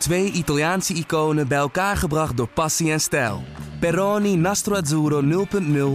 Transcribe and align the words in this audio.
Twee 0.00 0.30
Italiaanse 0.30 0.94
iconen 0.94 1.48
bij 1.48 1.58
elkaar 1.58 1.96
gebracht 1.96 2.36
door 2.36 2.48
passie 2.48 2.92
en 2.92 3.00
stijl. 3.00 3.42
Peroni 3.80 4.36
Nastro 4.36 4.74
Azzurro 4.74 5.46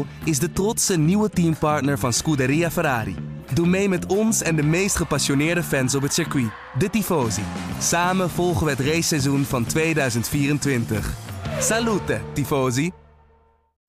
0.0 0.06 0.10
is 0.24 0.40
de 0.40 0.54
trotse 0.54 0.98
nieuwe 0.98 1.30
teampartner 1.30 2.00
van 2.00 2.14
Scuderia 2.14 2.72
Ferrari. 2.72 3.16
Doe 3.54 3.68
mee 3.68 3.90
met 3.90 4.06
ons 4.06 4.42
en 4.42 4.56
de 4.56 4.64
meest 4.64 4.96
gepassioneerde 4.96 5.64
fans 5.64 5.96
op 5.96 6.02
het 6.02 6.14
circuit, 6.14 6.50
de 6.78 6.90
Tifosi. 6.90 7.42
Samen 7.80 8.30
volgen 8.30 8.66
we 8.66 8.72
het 8.72 8.80
raceseizoen 8.80 9.44
van 9.44 9.66
2024. 9.66 11.14
Salute, 11.60 12.22
Tifosi! 12.34 12.92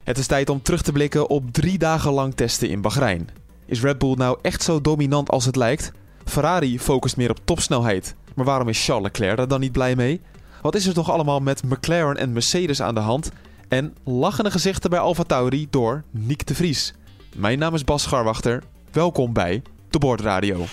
Het 0.05 0.19
is 0.19 0.27
tijd 0.27 0.51
om 0.51 0.63
terug 0.63 0.83
te 0.83 0.93
blikken 0.93 1.29
op 1.29 1.53
drie 1.53 1.79
dagen 1.79 2.13
lang 2.13 2.35
testen 2.35 2.69
in 2.69 2.81
Bahrein. 2.81 3.29
Is 3.67 3.81
Red 3.81 3.99
Bull 3.99 4.15
nou 4.15 4.39
echt 4.43 4.63
zo 4.63 4.81
dominant 4.81 5.31
als 5.31 5.45
het 5.45 5.57
lijkt? 5.57 5.93
Ferrari 6.25 6.81
focust 6.81 7.17
meer 7.17 7.31
op 7.31 7.39
topsnelheid. 7.45 8.15
Maar 8.37 8.45
waarom 8.45 8.69
is 8.69 8.85
Charles 8.85 9.05
Leclerc 9.05 9.37
daar 9.37 9.49
dan 9.49 9.61
niet 9.61 9.73
blij 9.73 9.97
mee? 9.97 10.21
Wat 10.63 10.75
is 10.75 10.87
er 10.87 10.95
toch 10.95 11.11
allemaal 11.11 11.41
met 11.41 11.63
McLaren 11.63 12.17
en 12.17 12.33
Mercedes 12.33 12.83
aan 12.83 12.95
de 12.95 13.01
hand? 13.01 13.31
En 13.69 13.95
lachende 14.05 14.51
gezichten 14.51 14.91
bij 14.91 14.99
Alfa 14.99 15.23
Tauri 15.23 15.67
door 15.71 16.03
Nick 16.11 16.47
de 16.47 16.55
Vries. 16.55 16.95
Mijn 17.37 17.59
naam 17.59 17.75
is 17.75 17.85
Bas 17.85 18.03
Scharwachter. 18.03 18.63
Welkom 18.93 19.33
bij 19.33 19.63
De 19.91 19.99
Board 19.99 20.21
Radio. 20.21 20.65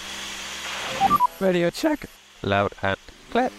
Radio 1.38 1.70
check. 1.74 2.06
Loud 2.40 2.74
and 2.82 2.98
clear. 3.30 3.50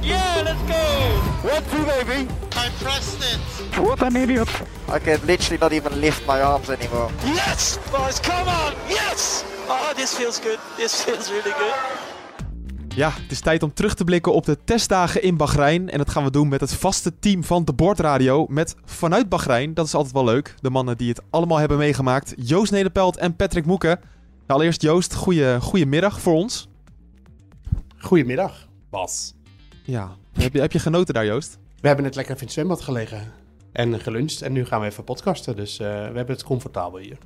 Yeah, 0.00 0.42
let's 0.42 0.60
go! 0.68 1.20
One, 1.48 1.62
two, 1.70 1.84
baby. 1.84 2.26
I 2.56 2.68
pressed 2.82 3.22
it. 3.22 3.76
What 3.76 4.02
an 4.02 4.16
idiot. 4.16 4.48
I 4.94 4.98
can 4.98 5.18
literally 5.26 5.58
not 5.60 5.72
even 5.72 5.98
lift 5.98 6.26
my 6.26 6.40
arms 6.40 6.68
anymore. 6.68 7.10
Yes, 7.24 7.78
boys, 7.90 8.20
come 8.20 8.48
on! 8.48 8.72
Yes! 8.88 9.44
Oh, 9.68 9.92
this 9.96 10.14
feels 10.14 10.40
good. 10.40 10.58
This 10.76 11.04
feels 11.04 11.30
really 11.30 11.52
good. 11.58 12.19
Ja, 12.94 13.10
het 13.10 13.30
is 13.30 13.40
tijd 13.40 13.62
om 13.62 13.74
terug 13.74 13.94
te 13.94 14.04
blikken 14.04 14.32
op 14.32 14.44
de 14.44 14.58
testdagen 14.64 15.22
in 15.22 15.36
Bahrein. 15.36 15.90
En 15.90 15.98
dat 15.98 16.10
gaan 16.10 16.24
we 16.24 16.30
doen 16.30 16.48
met 16.48 16.60
het 16.60 16.74
vaste 16.74 17.18
team 17.18 17.44
van 17.44 17.64
De 17.64 17.72
Board 17.72 17.98
Radio. 18.00 18.46
Met 18.48 18.74
vanuit 18.84 19.28
Bahrein, 19.28 19.74
dat 19.74 19.86
is 19.86 19.94
altijd 19.94 20.14
wel 20.14 20.24
leuk. 20.24 20.54
De 20.60 20.70
mannen 20.70 20.96
die 20.96 21.08
het 21.08 21.22
allemaal 21.30 21.58
hebben 21.58 21.78
meegemaakt. 21.78 22.34
Joost 22.36 22.72
Nederpelt 22.72 23.16
en 23.16 23.36
Patrick 23.36 23.66
Moeken. 23.66 24.00
Allereerst 24.46 24.82
Joost, 24.82 25.14
goeie, 25.14 25.60
goedemiddag 25.60 26.20
voor 26.20 26.34
ons. 26.34 26.68
Goedemiddag, 27.98 28.68
Bas. 28.90 29.34
Ja, 29.84 30.16
heb 30.32 30.52
je, 30.52 30.60
heb 30.60 30.72
je 30.72 30.78
genoten 30.78 31.14
daar 31.14 31.26
Joost? 31.26 31.58
We 31.80 31.86
hebben 31.86 32.04
net 32.04 32.14
lekker 32.14 32.34
even 32.34 32.46
in 32.46 32.52
het 32.52 32.58
zwembad 32.58 32.80
gelegen 32.80 33.32
en 33.72 34.00
geluncht. 34.00 34.42
En 34.42 34.52
nu 34.52 34.64
gaan 34.64 34.80
we 34.80 34.86
even 34.86 35.04
podcasten, 35.04 35.56
dus 35.56 35.78
eh, 35.78 35.86
we 35.86 35.92
hebben 35.92 36.26
het 36.26 36.42
comfortabel 36.42 36.98
hier. 36.98 37.18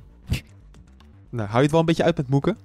Nou, 1.29 1.47
hou 1.47 1.57
je 1.57 1.61
het 1.61 1.71
wel 1.71 1.79
een 1.79 1.85
beetje 1.85 2.03
uit 2.03 2.17
met 2.17 2.29
Moeken? 2.29 2.57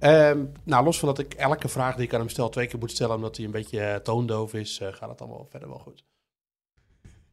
Ehm, 0.00 0.44
nou, 0.64 0.84
los 0.84 0.98
van 0.98 1.08
dat 1.08 1.18
ik 1.18 1.34
elke 1.34 1.68
vraag 1.68 1.94
die 1.94 2.04
ik 2.04 2.14
aan 2.14 2.20
hem 2.20 2.28
stel 2.28 2.48
twee 2.48 2.66
keer 2.66 2.78
moet 2.78 2.90
stellen... 2.90 3.16
omdat 3.16 3.36
hij 3.36 3.44
een 3.44 3.50
beetje 3.52 3.80
eh, 3.80 3.96
toondoof 3.96 4.54
is, 4.54 4.80
eh, 4.80 4.92
gaat 4.92 5.08
het 5.08 5.20
allemaal 5.20 5.46
verder 5.50 5.68
wel 5.68 5.78
goed. 5.78 6.04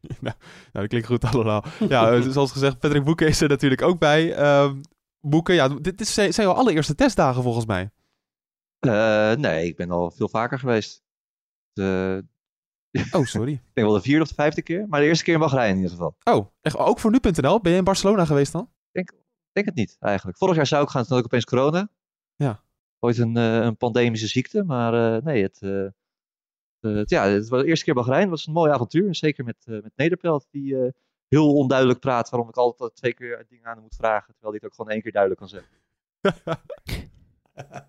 nou, 0.00 0.18
nou, 0.20 0.36
dat 0.72 0.88
klinkt 0.88 1.06
goed 1.06 1.24
allemaal. 1.24 1.64
Ja, 1.88 2.12
eh, 2.12 2.20
zoals 2.30 2.52
gezegd, 2.52 2.78
Patrick 2.78 3.04
Boeken 3.04 3.26
is 3.26 3.40
er 3.40 3.48
natuurlijk 3.48 3.82
ook 3.82 3.98
bij. 3.98 4.34
Ehm 4.34 4.80
Boeken, 5.20 5.54
ja, 5.54 5.68
dit 5.68 6.00
is, 6.00 6.14
zijn 6.14 6.32
jouw 6.32 6.52
allereerste 6.52 6.94
testdagen 6.94 7.42
volgens 7.42 7.66
mij. 7.66 7.90
Eh, 8.78 9.32
nee, 9.32 9.66
ik 9.66 9.76
ben 9.76 9.90
al 9.90 10.10
veel 10.10 10.28
vaker 10.28 10.58
geweest. 10.58 11.02
De, 11.72 12.24
Oh, 13.12 13.24
sorry. 13.24 13.52
ik 13.52 13.74
denk 13.74 13.86
wel 13.86 13.96
de 13.96 14.02
vierde 14.02 14.22
of 14.22 14.28
de 14.28 14.34
vijfde 14.34 14.62
keer, 14.62 14.86
maar 14.88 15.00
de 15.00 15.06
eerste 15.06 15.24
keer 15.24 15.34
in 15.34 15.40
Bahrein 15.40 15.70
in 15.70 15.76
ieder 15.76 15.90
geval. 15.90 16.16
Oh, 16.24 16.46
echt, 16.60 16.76
ook 16.76 16.98
voor 16.98 17.10
nu.nl? 17.10 17.60
Ben 17.60 17.72
je 17.72 17.78
in 17.78 17.84
Barcelona 17.84 18.24
geweest 18.24 18.52
dan? 18.52 18.70
Ik 18.92 19.12
denk 19.52 19.66
het 19.66 19.74
niet, 19.74 19.96
eigenlijk. 20.00 20.38
Vorig 20.38 20.56
jaar 20.56 20.66
zou 20.66 20.82
ik 20.82 20.88
gaan, 20.88 21.02
toen 21.02 21.10
had 21.10 21.18
ik 21.18 21.24
opeens 21.24 21.44
corona. 21.44 21.88
Ooit 23.00 23.18
een, 23.18 23.36
eh, 23.36 23.54
een 23.54 23.76
pandemische 23.76 24.26
ziekte, 24.26 24.64
maar 24.64 25.16
eh, 25.16 25.22
nee, 25.24 25.42
het, 25.42 25.62
eh, 25.62 25.86
het, 26.80 27.10
ja, 27.10 27.24
het 27.26 27.48
was 27.48 27.60
de 27.60 27.66
eerste 27.66 27.84
keer 27.84 27.94
Bahrein. 27.94 28.20
Het 28.20 28.30
was 28.30 28.46
een 28.46 28.52
mooi 28.52 28.72
avontuur, 28.72 29.14
zeker 29.14 29.44
met, 29.44 29.56
eh, 29.64 29.72
met 29.82 29.92
Nederpelt, 29.96 30.46
die 30.50 30.76
eh, 30.78 30.92
heel 31.28 31.54
onduidelijk 31.54 32.00
praat, 32.00 32.30
waarom 32.30 32.48
ik 32.48 32.56
altijd 32.56 32.96
twee 32.96 33.14
keer 33.14 33.46
dingen 33.48 33.66
aan 33.66 33.72
hem 33.74 33.82
moet 33.82 33.96
vragen, 33.96 34.34
terwijl 34.34 34.52
hij 34.52 34.60
het 34.62 34.64
ook 34.64 34.74
gewoon 34.74 34.90
één 34.90 35.02
keer 35.02 35.12
duidelijk 35.12 35.40
kan 35.40 35.50
zeggen. 35.50 35.70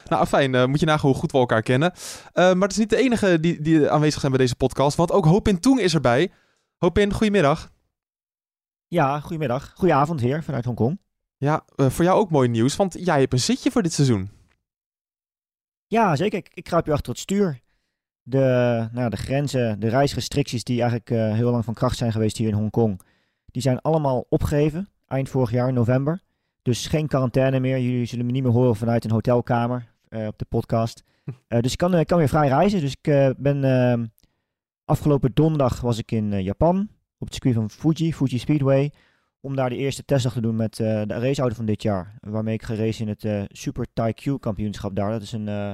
Nou, 0.10 0.26
fijn. 0.26 0.70
moet 0.70 0.80
je 0.80 0.86
nagaan 0.86 1.10
hoe 1.10 1.20
goed 1.20 1.32
we 1.32 1.38
elkaar 1.38 1.62
kennen. 1.62 1.92
Eh, 1.92 2.54
maar 2.54 2.62
het 2.62 2.72
is 2.72 2.78
niet 2.78 2.90
de 2.90 2.98
enige 2.98 3.40
die, 3.40 3.62
die 3.62 3.90
aanwezig 3.90 4.20
zijn 4.20 4.32
bij 4.32 4.42
deze 4.42 4.56
podcast, 4.56 4.98
want 4.98 5.12
ook 5.12 5.26
Hopin 5.26 5.60
Toeng 5.60 5.80
is 5.80 5.94
erbij. 5.94 6.32
Hopin, 6.78 7.14
goedemiddag. 7.14 7.72
Ja, 8.88 9.20
goedemiddag. 9.20 9.74
Goedenavond 9.76 10.22
hier 10.22 10.44
vanuit 10.44 10.66
Hongkong. 10.66 11.00
Ja, 11.38 11.66
voor 11.76 12.06
jou 12.06 12.20
ook 12.20 12.30
mooi 12.30 12.48
nieuws, 12.50 12.76
want 12.76 12.94
jij 13.06 13.20
hebt 13.20 13.34
een 13.34 13.40
zitje 13.40 13.72
voor 13.72 13.82
dit 13.84 13.94
seizoen. 13.94 14.39
Ja, 15.90 16.16
zeker. 16.16 16.38
Ik, 16.38 16.50
ik 16.54 16.64
kruip 16.64 16.86
hier 16.86 16.94
achter 16.94 17.12
het 17.12 17.22
stuur. 17.22 17.60
De, 18.22 18.88
nou, 18.92 19.10
de 19.10 19.18
grenzen, 19.18 19.80
de 19.80 19.88
reisrestricties 19.88 20.64
die 20.64 20.82
eigenlijk 20.82 21.10
eh, 21.10 21.34
heel 21.34 21.52
lang 21.52 21.66
van 21.66 21.74
kracht 21.74 21.98
zijn 21.98 22.12
geweest 22.12 22.38
hier 22.38 22.48
in 22.48 22.54
Hongkong, 22.54 23.02
die 23.46 23.62
zijn 23.62 23.82
allemaal 23.82 24.26
opgegeven 24.30 24.90
eind 25.08 25.30
vorig 25.30 25.52
jaar, 25.52 25.74
november. 25.74 26.22
Dus 26.62 26.88
geen 26.88 27.08
quarantaine 27.08 27.60
meer. 27.60 27.80
Jullie 27.80 28.06
zullen 28.06 28.26
me 28.26 28.32
niet 28.32 28.44
meer 28.44 28.52
horen 28.52 28.76
vanuit 28.76 29.04
een 29.04 29.12
hotelkamer 29.12 29.92
eh, 30.08 30.28
op 30.28 30.38
de 30.38 30.46
podcast. 30.46 31.04
Eh, 31.48 31.60
dus 31.60 31.72
ik 31.72 31.78
kan, 31.78 32.06
kan 32.06 32.18
weer 32.18 32.28
vrij 32.28 32.48
reizen. 32.48 32.80
Dus 32.80 32.96
ik 33.02 33.34
ben 33.38 33.64
ehm, 33.64 34.06
afgelopen 34.86 35.32
donderdag 35.34 35.82
was 35.82 35.98
ik 35.98 36.12
in 36.12 36.44
Japan 36.44 36.90
op 37.18 37.26
het 37.26 37.34
circuit 37.34 37.56
van 37.56 37.70
Fuji, 37.70 38.14
Fuji 38.14 38.38
Speedway. 38.38 38.92
Om 39.42 39.56
daar 39.56 39.70
de 39.70 39.76
eerste 39.76 40.06
testdag 40.06 40.34
te 40.34 40.42
doen 40.42 40.56
met 40.56 40.80
eh, 40.80 41.02
de 41.06 41.20
raceauto 41.20 41.56
van 41.56 41.66
dit 41.66 41.82
jaar. 41.82 42.16
Waarmee 42.20 42.54
ik 42.54 42.64
gerace 42.64 43.02
in 43.02 43.08
het 43.08 43.26
eh, 43.26 43.44
Super 43.48 43.86
Taikyu 43.94 44.38
kampioenschap 44.38 44.96
daar. 44.96 45.12
Dat 45.12 45.22
is 45.22 45.32
een 45.32 45.48
eh, 45.48 45.74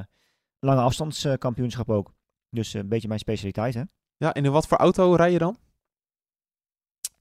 lange 0.59 0.81
afstandskampioenschap 0.81 1.90
ook. 1.90 2.14
Dus 2.50 2.74
een 2.74 2.88
beetje 2.88 3.08
mijn 3.08 3.20
specialiteit 3.20 3.74
hè. 3.74 3.81
Ja, 4.18 4.34
en 4.34 4.46
in 4.46 4.52
wat 4.52 4.68
voor 4.68 4.78
auto 4.78 5.14
rij 5.14 5.31
je 5.31 5.38
dan? 5.38 5.58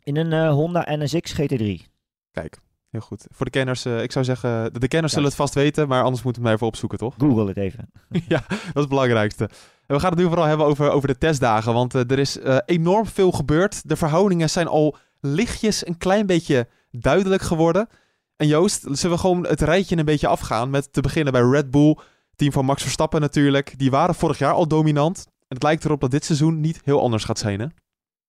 In 0.02 0.16
een 0.16 0.50
Honda 0.50 0.86
NSX 0.88 1.40
GT3. 1.40 1.88
Kijk, 2.30 2.58
heel 2.90 3.00
goed. 3.00 3.26
Voor 3.30 3.44
de 3.44 3.52
kenners, 3.52 3.86
ik 3.86 4.12
zou 4.12 4.24
zeggen, 4.24 4.72
de, 4.72 4.78
de 4.78 4.88
kenners 4.88 5.12
zullen 5.12 5.28
het 5.28 5.36
vast 5.36 5.54
weten, 5.54 5.88
maar 5.88 6.02
anders 6.02 6.22
moeten 6.22 6.42
we 6.42 6.48
hem 6.48 6.56
even 6.56 6.68
opzoeken, 6.68 6.98
toch? 6.98 7.14
Google 7.18 7.46
het 7.46 7.56
even. 7.56 7.90
ja, 8.28 8.44
dat 8.48 8.58
is 8.58 8.70
het 8.74 8.88
belangrijkste. 8.88 9.44
En 9.86 9.94
we 9.94 10.00
gaan 10.00 10.10
het 10.10 10.18
nu 10.18 10.26
vooral 10.26 10.44
hebben 10.44 10.66
over, 10.66 10.90
over 10.90 11.08
de 11.08 11.18
testdagen, 11.18 11.72
want 11.72 11.94
er 11.94 12.18
is 12.18 12.38
enorm 12.66 13.06
veel 13.06 13.32
gebeurd. 13.32 13.88
De 13.88 13.96
verhoudingen 13.96 14.50
zijn 14.50 14.66
al 14.66 14.96
lichtjes 15.24 15.86
een 15.86 15.98
klein 15.98 16.26
beetje 16.26 16.68
duidelijk 16.90 17.42
geworden. 17.42 17.88
En 18.36 18.46
Joost, 18.46 18.80
zullen 18.90 19.16
we 19.16 19.22
gewoon 19.22 19.46
het 19.46 19.60
rijtje 19.60 19.96
een 19.96 20.04
beetje 20.04 20.26
afgaan 20.26 20.70
met 20.70 20.92
te 20.92 21.00
beginnen 21.00 21.32
bij 21.32 21.42
Red 21.42 21.70
Bull, 21.70 21.96
team 22.36 22.52
van 22.52 22.64
Max 22.64 22.82
Verstappen 22.82 23.20
natuurlijk. 23.20 23.78
Die 23.78 23.90
waren 23.90 24.14
vorig 24.14 24.38
jaar 24.38 24.52
al 24.52 24.68
dominant. 24.68 25.24
En 25.26 25.54
het 25.54 25.62
lijkt 25.62 25.84
erop 25.84 26.00
dat 26.00 26.10
dit 26.10 26.24
seizoen 26.24 26.60
niet 26.60 26.80
heel 26.84 27.00
anders 27.00 27.24
gaat 27.24 27.38
zijn, 27.38 27.60
hè? 27.60 27.66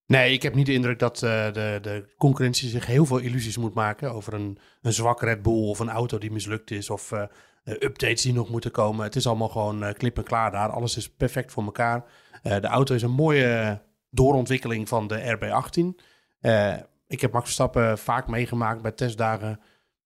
Nee, 0.07 0.33
ik 0.33 0.41
heb 0.41 0.55
niet 0.55 0.65
de 0.65 0.73
indruk 0.73 0.99
dat 0.99 1.23
eh, 1.23 1.53
de, 1.53 1.79
de 1.81 2.13
concurrentie 2.17 2.69
zich 2.69 2.85
heel 2.85 3.05
veel 3.05 3.17
illusies 3.17 3.57
moet 3.57 3.73
maken 3.73 4.13
over 4.13 4.33
een, 4.33 4.57
een 4.81 4.93
zwak 4.93 5.21
Red 5.21 5.41
Bull 5.41 5.67
of 5.67 5.79
een 5.79 5.89
auto 5.89 6.17
die 6.17 6.31
mislukt 6.31 6.71
is 6.71 6.89
of 6.89 7.11
eh, 7.11 7.23
updates 7.63 8.21
die 8.21 8.33
nog 8.33 8.49
moeten 8.49 8.71
komen. 8.71 9.05
Het 9.05 9.15
is 9.15 9.27
allemaal 9.27 9.49
gewoon 9.49 9.83
eh, 9.83 9.93
klip 9.93 10.17
en 10.17 10.23
klaar 10.23 10.51
daar. 10.51 10.69
Alles 10.69 10.97
is 10.97 11.09
perfect 11.09 11.51
voor 11.51 11.63
elkaar. 11.63 12.03
De 12.43 12.67
auto 12.67 12.95
is 12.95 13.01
een 13.01 13.11
mooie 13.11 13.81
doorontwikkeling 14.09 14.87
van 14.87 15.07
de 15.07 15.37
RB18. 15.37 16.03
Eh, 16.45 16.75
ik 17.07 17.21
heb 17.21 17.31
Max 17.31 17.43
Verstappen 17.43 17.97
vaak 17.97 18.27
meegemaakt 18.27 18.81
bij 18.81 18.91
testdagen. 18.91 19.59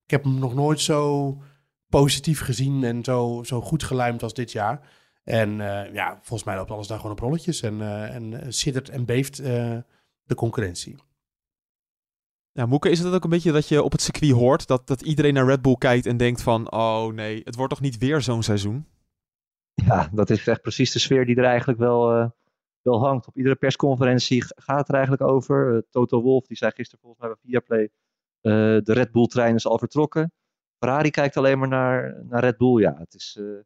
Ik 0.03 0.11
heb 0.11 0.23
hem 0.23 0.39
nog 0.39 0.53
nooit 0.53 0.79
zo 0.79 1.37
positief 1.89 2.41
gezien 2.41 2.83
en 2.83 3.03
zo, 3.03 3.43
zo 3.45 3.61
goed 3.61 3.83
geluimd 3.83 4.23
als 4.23 4.33
dit 4.33 4.51
jaar. 4.51 4.87
En 5.23 5.61
eh, 5.61 5.93
ja, 5.93 6.19
volgens 6.21 6.43
mij 6.43 6.55
loopt 6.55 6.71
alles 6.71 6.87
daar 6.87 6.97
gewoon 6.97 7.11
op 7.11 7.19
rolletjes. 7.19 7.61
En, 7.61 7.81
eh 7.81 8.15
en 8.15 8.53
siddert 8.53 8.89
en 8.89 9.05
beeft 9.05 9.39
eh, 9.39 9.77
de 10.23 10.35
concurrentie. 10.35 10.95
Ja, 12.51 12.65
Moeke, 12.65 12.89
is 12.89 12.99
het 12.99 13.13
ook 13.13 13.23
een 13.23 13.29
beetje 13.29 13.51
dat 13.51 13.67
je 13.67 13.83
op 13.83 13.91
het 13.91 14.01
circuit 14.01 14.31
hoort 14.31 14.67
dat, 14.67 14.87
dat 14.87 15.01
iedereen 15.01 15.33
naar 15.33 15.45
Red 15.45 15.61
Bull 15.61 15.75
kijkt 15.77 16.05
en 16.05 16.17
denkt 16.17 16.41
van, 16.41 16.71
oh 16.71 17.13
nee, 17.13 17.41
het 17.43 17.55
wordt 17.55 17.71
toch 17.73 17.81
niet 17.81 17.97
weer 17.97 18.21
zo'n 18.21 18.43
seizoen? 18.43 18.85
Ja, 19.73 20.09
dat 20.11 20.29
is 20.29 20.47
echt 20.47 20.61
precies 20.61 20.91
de 20.91 20.99
sfeer 20.99 21.25
die 21.25 21.35
er 21.35 21.43
eigenlijk 21.43 21.79
wel, 21.79 22.11
eh, 22.11 22.29
hangt. 22.97 23.27
Op 23.27 23.37
iedere 23.37 23.55
persconferentie 23.55 24.43
gaat 24.55 24.77
het 24.77 24.87
er 24.87 24.93
eigenlijk 24.93 25.23
over. 25.23 25.75
Eh, 25.75 25.81
Toto 25.89 26.21
Wolff, 26.21 26.47
die 26.47 26.57
zei 26.57 26.71
gisteren 26.71 26.99
volgens 26.99 27.21
mij 27.21 27.29
bij 27.29 27.39
Viaplay, 27.41 27.89
eh 28.41 28.83
de 28.83 28.93
Red 28.93 29.11
Bull-trein 29.11 29.55
is 29.55 29.67
al 29.67 29.77
vertrokken. 29.77 30.31
Ferrari 30.77 31.09
kijkt 31.09 31.37
alleen 31.37 31.59
maar 31.59 31.67
naar, 31.67 32.25
naar 32.25 32.43
Red 32.43 32.57
Bull. 32.57 32.81
Ja, 32.81 32.95
het 32.97 33.13
is, 33.13 33.37
eh, 33.39 33.59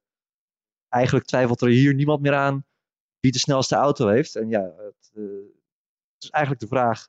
eigenlijk 0.90 1.26
twijfelt 1.26 1.62
er 1.62 1.68
hier 1.68 1.94
niemand 1.94 2.22
meer 2.22 2.34
aan 2.34 2.66
wie 3.20 3.32
de 3.32 3.40
snelste 3.40 3.76
auto 3.76 4.08
heeft. 4.08 4.36
En 4.36 4.50
ja, 4.50 4.62
het, 4.62 5.12
het 5.14 6.24
is 6.24 6.30
eigenlijk 6.30 6.64
de 6.64 6.68
vraag 6.68 7.08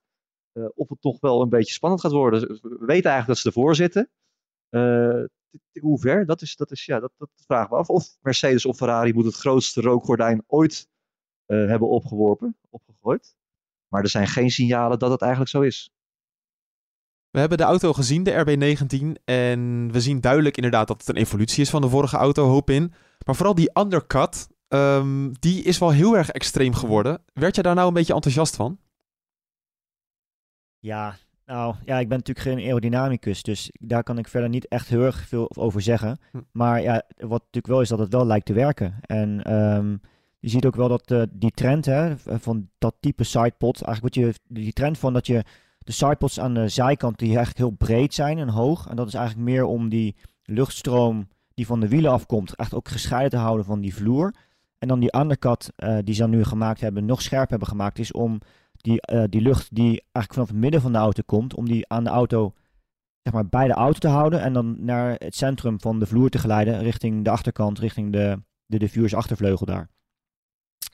of 0.75 0.89
het 0.89 1.01
toch 1.01 1.21
wel 1.21 1.43
een 1.43 1.49
beetje 1.49 1.73
spannend 1.73 2.01
gaat 2.01 2.13
worden. 2.13 2.41
We 2.41 2.85
weten 2.87 3.11
eigenlijk 3.11 3.27
dat 3.27 3.39
ze 3.39 3.47
ervoor 3.47 3.75
zitten. 3.75 4.11
Hoe 5.81 5.99
ver? 5.99 6.27
Dat, 6.27 6.43
is, 6.43 6.57
dat, 6.57 6.71
is, 6.71 6.85
ja, 6.85 7.01
dat, 7.01 7.13
dat 7.17 7.31
vragen 7.47 7.71
we 7.71 7.77
af. 7.77 7.91
Of 7.91 8.17
Mercedes 8.21 8.67
of 8.67 8.77
Ferrari 8.77 9.13
moet 9.13 9.25
het 9.25 9.35
grootste 9.35 9.81
rookgordijn 9.81 10.45
ooit 10.47 10.89
eh, 11.47 11.57
hebben 11.57 11.89
opgeworpen, 11.89 12.57
opgegooid. 12.71 13.37
Maar 13.89 14.03
er 14.03 14.09
zijn 14.09 14.27
geen 14.27 14.51
signalen 14.51 14.99
dat 14.99 15.11
het 15.11 15.21
eigenlijk 15.21 15.51
zo 15.51 15.61
is. 15.61 15.91
We 17.31 17.41
hebben 17.41 17.59
de 17.59 17.65
auto 17.65 17.93
gezien, 17.93 18.23
de 18.23 18.33
RB19, 18.33 19.23
en 19.25 19.93
we 19.93 20.01
zien 20.01 20.21
duidelijk 20.21 20.57
inderdaad 20.57 20.89
dat 20.89 20.99
het 20.99 21.09
een 21.09 21.23
evolutie 21.23 21.63
is 21.63 21.71
van 21.71 21.81
de 21.81 21.89
vorige 21.89 22.17
auto, 22.17 22.47
hoop 22.47 22.71
in. 22.71 22.93
Maar 23.27 23.35
vooral 23.35 23.55
die 23.55 23.79
undercut, 23.79 24.47
Ehm, 24.75 25.33
die 25.39 25.63
is 25.63 25.79
wel 25.79 25.91
heel 25.91 26.17
erg 26.17 26.31
extreem 26.31 26.75
geworden. 26.75 27.23
Werd 27.33 27.57
je 27.57 27.63
daar 27.63 27.75
nou 27.75 27.89
een 27.89 27.95
beetje 27.95 28.15
enthousiast 28.15 28.57
van? 28.57 28.79
Ja, 30.79 31.17
nou 31.45 31.75
ja, 31.85 31.99
ik 31.99 32.09
ben 32.09 32.19
natuurlijk 32.19 32.47
geen 32.47 32.67
aerodynamicus, 32.67 33.43
dus 33.43 33.71
daar 33.73 34.03
kan 34.03 34.19
ik 34.19 34.29
verder 34.29 34.49
niet 34.49 34.69
echt 34.69 34.89
heel 34.89 35.03
erg 35.03 35.29
veel 35.29 35.57
over 35.57 35.83
zeggen. 35.83 36.19
Hm. 36.31 36.41
Maar 36.53 36.83
ja, 36.83 37.03
wat 37.17 37.41
natuurlijk 37.41 37.67
wel 37.67 37.81
is 37.81 37.89
dat 37.89 37.99
het 37.99 38.13
wel 38.13 38.27
lijkt 38.27 38.47
te 38.47 38.53
werken. 38.53 38.97
En 39.01 39.43
ehm, 39.43 39.97
je 40.45 40.51
ziet 40.51 40.67
ook 40.67 40.77
wel 40.77 40.89
dat 40.89 41.11
eh, 41.11 41.23
die 41.31 41.51
trend 41.51 41.85
hè, 41.85 42.19
van 42.19 42.69
dat 42.79 42.95
type 43.01 43.25
sidepod, 43.25 43.83
eigenlijk 43.83 44.15
wat 44.15 44.25
je, 44.25 44.35
die 44.49 44.73
trend 44.73 44.99
van 44.99 45.13
dat 45.13 45.27
je 45.27 45.45
de 45.79 45.93
sidepods 45.93 46.41
aan 46.41 46.55
de 46.55 46.69
zijkant 46.69 47.19
die 47.19 47.29
eigenlijk 47.29 47.59
heel 47.59 47.71
breed 47.71 48.15
zijn 48.15 48.39
en 48.39 48.49
hoog. 48.49 48.87
En 48.87 48.97
dat 48.97 49.07
is 49.07 49.15
eigenlijk 49.15 49.49
meer 49.49 49.65
om 49.65 49.89
die 49.89 50.17
luchtstroom 50.43 51.29
die 51.55 51.67
van 51.67 51.81
de 51.81 51.89
wielen 51.89 52.11
afkomt, 52.11 52.55
echt 52.55 52.75
ook 52.75 52.89
gescheiden 52.89 53.31
te 53.31 53.37
houden 53.37 53.65
van 53.65 53.81
die 53.81 53.95
vloer. 53.95 54.35
En 54.79 54.89
dan 54.89 55.01
die 55.01 55.17
undercut 55.17 55.73
eh, 55.77 55.99
die 56.05 56.15
ze 56.15 56.21
dan 56.21 56.31
nu 56.31 56.45
gemaakt 56.45 56.81
hebben, 56.81 57.05
nog 57.05 57.23
scherp 57.23 57.51
hebben 57.51 57.69
gemaakt, 57.69 57.99
is 57.99 58.13
om 58.13 58.41
die, 58.73 59.01
eh, 59.01 59.25
die 59.29 59.41
lucht 59.41 59.75
die 59.75 59.87
eigenlijk 59.89 60.33
vanaf 60.33 60.49
het 60.49 60.57
midden 60.57 60.81
van 60.81 60.93
de 60.93 60.99
auto 60.99 61.23
komt, 61.27 61.55
om 61.55 61.69
die 61.69 61.89
aan 61.89 62.05
de 62.05 62.11
auto, 62.11 62.53
zeg 63.23 63.33
maar, 63.33 63.49
bij 63.49 63.67
de 63.67 63.73
auto 63.73 63.99
te 63.99 64.09
houden 64.09 64.41
en 64.41 64.53
dan 64.53 64.85
naar 64.85 65.15
het 65.19 65.37
centrum 65.37 65.81
van 65.81 65.99
de 65.99 66.07
vloer 66.07 66.29
te 66.29 66.39
geleiden, 66.39 66.83
richting 66.83 67.25
de 67.25 67.31
achterkant, 67.31 67.79
richting 67.79 68.13
de, 68.13 68.43
de 68.67 68.79
diffuse 68.79 69.17
achtervleugel 69.17 69.67
daar. 69.67 69.89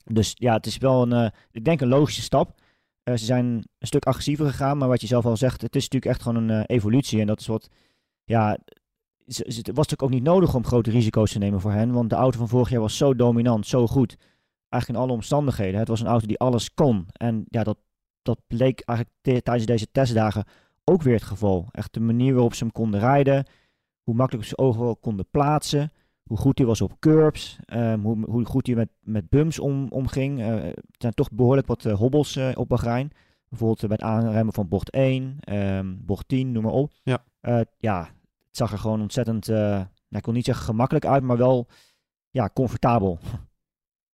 Dus 0.04 0.32
ja, 0.34 0.52
het 0.54 0.66
is 0.66 0.78
wel 0.78 1.02
een, 1.02 1.12
eh, 1.12 1.30
ik 1.50 1.64
denk 1.64 1.80
een 1.80 1.88
logische 1.88 2.22
stap. 2.22 2.60
Eh, 3.02 3.14
ze 3.16 3.24
zijn 3.24 3.46
een 3.46 3.86
stuk 3.86 4.04
agressiever 4.04 4.46
gegaan, 4.46 4.78
maar 4.78 4.88
wat 4.88 5.00
je 5.00 5.06
zelf 5.06 5.24
al 5.26 5.36
zegt, 5.36 5.62
het 5.62 5.76
is 5.76 5.82
natuurlijk 5.82 6.12
echt 6.12 6.22
gewoon 6.22 6.48
een 6.48 6.64
evolutie. 6.64 7.20
En 7.20 7.26
dat 7.26 7.40
is 7.40 7.46
wat, 7.46 7.68
ja, 8.24 8.58
het 9.24 9.46
was 9.46 9.64
natuurlijk 9.64 10.02
ook 10.02 10.10
niet 10.10 10.22
nodig 10.22 10.54
om 10.54 10.64
grote 10.64 10.90
risico's 10.90 11.32
te 11.32 11.38
nemen 11.38 11.60
voor 11.60 11.72
hen, 11.72 11.92
want 11.92 12.10
de 12.10 12.16
auto 12.16 12.38
van 12.38 12.48
vorig 12.48 12.70
jaar 12.70 12.80
was 12.80 12.96
zo 12.96 13.14
dominant, 13.14 13.66
zo 13.66 13.86
goed 13.86 14.16
eigenlijk 14.68 14.88
in 15.02 15.06
alle 15.06 15.18
omstandigheden. 15.18 15.78
Het 15.78 15.88
was 15.88 16.00
een 16.00 16.06
auto 16.06 16.26
die 16.26 16.38
alles 16.38 16.74
kon. 16.74 17.06
En 17.12 17.44
ja, 17.48 17.64
dat, 17.64 17.78
dat 18.22 18.40
bleek 18.46 18.80
eigenlijk 18.80 19.18
ti- 19.20 19.40
tijdens 19.42 19.66
deze 19.66 19.90
testdagen 19.92 20.44
ook 20.84 21.02
weer 21.02 21.14
het 21.14 21.22
geval. 21.22 21.68
Echt 21.70 21.94
de 21.94 22.00
manier 22.00 22.32
waarop 22.32 22.54
ze 22.54 22.64
hem 22.64 22.72
konden 22.72 23.00
rijden, 23.00 23.46
hoe 24.02 24.14
makkelijk 24.14 24.46
ze 24.46 24.58
overal 24.58 24.96
konden 24.96 25.26
plaatsen, 25.30 25.92
hoe 26.30 26.38
goed 26.38 26.58
hij 26.58 26.66
was 26.66 26.80
op 26.80 26.96
curbs, 26.98 27.58
ehm, 27.64 28.00
hoe, 28.00 28.24
hoe 28.24 28.44
goed 28.44 28.66
hij 28.66 28.76
met, 28.76 28.88
met 29.00 29.28
bumps 29.28 29.58
om, 29.58 29.86
omging. 29.88 30.40
Eh, 30.40 30.64
er 30.64 30.74
zijn 30.98 31.14
toch 31.14 31.30
behoorlijk 31.32 31.66
wat 31.66 31.84
eh, 31.84 31.94
hobbels 31.94 32.36
eh, 32.36 32.50
op 32.54 32.68
Bahrein. 32.68 33.12
Bijvoorbeeld 33.50 33.82
eh, 33.82 33.88
bij 33.88 33.96
het 34.00 34.06
aanremmen 34.06 34.54
van 34.54 34.68
bocht 34.68 34.90
1, 34.90 35.36
ehm, 35.40 35.94
bocht 35.98 36.28
10, 36.28 36.52
noem 36.52 36.62
maar 36.62 36.72
op. 36.72 36.92
Ja. 37.02 37.24
Eh, 37.40 37.60
ja, 37.78 38.00
het 38.46 38.56
zag 38.56 38.72
er 38.72 38.78
gewoon 38.78 39.00
ontzettend, 39.00 39.48
eh, 39.48 39.56
nou, 39.56 39.86
ik 40.08 40.24
wil 40.24 40.34
niet 40.34 40.44
zeggen 40.44 40.64
gemakkelijk 40.64 41.04
uit, 41.04 41.22
maar 41.22 41.36
wel 41.36 41.66
ja, 42.30 42.50
comfortabel. 42.54 43.18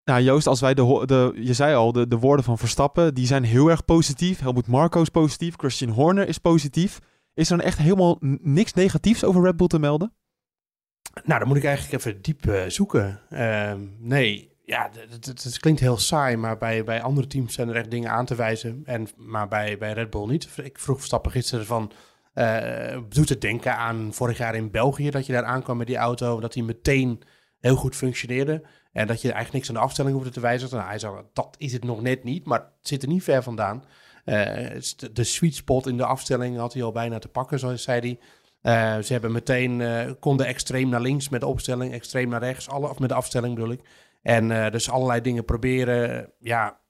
Nou, 0.05 0.23
Joost, 0.23 0.47
als 0.47 0.61
wij 0.61 0.75
de, 0.75 1.03
de 1.07 1.33
je 1.43 1.55
zei 1.55 1.75
al, 1.75 1.93
de, 1.93 2.09
de 2.09 2.19
woorden 2.19 2.45
van 2.45 2.59
Verstappen, 2.59 3.15
die 3.15 3.27
zijn 3.27 3.45
heel 3.45 3.71
erg 3.71 3.85
positief. 3.85 4.41
Helmut 4.41 4.67
Marko 4.67 5.03
is 5.03 5.09
positief, 5.09 5.57
Christian 5.57 5.91
Horner 5.91 6.29
is 6.29 6.39
positief. 6.39 6.99
Is 7.35 7.51
er 7.51 7.57
dan 7.57 7.67
echt 7.67 7.79
helemaal 7.79 8.17
niks 8.41 8.73
negatiefs 8.73 9.25
over 9.25 9.43
Red 9.43 9.57
Bull 9.57 9.67
te 9.67 9.79
melden? 9.79 10.13
Nou, 11.25 11.39
dan 11.39 11.49
moet 11.49 11.57
ik 11.57 11.65
eigenlijk 11.65 12.05
even 12.05 12.23
diep 12.23 12.47
eh, 12.47 12.63
zoeken. 12.67 13.21
Ehm, 13.31 13.81
nee, 13.99 14.53
ja, 14.65 14.91
het, 15.11 15.59
klinkt 15.59 15.81
heel 15.81 15.99
saai, 15.99 16.37
maar 16.37 16.59
bij, 16.59 16.85
bij 16.85 17.03
andere 17.03 17.27
teams 17.27 17.55
zijn 17.55 17.69
er 17.69 17.77
echt 17.77 17.91
dingen 17.91 18.11
aan 18.11 18.27
te 18.27 18.35
wijzen. 18.35 18.83
En, 18.85 19.09
maar 19.17 19.49
bij, 19.49 19.79
bij 19.79 19.93
Red 19.93 20.11
Bull 20.11 20.27
niet. 20.27 20.49
Ik 20.63 20.79
vroeg 20.79 20.97
Verstappen 20.97 21.31
gisteren 21.31 21.67
van, 21.67 21.93
eh, 22.35 22.99
doet 23.09 23.29
het 23.29 23.41
denken 23.41 23.77
aan 23.77 24.09
vorig 24.13 24.39
jaar 24.39 24.55
in 24.55 24.71
België, 24.71 25.11
dat 25.11 25.27
je 25.27 25.33
daar 25.33 25.45
aankwam 25.45 25.77
met 25.77 25.87
die 25.87 25.97
auto, 25.97 26.41
dat 26.41 26.55
hij 26.55 26.63
meteen 26.63 27.23
heel 27.61 27.77
goed 27.77 27.97
functioneerde. 27.97 28.63
En 28.93 29.07
dat 29.07 29.21
je 29.21 29.33
eigenlijk 29.33 29.53
niks 29.53 29.69
aan 29.69 29.75
de 29.75 29.81
afstelling 29.81 30.15
hoefde 30.15 30.31
te 30.31 30.41
wijzigen. 30.41 30.77
Nou, 30.77 30.89
hij 30.89 30.99
zei, 30.99 31.15
dat 31.33 31.55
is 31.59 31.73
het 31.73 31.85
nog 31.85 32.03
net 32.03 32.25
niet, 32.25 32.47
maar 32.47 32.59
het 32.59 32.89
zit 32.89 33.03
er 33.03 33.09
niet 33.09 33.23
ver 33.23 33.43
vandaan. 33.43 33.85
Eh, 34.25 34.81
de 35.13 35.25
sweet 35.25 35.55
spot 35.55 35.87
in 35.87 35.97
de 35.97 36.05
afstelling 36.05 36.57
had 36.57 36.73
hij 36.73 36.83
al 36.83 36.93
bijna 36.93 37.19
te 37.19 37.29
pakken, 37.29 37.59
zoals 37.59 37.83
zei 37.83 38.01
hij. 38.01 38.19
Eh, 38.65 38.99
ze 38.99 39.13
hebben 39.13 39.33
meteen, 39.33 39.81
eh, 39.81 40.11
konden 40.21 40.47
extreem 40.47 40.89
naar 40.89 41.01
links 41.01 41.29
met 41.29 41.41
de 41.41 41.47
opstelling, 41.47 41.93
extreem 41.93 42.29
naar 42.29 42.43
rechts, 42.43 42.69
alle, 42.69 42.89
of 42.89 42.99
met 42.99 43.09
de 43.09 43.15
afstelling 43.15 43.55
bedoel 43.55 43.71
ik. 43.71 43.81
En 44.23 44.51
eh, 44.51 44.71
dus 44.71 44.91
allerlei 44.91 45.21
dingen 45.21 45.45
proberen. 45.45 46.33
Ja, 46.39 46.81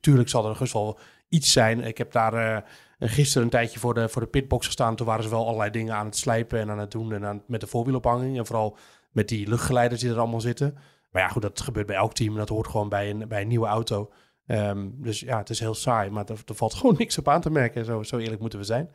tuurlijk 0.00 0.28
zal 0.28 0.48
er 0.48 0.54
gerust 0.54 0.72
wel 0.72 0.98
iets 1.28 1.52
zijn. 1.52 1.84
Ik 1.84 1.98
heb 1.98 2.12
daar 2.12 2.64
gisteren 2.98 3.42
een 3.42 3.50
tijdje 3.50 3.78
voor 3.78 3.94
de, 3.94 4.08
voor 4.08 4.22
de 4.22 4.28
pitbox 4.28 4.66
gestaan. 4.66 4.96
Toen 4.96 5.06
waren 5.06 5.24
ze 5.24 5.30
wel 5.30 5.46
allerlei 5.46 5.70
dingen 5.70 5.94
aan 5.94 6.06
het 6.06 6.16
slijpen 6.16 6.60
en 6.60 6.70
aan 6.70 6.78
het 6.78 6.90
doen. 6.90 7.12
En 7.12 7.26
aan, 7.26 7.42
met 7.46 7.60
de 7.60 7.66
voorwielophanging. 7.66 8.38
En 8.38 8.46
vooral 8.46 8.76
met 9.12 9.28
die 9.28 9.48
luchtgeleiders 9.48 10.00
die 10.00 10.10
er 10.10 10.18
allemaal 10.18 10.40
zitten. 10.40 10.78
Maar 11.10 11.22
ja, 11.22 11.28
goed, 11.28 11.42
dat 11.42 11.60
gebeurt 11.60 11.86
bij 11.86 11.96
elk 11.96 12.14
team. 12.14 12.36
Dat 12.36 12.48
hoort 12.48 12.68
gewoon 12.68 12.88
bij 12.88 13.10
een, 13.10 13.28
bij 13.28 13.40
een 13.40 13.48
nieuwe 13.48 13.66
auto. 13.66 14.12
Ehm, 14.46 14.88
dus 14.92 15.20
ja, 15.20 15.38
het 15.38 15.50
is 15.50 15.60
heel 15.60 15.74
saai. 15.74 16.10
Maar 16.10 16.24
er, 16.24 16.42
er 16.46 16.54
valt 16.54 16.74
gewoon 16.78 16.94
niks 16.98 17.18
op 17.18 17.28
aan 17.28 17.40
te 17.40 17.50
merken. 17.50 17.84
Zo, 17.84 18.02
zo 18.02 18.16
eerlijk 18.16 18.40
moeten 18.40 18.58
we 18.58 18.64
zijn. 18.64 18.90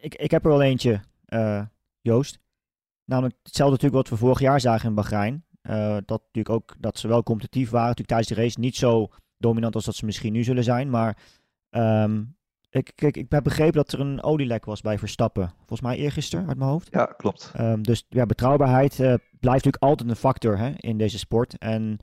Ik, 0.00 0.14
ik 0.14 0.30
heb 0.30 0.44
er 0.44 0.50
wel 0.50 0.62
eentje, 0.62 1.00
eh, 1.24 1.62
Joost. 2.00 2.38
Namelijk 3.04 3.36
hetzelfde 3.42 3.74
natuurlijk 3.74 4.02
wat 4.02 4.18
we 4.18 4.24
vorig 4.24 4.40
jaar 4.40 4.60
zagen 4.60 4.88
in 4.88 4.94
Bahrein. 4.94 5.44
Eh, 5.62 5.96
dat 6.04 6.20
natuurlijk 6.22 6.48
ook 6.54 6.74
dat 6.78 6.98
ze 6.98 7.08
wel 7.08 7.22
competitief 7.22 7.70
waren. 7.70 7.88
Natuurlijk 7.88 8.08
tijdens 8.08 8.28
de 8.28 8.42
race 8.42 8.60
niet 8.60 8.76
zo 8.76 9.08
dominant 9.38 9.74
als 9.74 9.84
dat 9.84 9.94
ze 9.94 10.04
misschien 10.04 10.32
nu 10.32 10.44
zullen 10.44 10.64
zijn. 10.64 10.90
Maar 10.90 11.16
ehm, 11.70 12.22
ik, 12.70 12.92
kijk, 12.94 13.16
ik 13.16 13.26
heb 13.30 13.44
begrepen 13.44 13.74
dat 13.74 13.92
er 13.92 14.00
een 14.00 14.22
olielek 14.22 14.64
was 14.64 14.80
bij 14.80 14.98
Verstappen. 14.98 15.52
Volgens 15.56 15.80
mij 15.80 15.96
eergisteren 15.96 16.48
uit 16.48 16.58
mijn 16.58 16.70
hoofd. 16.70 16.88
Ja, 16.90 17.04
klopt. 17.04 17.52
Ehm, 17.54 17.82
dus 17.82 18.06
ja, 18.08 18.26
betrouwbaarheid 18.26 18.92
eh, 18.92 19.14
blijft 19.40 19.64
natuurlijk 19.64 19.82
altijd 19.82 20.10
een 20.10 20.16
factor 20.16 20.58
hè, 20.58 20.70
in 20.76 20.98
deze 20.98 21.18
sport. 21.18 21.58
En 21.58 21.98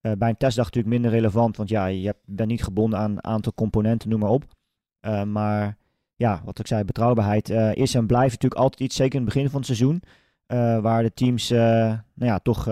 bij 0.00 0.28
een 0.28 0.36
testdag 0.36 0.64
natuurlijk 0.64 0.94
minder 0.94 1.10
relevant, 1.10 1.56
want 1.56 1.68
ja, 1.68 1.86
je 1.86 2.14
bent 2.24 2.48
niet 2.48 2.62
gebonden 2.62 2.98
aan 2.98 3.10
een 3.10 3.24
aantal 3.24 3.52
componenten, 3.54 4.08
noem 4.08 4.20
maar 4.20 4.30
op. 4.30 4.44
Eh, 5.00 5.22
maar 5.22 5.76
ja, 6.18 6.42
wat 6.44 6.58
ik 6.58 6.66
zei, 6.66 6.84
betrouwbaarheid 6.84 7.50
eh, 7.50 7.74
is 7.74 7.94
en 7.94 8.06
blijft 8.06 8.32
natuurlijk 8.32 8.60
altijd 8.60 8.80
iets, 8.80 8.96
zeker 8.96 9.14
in 9.14 9.24
het 9.24 9.34
begin 9.34 9.50
van 9.50 9.56
het 9.58 9.66
seizoen, 9.66 10.02
eh, 10.46 10.80
waar 10.80 11.02
de 11.02 11.12
teams 11.14 11.50
eh, 11.50 11.58
nou 12.14 12.30
ja, 12.30 12.38
toch 12.38 12.64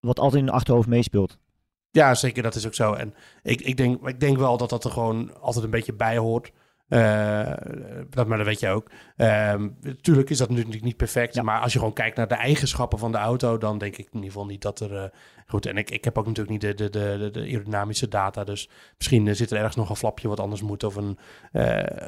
wat 0.00 0.18
altijd 0.18 0.40
in 0.40 0.46
hun 0.46 0.54
achterhoofd 0.56 0.88
meespeelt. 0.88 1.38
Ja, 1.90 2.14
zeker, 2.14 2.42
dat 2.42 2.54
is 2.54 2.66
ook 2.66 2.74
zo. 2.74 2.92
En 2.92 3.14
ik, 3.42 3.60
ik, 3.60 3.76
denk, 3.76 4.08
ik 4.08 4.20
denk 4.20 4.36
wel 4.36 4.56
dat 4.56 4.70
dat 4.70 4.84
er 4.84 4.90
gewoon 4.90 5.40
altijd 5.40 5.64
een 5.64 5.70
beetje 5.70 5.92
bij 5.92 6.16
hoort. 6.16 6.52
Eh, 6.88 7.52
dat, 8.10 8.26
maar 8.26 8.38
dat 8.38 8.46
weet 8.46 8.60
je 8.60 8.68
ook. 8.68 8.90
Ehm 9.16 9.68
natuurlijk 9.80 10.30
is 10.30 10.38
dat 10.38 10.48
natuurlijk 10.50 10.82
niet 10.82 10.96
perfect. 10.96 11.34
Ja. 11.34 11.42
Maar 11.42 11.60
als 11.60 11.72
je 11.72 11.78
gewoon 11.78 11.94
kijkt 11.94 12.16
naar 12.16 12.28
de 12.28 12.34
eigenschappen 12.34 12.98
van 12.98 13.12
de 13.12 13.18
auto, 13.18 13.58
dan 13.58 13.78
denk 13.78 13.92
ik 13.96 14.06
in 14.06 14.14
ieder 14.14 14.30
geval 14.30 14.46
niet 14.46 14.62
dat 14.62 14.80
er. 14.80 14.96
eh, 14.96 15.10
goed, 15.46 15.66
en 15.66 15.76
ik, 15.76 15.90
ik 15.90 16.04
heb 16.04 16.18
ook 16.18 16.26
natuurlijk 16.26 16.62
niet 16.62 16.78
de, 16.78 16.90
de, 16.90 17.18
de, 17.18 17.30
de, 17.30 17.40
aerodynamische 17.40 18.08
data. 18.08 18.44
Dus 18.44 18.68
misschien 18.96 19.28
eh, 19.28 19.34
zit 19.34 19.50
er 19.50 19.56
ergens 19.56 19.76
nog 19.76 19.90
een 19.90 19.96
flapje 19.96 20.28
wat 20.28 20.40
anders 20.40 20.62
moet. 20.62 20.84
Of, 20.84 20.96
een, 20.96 21.18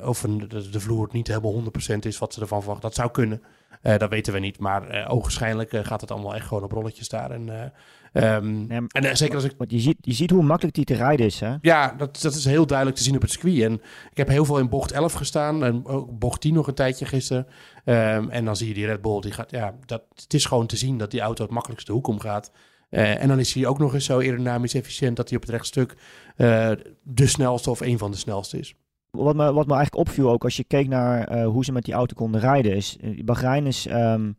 of 0.04 0.23
een, 0.23 0.38
de, 0.49 0.71
de 0.71 0.80
vloer 0.80 1.09
niet 1.12 1.26
helemaal 1.26 1.62
100% 1.62 1.99
is 2.00 2.18
wat 2.18 2.35
ze 2.35 2.40
ervan 2.40 2.59
verwachten. 2.59 2.88
Dat 2.88 2.99
zou 2.99 3.11
kunnen. 3.11 3.42
Dat 3.83 4.11
weten 4.11 4.33
we 4.33 4.38
niet. 4.38 4.59
Maar 4.59 5.09
ogenschijnlijk 5.09 5.71
gaat 5.83 6.00
het 6.00 6.11
allemaal 6.11 6.35
echt 6.35 6.47
gewoon 6.47 6.62
op 6.62 6.73
rolletjes 6.73 7.09
daar. 7.09 7.30
En, 7.30 7.73
eh, 8.16 8.35
ehm, 8.35 8.66
Nee, 8.66 8.80
en 8.88 9.04
eh, 9.04 9.14
zeker 9.14 9.35
als 9.35 9.44
ik 9.44 9.54
Want 9.58 9.70
je 9.70 9.78
ziet, 9.78 9.96
je 10.00 10.12
ziet 10.12 10.30
hoe 10.30 10.42
makkelijk 10.42 10.75
die 10.75 10.85
te 10.85 10.94
rijden 10.94 11.26
is. 11.26 11.40
Hè? 11.40 11.54
ja, 11.61 11.94
dat, 11.99 12.20
dat 12.20 12.35
is 12.35 12.44
heel 12.44 12.66
duidelijk 12.66 12.96
te 12.96 13.02
zien 13.02 13.14
op 13.14 13.23
het 13.23 13.30
circuit. 13.30 13.62
En 13.62 13.73
ik 14.11 14.16
heb 14.16 14.28
heel 14.28 14.44
veel 14.44 14.58
in 14.58 14.68
bocht 14.68 14.92
11 14.92 15.12
gestaan 15.12 15.64
en 15.64 15.87
ook 15.87 16.18
bocht 16.18 16.40
10 16.40 16.54
nog 16.54 16.66
een 16.66 16.75
tijdje 16.75 17.04
gisteren. 17.04 17.46
Ehm, 17.85 18.28
en 18.28 18.44
dan 18.44 18.56
zie 18.56 18.68
je 18.68 18.75
die 18.75 18.87
Red 18.87 19.02
Bull, 19.02 19.20
die 19.20 19.32
gaat, 19.32 19.50
ja, 19.50 19.75
dat, 19.87 20.02
het 20.14 20.35
is 20.35 20.44
gewoon 20.44 20.66
te 20.66 20.76
zien 20.76 20.99
dat 20.99 21.11
die 21.11 21.20
auto 21.20 21.42
het 21.42 21.52
makkelijkste 21.52 21.92
hoek 21.92 22.06
omgaat. 22.06 22.50
Eh, 22.88 23.23
en 23.23 23.28
dan 23.28 23.38
is 23.38 23.52
hij 23.52 23.66
ook 23.66 23.78
nog 23.78 23.94
eens 23.94 24.04
zo 24.04 24.18
aerodynamisch 24.18 24.75
efficiënt 24.75 25.16
dat 25.16 25.28
hij 25.28 25.37
op 25.37 25.42
het 25.44 25.52
rechtstuk 25.52 25.96
eh, 26.37 26.70
de 27.02 27.26
snelste 27.26 27.70
of 27.70 27.80
een 27.80 27.99
van 27.99 28.11
de 28.11 28.16
snelste 28.16 28.58
is. 28.58 28.75
Wat 29.11 29.37
me, 29.37 29.52
wat 29.52 29.66
me 29.66 29.75
eigenlijk 29.75 30.08
opviel 30.08 30.30
ook 30.30 30.44
als 30.44 30.56
je 30.56 30.64
keek 30.64 30.88
naar 30.88 31.42
hoe 31.42 31.64
ze 31.64 31.73
met 31.73 31.85
die 31.85 31.94
auto 31.94 32.14
konden 32.14 32.40
rijden 32.40 32.76
is... 32.76 32.96
Bahrein 33.25 33.66
is, 33.66 33.87
ehm, 33.87 34.30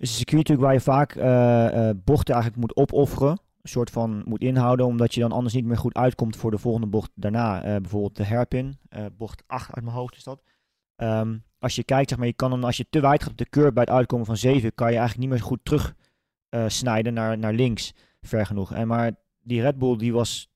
is 0.00 0.10
een 0.10 0.16
circuit 0.16 0.58
waar 0.58 0.72
je 0.72 0.80
vaak 0.80 1.14
eh, 1.14 1.88
eh, 1.88 1.96
bochten 2.04 2.34
eigenlijk 2.34 2.62
moet 2.62 2.76
opofferen. 2.76 3.30
Een 3.30 3.68
soort 3.68 3.90
van 3.90 4.22
moet 4.24 4.40
inhouden, 4.40 4.86
omdat 4.86 5.14
je 5.14 5.20
dan 5.20 5.32
anders 5.32 5.54
niet 5.54 5.64
meer 5.64 5.76
goed 5.76 5.94
uitkomt 5.94 6.36
voor 6.36 6.50
de 6.50 6.58
volgende 6.58 6.86
bocht 6.86 7.10
daarna. 7.14 7.62
Eh, 7.62 7.76
bijvoorbeeld 7.76 8.16
de 8.16 8.26
hairpin, 8.26 8.78
eh, 8.88 9.04
bocht 9.16 9.42
8 9.46 9.74
uit 9.74 9.84
mijn 9.84 9.96
hoofd 9.96 10.16
is 10.16 10.24
dat. 10.24 10.42
Ehm, 10.96 11.38
als 11.58 11.74
je 11.74 11.84
kijkt, 11.84 12.08
zeg 12.08 12.18
maar, 12.18 12.26
je 12.26 12.32
kan 12.32 12.50
dan, 12.50 12.64
als 12.64 12.76
je 12.76 12.86
te 12.90 13.00
wijd 13.00 13.22
gaat 13.22 13.30
op 13.30 13.38
de 13.38 13.48
curb 13.48 13.74
bij 13.74 13.82
het 13.82 13.92
uitkomen 13.92 14.26
van 14.26 14.36
7, 14.36 14.74
kan 14.74 14.90
je 14.90 14.98
eigenlijk 14.98 15.28
niet 15.28 15.38
meer 15.38 15.48
goed 15.48 15.64
terug 15.64 15.94
snijden 16.66 17.14
naar, 17.14 17.38
naar 17.38 17.52
links 17.52 17.94
ver 18.20 18.46
genoeg. 18.46 18.72
En 18.72 18.86
maar 18.86 19.12
die 19.42 19.60
Red 19.60 19.78
Bull, 19.78 19.96
die 19.96 20.12
was, 20.12 20.50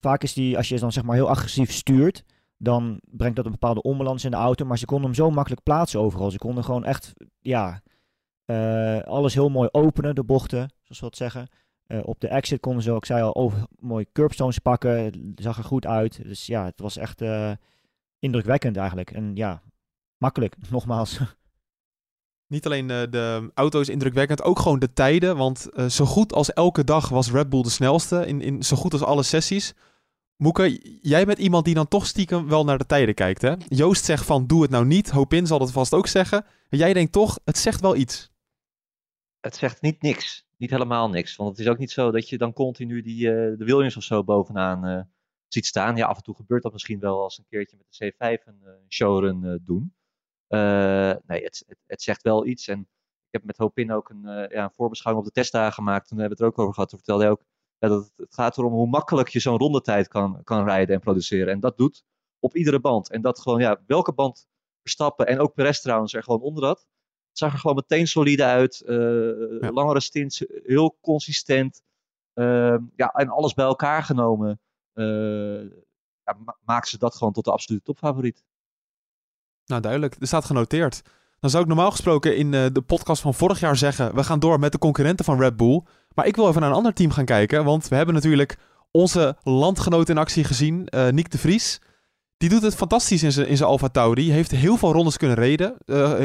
vaak 0.00 0.22
is 0.22 0.32
die, 0.32 0.56
als 0.56 0.68
je 0.68 0.78
dan 0.78 0.92
zeg 0.92 1.04
maar 1.04 1.14
heel 1.14 1.28
agressief 1.28 1.72
stuurt, 1.72 2.24
dan 2.56 3.00
brengt 3.02 3.36
dat 3.36 3.44
een 3.44 3.50
bepaalde 3.50 3.82
onbalans 3.82 4.24
in 4.24 4.30
de 4.30 4.36
auto. 4.36 4.64
Maar 4.64 4.78
ze 4.78 4.84
konden 4.84 5.06
hem 5.06 5.14
zo 5.14 5.30
makkelijk 5.30 5.62
plaatsen 5.62 6.00
overal. 6.00 6.30
Ze 6.30 6.38
konden 6.38 6.64
gewoon 6.64 6.84
echt, 6.84 7.12
ja, 7.40 7.82
eh, 8.44 9.00
alles 9.00 9.34
heel 9.34 9.48
mooi 9.48 9.68
openen, 9.72 10.14
de 10.14 10.24
bochten, 10.24 10.72
zoals 10.82 11.00
we 11.00 11.06
dat 11.06 11.16
zeggen. 11.16 11.48
Eh, 11.86 12.00
op 12.02 12.20
de 12.20 12.28
exit 12.28 12.60
konden 12.60 12.82
ze, 12.82 12.94
ik 12.94 13.04
zei 13.04 13.22
al, 13.22 13.34
over, 13.34 13.66
mooi 13.78 14.06
curbstones 14.12 14.58
pakken. 14.58 14.90
Het 15.04 15.14
zag 15.34 15.58
er 15.58 15.64
goed 15.64 15.86
uit. 15.86 16.22
Dus 16.22 16.46
ja, 16.46 16.64
het 16.64 16.80
was 16.80 16.96
echt 16.96 17.20
eh, 17.20 17.50
indrukwekkend 18.18 18.76
eigenlijk. 18.76 19.10
En 19.10 19.30
ja, 19.34 19.62
makkelijk, 20.16 20.56
nogmaals. 20.70 21.20
Niet 22.46 22.66
alleen 22.66 22.86
de 22.86 23.50
auto 23.54 23.80
is 23.80 23.88
indrukwekkend, 23.88 24.42
ook 24.42 24.58
gewoon 24.58 24.78
de 24.78 24.92
tijden. 24.92 25.36
Want 25.36 25.68
zo 25.88 26.04
goed 26.04 26.32
als 26.32 26.52
elke 26.52 26.84
dag 26.84 27.08
was 27.08 27.30
Red 27.30 27.48
Bull 27.48 27.62
de 27.62 27.70
snelste. 27.70 28.26
In, 28.26 28.40
in 28.40 28.62
zo 28.62 28.76
goed 28.76 28.92
als 28.92 29.02
alle 29.02 29.22
sessies. 29.22 29.74
Moeke, 30.36 30.98
jij 31.02 31.26
bent 31.26 31.38
iemand 31.38 31.64
die 31.64 31.74
dan 31.74 31.88
toch 31.88 32.06
stiekem 32.06 32.48
wel 32.48 32.64
naar 32.64 32.78
de 32.78 32.86
tijden 32.86 33.14
kijkt, 33.14 33.42
hè? 33.42 33.54
Joost 33.68 34.04
zegt 34.04 34.24
van, 34.24 34.46
doe 34.46 34.62
het 34.62 34.70
nou 34.70 34.84
niet. 34.84 35.10
Hopin 35.10 35.46
zal 35.46 35.60
het 35.60 35.70
vast 35.70 35.94
ook 35.94 36.06
zeggen. 36.06 36.44
En 36.68 36.78
jij 36.78 36.92
denkt 36.92 37.12
toch, 37.12 37.38
het 37.44 37.58
zegt 37.58 37.80
wel 37.80 37.96
iets. 37.96 38.30
Het 39.44 39.56
zegt 39.56 39.82
niet 39.82 40.02
niks. 40.02 40.46
Niet 40.56 40.70
helemaal 40.70 41.08
niks. 41.08 41.36
Want 41.36 41.50
het 41.50 41.58
is 41.58 41.68
ook 41.68 41.78
niet 41.78 41.90
zo 41.90 42.10
dat 42.10 42.28
je 42.28 42.38
dan 42.38 42.52
continu 42.52 43.02
die, 43.02 43.28
eh, 43.28 43.58
de 43.58 43.64
Williams 43.64 43.96
of 43.96 44.02
zo 44.02 44.24
bovenaan 44.24 44.84
eh, 44.84 45.00
ziet 45.48 45.66
staan. 45.66 45.96
Ja, 45.96 46.06
af 46.06 46.16
en 46.16 46.22
toe 46.22 46.34
gebeurt 46.34 46.62
dat 46.62 46.72
misschien 46.72 47.00
wel 47.00 47.22
als 47.22 47.38
een 47.38 47.46
keertje 47.48 47.76
met 47.76 47.86
de 47.90 48.12
C5 48.12 48.46
een 48.46 48.60
uh, 48.64 48.70
showrun 48.88 49.44
eh, 49.44 49.54
doen. 49.60 49.94
Eh, 50.46 51.14
nee, 51.26 51.44
het, 51.44 51.64
het, 51.66 51.78
het 51.86 52.02
zegt 52.02 52.22
wel 52.22 52.46
iets. 52.46 52.68
En 52.68 52.80
ik 52.80 53.30
heb 53.30 53.44
met 53.44 53.56
Hopin 53.56 53.92
ook 53.92 54.08
een, 54.08 54.22
ja, 54.50 54.64
een 54.64 54.70
voorbeschouwing 54.70 55.26
op 55.26 55.34
de 55.34 55.40
testdagen 55.40 55.72
gemaakt. 55.72 56.08
Toen 56.08 56.18
hebben 56.18 56.38
we 56.38 56.44
het 56.44 56.52
er 56.52 56.58
ook 56.58 56.62
over 56.62 56.74
gehad. 56.74 56.88
Toen 56.88 56.98
vertelde 56.98 57.22
hij 57.22 57.32
ook 57.32 57.44
dat 57.78 57.90
het, 57.90 58.12
het 58.16 58.34
gaat 58.34 58.58
erom 58.58 58.72
hoe 58.72 58.88
makkelijk 58.88 59.28
je 59.28 59.40
zo'n 59.40 59.58
rondetijd 59.58 60.08
kan, 60.08 60.42
kan 60.44 60.64
rijden 60.64 60.94
en 60.94 61.00
produceren. 61.00 61.52
En 61.52 61.60
dat 61.60 61.76
doet 61.76 62.04
op 62.38 62.56
iedere 62.56 62.80
band. 62.80 63.10
En 63.10 63.22
dat 63.22 63.40
gewoon, 63.40 63.60
ja, 63.60 63.82
welke 63.86 64.12
band 64.12 64.46
Verstappen 64.82 65.26
en 65.26 65.38
ook 65.38 65.54
Perez 65.54 65.80
trouwens 65.80 66.14
er 66.14 66.22
gewoon 66.22 66.40
onder 66.40 66.64
had. 66.64 66.86
Het 67.34 67.42
zag 67.42 67.52
er 67.52 67.58
gewoon 67.58 67.76
meteen 67.76 68.06
solide 68.06 68.44
uit. 68.44 68.80
eh, 68.80 69.70
Langere 69.72 70.00
stints, 70.00 70.44
heel 70.64 70.96
consistent. 71.00 71.82
Ehm, 72.34 72.82
ja, 72.96 73.08
en 73.12 73.28
alles 73.28 73.54
bij 73.54 73.64
elkaar 73.64 74.02
genomen. 74.02 74.60
eh 74.94 75.62
ja, 76.24 76.36
ma- 76.44 76.56
maakt 76.64 76.88
ze 76.88 76.98
dat 76.98 77.14
gewoon 77.14 77.32
tot 77.32 77.44
de 77.44 77.50
absolute 77.52 77.82
topfavoriet. 77.84 78.44
Nou, 79.66 79.80
duidelijk. 79.82 80.16
Er 80.20 80.26
staat 80.26 80.44
genoteerd. 80.44 81.02
Dan 81.40 81.50
zou 81.50 81.62
ik 81.62 81.68
normaal 81.68 81.90
gesproken 81.90 82.36
in 82.36 82.54
eh, 82.54 82.64
de 82.72 82.82
podcast 82.82 83.22
van 83.22 83.34
vorig 83.34 83.60
jaar 83.60 83.76
zeggen... 83.76 84.14
we 84.14 84.24
gaan 84.24 84.38
door 84.38 84.58
met 84.58 84.72
de 84.72 84.78
concurrenten 84.78 85.24
van 85.24 85.38
Red 85.40 85.56
Bull. 85.56 85.82
Maar 86.14 86.26
ik 86.26 86.36
wil 86.36 86.48
even 86.48 86.60
naar 86.60 86.70
een 86.70 86.76
ander 86.76 86.92
team 86.94 87.10
gaan 87.10 87.24
kijken. 87.24 87.64
Want 87.64 87.88
we 87.88 87.96
hebben 87.96 88.14
natuurlijk 88.14 88.56
onze 88.90 89.36
landgenoot 89.42 90.08
in 90.08 90.18
actie 90.18 90.44
gezien, 90.44 90.88
eh 90.88 91.08
Nick 91.08 91.30
de 91.30 91.38
Vries. 91.38 91.80
Die 92.36 92.48
doet 92.48 92.62
het 92.62 92.74
fantastisch 92.74 93.22
in 93.22 93.32
zijn 93.32 93.62
Alfa 93.62 93.88
Tauri. 93.88 94.30
Heeft 94.30 94.50
heel 94.50 94.76
veel 94.76 94.92
rondes 94.92 95.16
kunnen, 95.16 95.36
reden, 95.36 95.76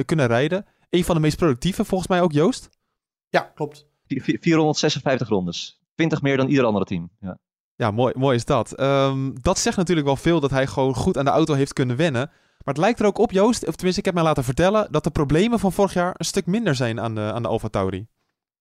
kunnen 0.05 0.27
rijden. 0.27 0.65
Een 0.89 1.03
van 1.03 1.15
de 1.15 1.21
meest 1.21 1.37
productieve, 1.37 1.85
volgens 1.85 2.09
mij 2.09 2.21
ook 2.21 2.31
Joost. 2.31 2.69
Ja, 3.29 3.41
klopt. 3.41 3.87
Vi- 4.07 4.21
vi- 4.21 4.37
456 4.41 5.27
rondes. 5.27 5.81
20 5.95 6.21
meer 6.21 6.37
dan 6.37 6.47
ieder 6.47 6.65
andere 6.65 6.85
team. 6.85 7.09
Ja. 7.19 7.37
Ja, 7.75 7.91
mooi, 7.91 8.13
mooi 8.17 8.35
is 8.35 8.45
dat. 8.45 8.71
Ehm, 8.73 9.31
dat 9.41 9.59
zegt 9.59 9.77
natuurlijk 9.77 10.07
wel 10.07 10.15
veel 10.15 10.39
dat 10.39 10.49
hij 10.49 10.67
gewoon 10.67 10.95
goed 10.95 11.17
aan 11.17 11.25
de 11.25 11.31
auto 11.31 11.53
heeft 11.53 11.73
kunnen 11.73 11.95
wennen. 11.95 12.27
Maar 12.63 12.73
het 12.73 12.77
lijkt 12.77 12.99
er 12.99 13.05
ook 13.05 13.17
op, 13.17 13.31
Joost, 13.31 13.67
of 13.67 13.73
tenminste 13.75 13.99
ik 13.99 14.05
heb 14.05 14.13
mij 14.13 14.23
laten 14.23 14.43
vertellen... 14.43 14.91
dat 14.91 15.03
de 15.03 15.09
problemen 15.09 15.59
van 15.59 15.71
vorig 15.71 15.93
jaar 15.93 16.13
een 16.17 16.25
stuk 16.25 16.45
minder 16.45 16.75
zijn 16.75 16.99
aan 16.99 17.15
de, 17.15 17.21
aan 17.21 17.41
de 17.41 17.47
Alfa 17.47 17.67
Tauri. 17.67 18.07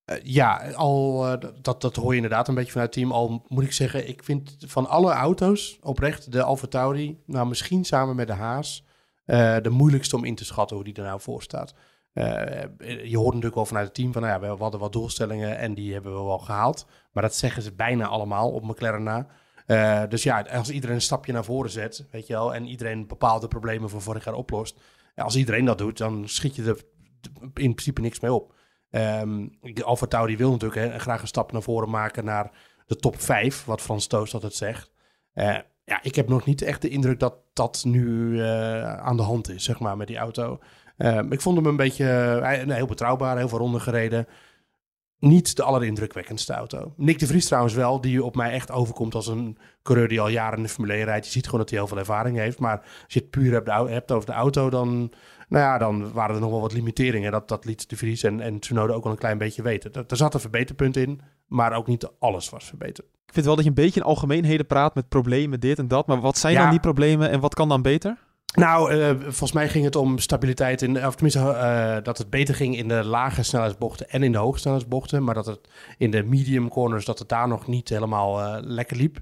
Eh, 0.04 0.16
ja, 0.22 0.72
al, 0.72 1.26
eh, 1.26 1.50
dat, 1.62 1.80
dat 1.80 1.96
hoor 1.96 2.10
je 2.10 2.16
inderdaad 2.16 2.48
een 2.48 2.54
beetje 2.54 2.72
vanuit 2.72 2.94
het 2.94 3.04
team. 3.04 3.14
Al 3.16 3.44
moet 3.48 3.64
ik 3.64 3.72
zeggen, 3.72 4.08
ik 4.08 4.24
vind 4.24 4.56
van 4.66 4.88
alle 4.88 5.12
auto's 5.12 5.78
oprecht 5.82 6.32
de 6.32 6.42
Alfa 6.42 6.66
Tauri, 6.66 7.22
nou 7.26 7.48
misschien 7.48 7.84
samen 7.84 8.16
met 8.16 8.26
de 8.26 8.32
Haas, 8.32 8.84
eh, 9.24 9.56
de 9.62 9.70
moeilijkste 9.70 10.16
om 10.16 10.24
in 10.24 10.34
te 10.34 10.44
schatten 10.44 10.76
hoe 10.76 10.84
die 10.84 10.94
er 10.94 11.02
nou 11.04 11.20
voor 11.20 11.42
staat. 11.42 11.74
Eh, 12.12 13.04
je 13.04 13.16
hoort 13.16 13.28
natuurlijk 13.28 13.54
wel 13.54 13.66
vanuit 13.66 13.86
het 13.86 13.94
team 13.94 14.12
van, 14.12 14.22
nou 14.22 14.42
ja, 14.42 14.54
we 14.54 14.62
hadden 14.62 14.80
wat 14.80 14.92
doelstellingen 14.92 15.58
en 15.58 15.74
die 15.74 15.92
hebben 15.92 16.12
we 16.12 16.24
wel 16.24 16.38
gehaald. 16.38 16.86
Maar 17.12 17.22
dat 17.22 17.34
zeggen 17.34 17.62
ze 17.62 17.74
bijna 17.74 18.06
allemaal 18.06 18.50
op 18.50 18.64
McLaren 18.64 19.02
na. 19.02 19.26
Eh, 19.66 20.02
dus 20.08 20.22
ja, 20.22 20.40
als 20.40 20.70
iedereen 20.70 20.94
een 20.94 21.02
stapje 21.02 21.32
naar 21.32 21.44
voren 21.44 21.70
zet, 21.70 22.06
weet 22.10 22.26
je 22.26 22.32
wel, 22.32 22.54
en 22.54 22.66
iedereen 22.66 23.06
bepaalde 23.06 23.48
problemen 23.48 23.90
van 23.90 24.02
vorig 24.02 24.24
jaar 24.24 24.34
oplost. 24.34 24.80
Als 25.14 25.36
iedereen 25.36 25.64
dat 25.64 25.78
doet, 25.78 25.98
dan 25.98 26.28
schiet 26.28 26.56
je 26.56 26.62
er 26.62 26.84
in 27.40 27.74
principe 27.74 28.00
niks 28.00 28.20
mee 28.20 28.32
op. 28.32 28.54
Ehm 28.90 29.46
Alfa 29.84 30.06
Tauri 30.06 30.36
wil 30.36 30.50
natuurlijk 30.50 30.92
hè, 30.92 30.98
graag 30.98 31.20
een 31.20 31.26
stap 31.26 31.52
naar 31.52 31.62
voren 31.62 31.90
maken 31.90 32.24
naar 32.24 32.50
de 32.86 32.96
top 32.96 33.20
5, 33.20 33.64
wat 33.64 33.80
Frans 33.80 34.06
Toos 34.06 34.34
altijd 34.34 34.54
zegt. 34.54 34.92
Eh, 35.32 35.58
ja, 35.84 36.02
ik 36.02 36.14
heb 36.14 36.28
nog 36.28 36.44
niet 36.44 36.62
echt 36.62 36.82
de 36.82 36.88
indruk 36.88 37.20
dat 37.20 37.34
dat 37.52 37.84
nu 37.86 38.40
eh, 38.42 38.98
aan 38.98 39.16
de 39.16 39.22
hand 39.22 39.48
is, 39.48 39.64
zeg 39.64 39.78
maar, 39.78 39.96
met 39.96 40.06
die 40.06 40.16
auto. 40.16 40.60
Ehm, 40.98 41.32
ik 41.32 41.40
vond 41.40 41.56
hem 41.56 41.66
een 41.66 41.76
beetje 41.76 42.04
nee, 42.66 42.76
heel 42.76 42.86
betrouwbaar, 42.86 43.36
heel 43.36 43.48
veel 43.48 43.58
ronden 43.58 43.80
gereden. 43.80 44.26
Niet 45.18 45.56
de 45.56 45.62
allerindrukwekkendste 45.62 46.52
auto. 46.52 46.92
Nick 46.96 47.18
de 47.18 47.26
Vries 47.26 47.46
trouwens 47.46 47.74
wel, 47.74 48.00
die 48.00 48.24
op 48.24 48.36
mij 48.36 48.50
echt 48.52 48.70
overkomt 48.72 49.14
als 49.14 49.26
een 49.26 49.58
coureur 49.82 50.08
die 50.08 50.20
al 50.20 50.28
jaren 50.28 50.56
in 50.56 50.62
de 50.62 50.68
Formule 50.68 50.94
1 50.94 51.04
rijdt. 51.04 51.26
Je 51.26 51.32
ziet 51.32 51.44
gewoon 51.44 51.60
dat 51.60 51.70
hij 51.70 51.78
heel 51.78 51.88
veel 51.88 51.98
ervaring 51.98 52.36
heeft. 52.36 52.58
Maar 52.58 52.78
als 52.80 53.14
je 53.14 53.20
het 53.20 53.30
puur 53.30 53.52
hebt, 53.52 53.68
hebt 53.90 54.12
over 54.12 54.26
de 54.26 54.32
auto, 54.32 54.70
dan, 54.70 54.88
nou 55.48 55.64
ja, 55.64 55.78
dan 55.78 56.12
waren 56.12 56.34
er 56.34 56.40
nog 56.40 56.50
wel 56.50 56.60
wat 56.60 56.72
limiteringen. 56.72 57.32
Dat, 57.32 57.48
dat 57.48 57.64
liet 57.64 57.88
de 57.90 57.96
Vries 57.96 58.22
en, 58.22 58.40
en 58.40 58.58
Tsunoda 58.58 58.92
ook 58.92 59.02
wel 59.02 59.12
een 59.12 59.18
klein 59.18 59.38
beetje 59.38 59.62
weten. 59.62 59.92
Er, 59.92 60.04
er 60.08 60.16
zat 60.16 60.34
een 60.34 60.40
verbeterpunt 60.40 60.96
in, 60.96 61.20
maar 61.46 61.72
ook 61.72 61.86
niet 61.86 62.10
alles 62.18 62.50
was 62.50 62.64
verbeterd. 62.64 63.06
Ik 63.26 63.32
vind 63.34 63.46
wel 63.46 63.54
dat 63.54 63.64
je 63.64 63.70
een 63.70 63.76
beetje 63.76 64.00
in 64.00 64.06
algemeenheden 64.06 64.66
praat 64.66 64.94
met 64.94 65.08
problemen, 65.08 65.60
dit 65.60 65.78
en 65.78 65.88
dat. 65.88 66.06
Maar 66.06 66.20
wat 66.20 66.38
zijn 66.38 66.52
Ja. 66.52 66.60
dan 66.60 66.70
die 66.70 66.80
problemen 66.80 67.30
en 67.30 67.40
wat 67.40 67.54
kan 67.54 67.68
dan 67.68 67.82
beter? 67.82 68.16
Nou, 68.54 68.92
eh, 68.92 69.10
volgens 69.20 69.52
mij 69.52 69.68
ging 69.68 69.84
het 69.84 69.96
om 69.96 70.18
stabiliteit 70.18 70.82
in, 70.82 71.06
of 71.06 71.14
tenminste 71.14 71.40
eh, 71.40 71.96
dat 72.02 72.18
het 72.18 72.30
beter 72.30 72.54
ging 72.54 72.76
in 72.76 72.88
de 72.88 73.04
lage 73.04 73.42
snelheidsbochten 73.42 74.08
en 74.08 74.22
in 74.22 74.32
de 74.32 74.38
hoge 74.38 74.58
snelheidsbochten, 74.58 75.24
maar 75.24 75.34
dat 75.34 75.46
het 75.46 75.68
in 75.98 76.10
de 76.10 76.22
medium 76.22 76.68
corners 76.68 77.04
dat 77.04 77.18
het 77.18 77.28
daar 77.28 77.48
nog 77.48 77.66
niet 77.66 77.88
helemaal 77.88 78.40
eh, 78.40 78.58
lekker 78.60 78.96
liep. 78.96 79.20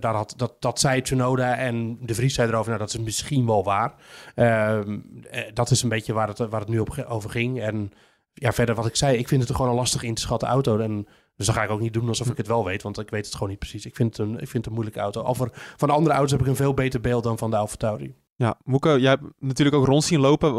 Daar 0.00 0.14
had, 0.14 0.34
dat, 0.36 0.56
dat 0.58 0.80
zei 0.80 1.02
Tsunoda 1.02 1.56
en 1.56 1.98
de 2.00 2.14
Vries 2.14 2.34
zei 2.34 2.48
erover, 2.48 2.68
nou 2.68 2.78
dat 2.78 2.94
is 2.94 2.98
misschien 2.98 3.46
wel 3.46 3.64
waar. 3.64 3.94
Ehm, 4.34 4.98
eh, 5.30 5.42
dat 5.54 5.70
is 5.70 5.82
een 5.82 5.88
beetje 5.88 6.12
waar 6.12 6.28
het, 6.28 6.38
waar 6.38 6.60
het 6.60 6.68
nu 6.68 6.78
op, 6.78 7.04
over 7.08 7.30
ging. 7.30 7.60
En 7.60 7.90
ja, 8.32 8.52
verder 8.52 8.74
wat 8.74 8.86
ik 8.86 8.96
zei, 8.96 9.18
ik 9.18 9.28
vind 9.28 9.42
het 9.42 9.56
gewoon 9.56 9.70
een 9.70 9.76
lastig 9.76 10.02
in 10.02 10.14
te 10.14 10.20
schatten 10.20 10.48
auto. 10.48 10.78
En 10.78 11.06
dus 11.36 11.46
dan 11.46 11.54
ga 11.54 11.62
ik 11.62 11.70
ook 11.70 11.80
niet 11.80 11.92
doen 11.92 12.08
alsof 12.08 12.30
ik 12.30 12.36
het 12.36 12.46
wel 12.46 12.64
weet, 12.64 12.82
want 12.82 12.98
ik 12.98 13.10
weet 13.10 13.24
het 13.24 13.34
gewoon 13.34 13.48
niet 13.48 13.58
precies. 13.58 13.86
Ik 13.86 13.96
vind 13.96 14.16
het 14.16 14.26
een, 14.26 14.32
ik 14.32 14.48
vind 14.48 14.52
het 14.52 14.66
een 14.66 14.72
moeilijke 14.72 15.00
auto. 15.00 15.22
Over, 15.22 15.48
van 15.52 15.88
de 15.88 15.94
andere 15.94 16.14
auto's 16.14 16.30
heb 16.32 16.40
ik 16.40 16.46
een 16.46 16.56
veel 16.56 16.74
beter 16.74 17.00
beeld 17.00 17.22
dan 17.22 17.38
van 17.38 17.50
de 17.50 17.56
Alfa 17.56 17.76
Tauri. 17.76 18.14
Ja, 18.36 18.58
Moeke, 18.64 19.00
jij 19.00 19.10
hebt 19.10 19.22
natuurlijk 19.38 19.76
ook 19.76 19.86
rond 19.86 20.04
zien 20.04 20.20
lopen. 20.20 20.50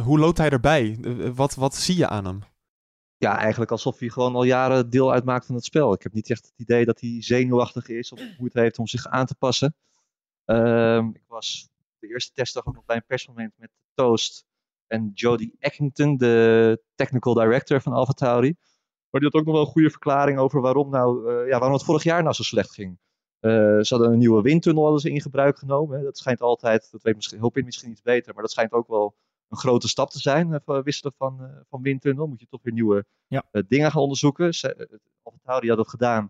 Hoe 0.00 0.18
loopt 0.18 0.38
hij 0.38 0.50
erbij? 0.50 0.98
Wat, 1.34 1.54
wat 1.54 1.74
zie 1.74 1.96
je 1.96 2.08
aan 2.08 2.24
hem? 2.24 2.42
ja, 3.18 3.38
eigenlijk 3.38 3.70
alsof 3.70 3.98
hij 3.98 4.08
gewoon 4.08 4.34
al 4.34 4.42
jaren 4.42 4.90
deel 4.90 5.12
uitmaakt 5.12 5.46
van 5.46 5.54
het 5.54 5.64
spel. 5.64 5.92
Ik 5.92 6.02
heb 6.02 6.12
niet 6.12 6.30
echt 6.30 6.44
het 6.44 6.58
idee 6.58 6.84
dat 6.84 7.00
hij 7.00 7.16
zenuwachtig 7.22 7.88
is 7.88 8.12
of 8.12 8.20
moeite 8.38 8.60
heeft 8.60 8.78
om 8.78 8.86
zich 8.86 9.06
aan 9.06 9.26
te 9.26 9.34
passen. 9.34 9.76
Ehm, 10.44 11.08
ik 11.08 11.24
was 11.26 11.68
de 11.98 12.08
eerste 12.08 12.32
testdag 12.32 12.66
ook 12.66 12.74
nog 12.74 12.84
bij 12.84 12.96
een 12.96 13.06
persmoment 13.06 13.52
met 13.56 13.70
Toast 13.94 14.44
en 14.86 15.10
Jody 15.14 15.50
Eckington, 15.58 16.16
de 16.16 16.82
technical 16.94 17.34
director 17.34 17.80
van 17.80 17.92
Alpha 17.92 18.12
Tauri. 18.12 18.54
Maar 19.10 19.20
die 19.20 19.30
had 19.30 19.40
ook 19.40 19.46
nog 19.46 19.54
wel 19.54 19.64
een 19.64 19.72
goede 19.72 19.90
verklaring 19.90 20.38
over 20.38 20.60
waarom, 20.60 20.90
nou, 20.90 21.30
eh, 21.30 21.48
ja, 21.48 21.58
waarom 21.58 21.72
het 21.72 21.84
vorig 21.84 22.02
jaar 22.02 22.22
nou 22.22 22.34
zo 22.34 22.42
slecht 22.42 22.74
ging. 22.74 22.98
Eh, 23.46 23.52
ze 23.82 23.94
hadden 23.94 24.12
een 24.12 24.18
nieuwe 24.18 24.42
windtunnel 24.42 24.82
hadden 24.82 25.00
ze 25.00 25.10
in 25.10 25.20
gebruik 25.20 25.58
genomen. 25.58 25.98
Hè. 25.98 26.04
Dat 26.04 26.18
schijnt 26.18 26.40
altijd, 26.40 26.88
dat 26.90 27.02
weet 27.02 27.14
misschien, 27.14 27.40
hoop 27.40 27.56
ik 27.56 27.64
misschien 27.64 27.90
iets 27.90 28.02
beter, 28.02 28.32
maar 28.34 28.42
dat 28.42 28.52
schijnt 28.52 28.72
ook 28.72 28.88
wel 28.88 29.16
een 29.48 29.56
grote 29.58 29.88
stap 29.88 30.10
te 30.10 30.18
zijn. 30.18 30.52
eh, 30.64 30.82
wisselen 30.82 31.12
van, 31.16 31.40
eh, 31.42 31.56
van 31.68 31.82
windtunnel. 31.82 32.26
Moet 32.26 32.40
je 32.40 32.46
toch 32.46 32.62
weer 32.62 32.72
nieuwe 32.72 33.04
Ja. 33.26 33.44
dingen 33.68 33.90
gaan 33.90 34.02
onderzoeken. 34.02 34.54
Ze, 34.54 34.74
eh, 34.74 34.98
Alfa 35.22 35.38
Tauri 35.42 35.68
had 35.68 35.76
dat 35.76 35.88
gedaan 35.88 36.22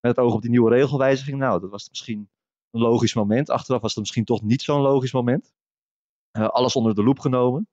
met 0.00 0.16
het 0.16 0.24
oog 0.24 0.34
op 0.34 0.40
die 0.40 0.50
nieuwe 0.50 0.70
regelwijziging. 0.70 1.38
Nou, 1.38 1.60
dat 1.60 1.70
was 1.70 1.88
misschien 1.88 2.30
een 2.70 2.80
logisch 2.80 3.14
moment. 3.14 3.50
Achteraf 3.50 3.80
was 3.80 3.90
het 3.90 4.00
misschien 4.00 4.24
toch 4.24 4.42
niet 4.42 4.62
zo'n 4.62 4.80
logisch 4.80 5.12
moment. 5.12 5.54
Alles 6.30 6.76
onder 6.76 6.94
de 6.94 7.02
loep 7.02 7.18
genomen. 7.18 7.68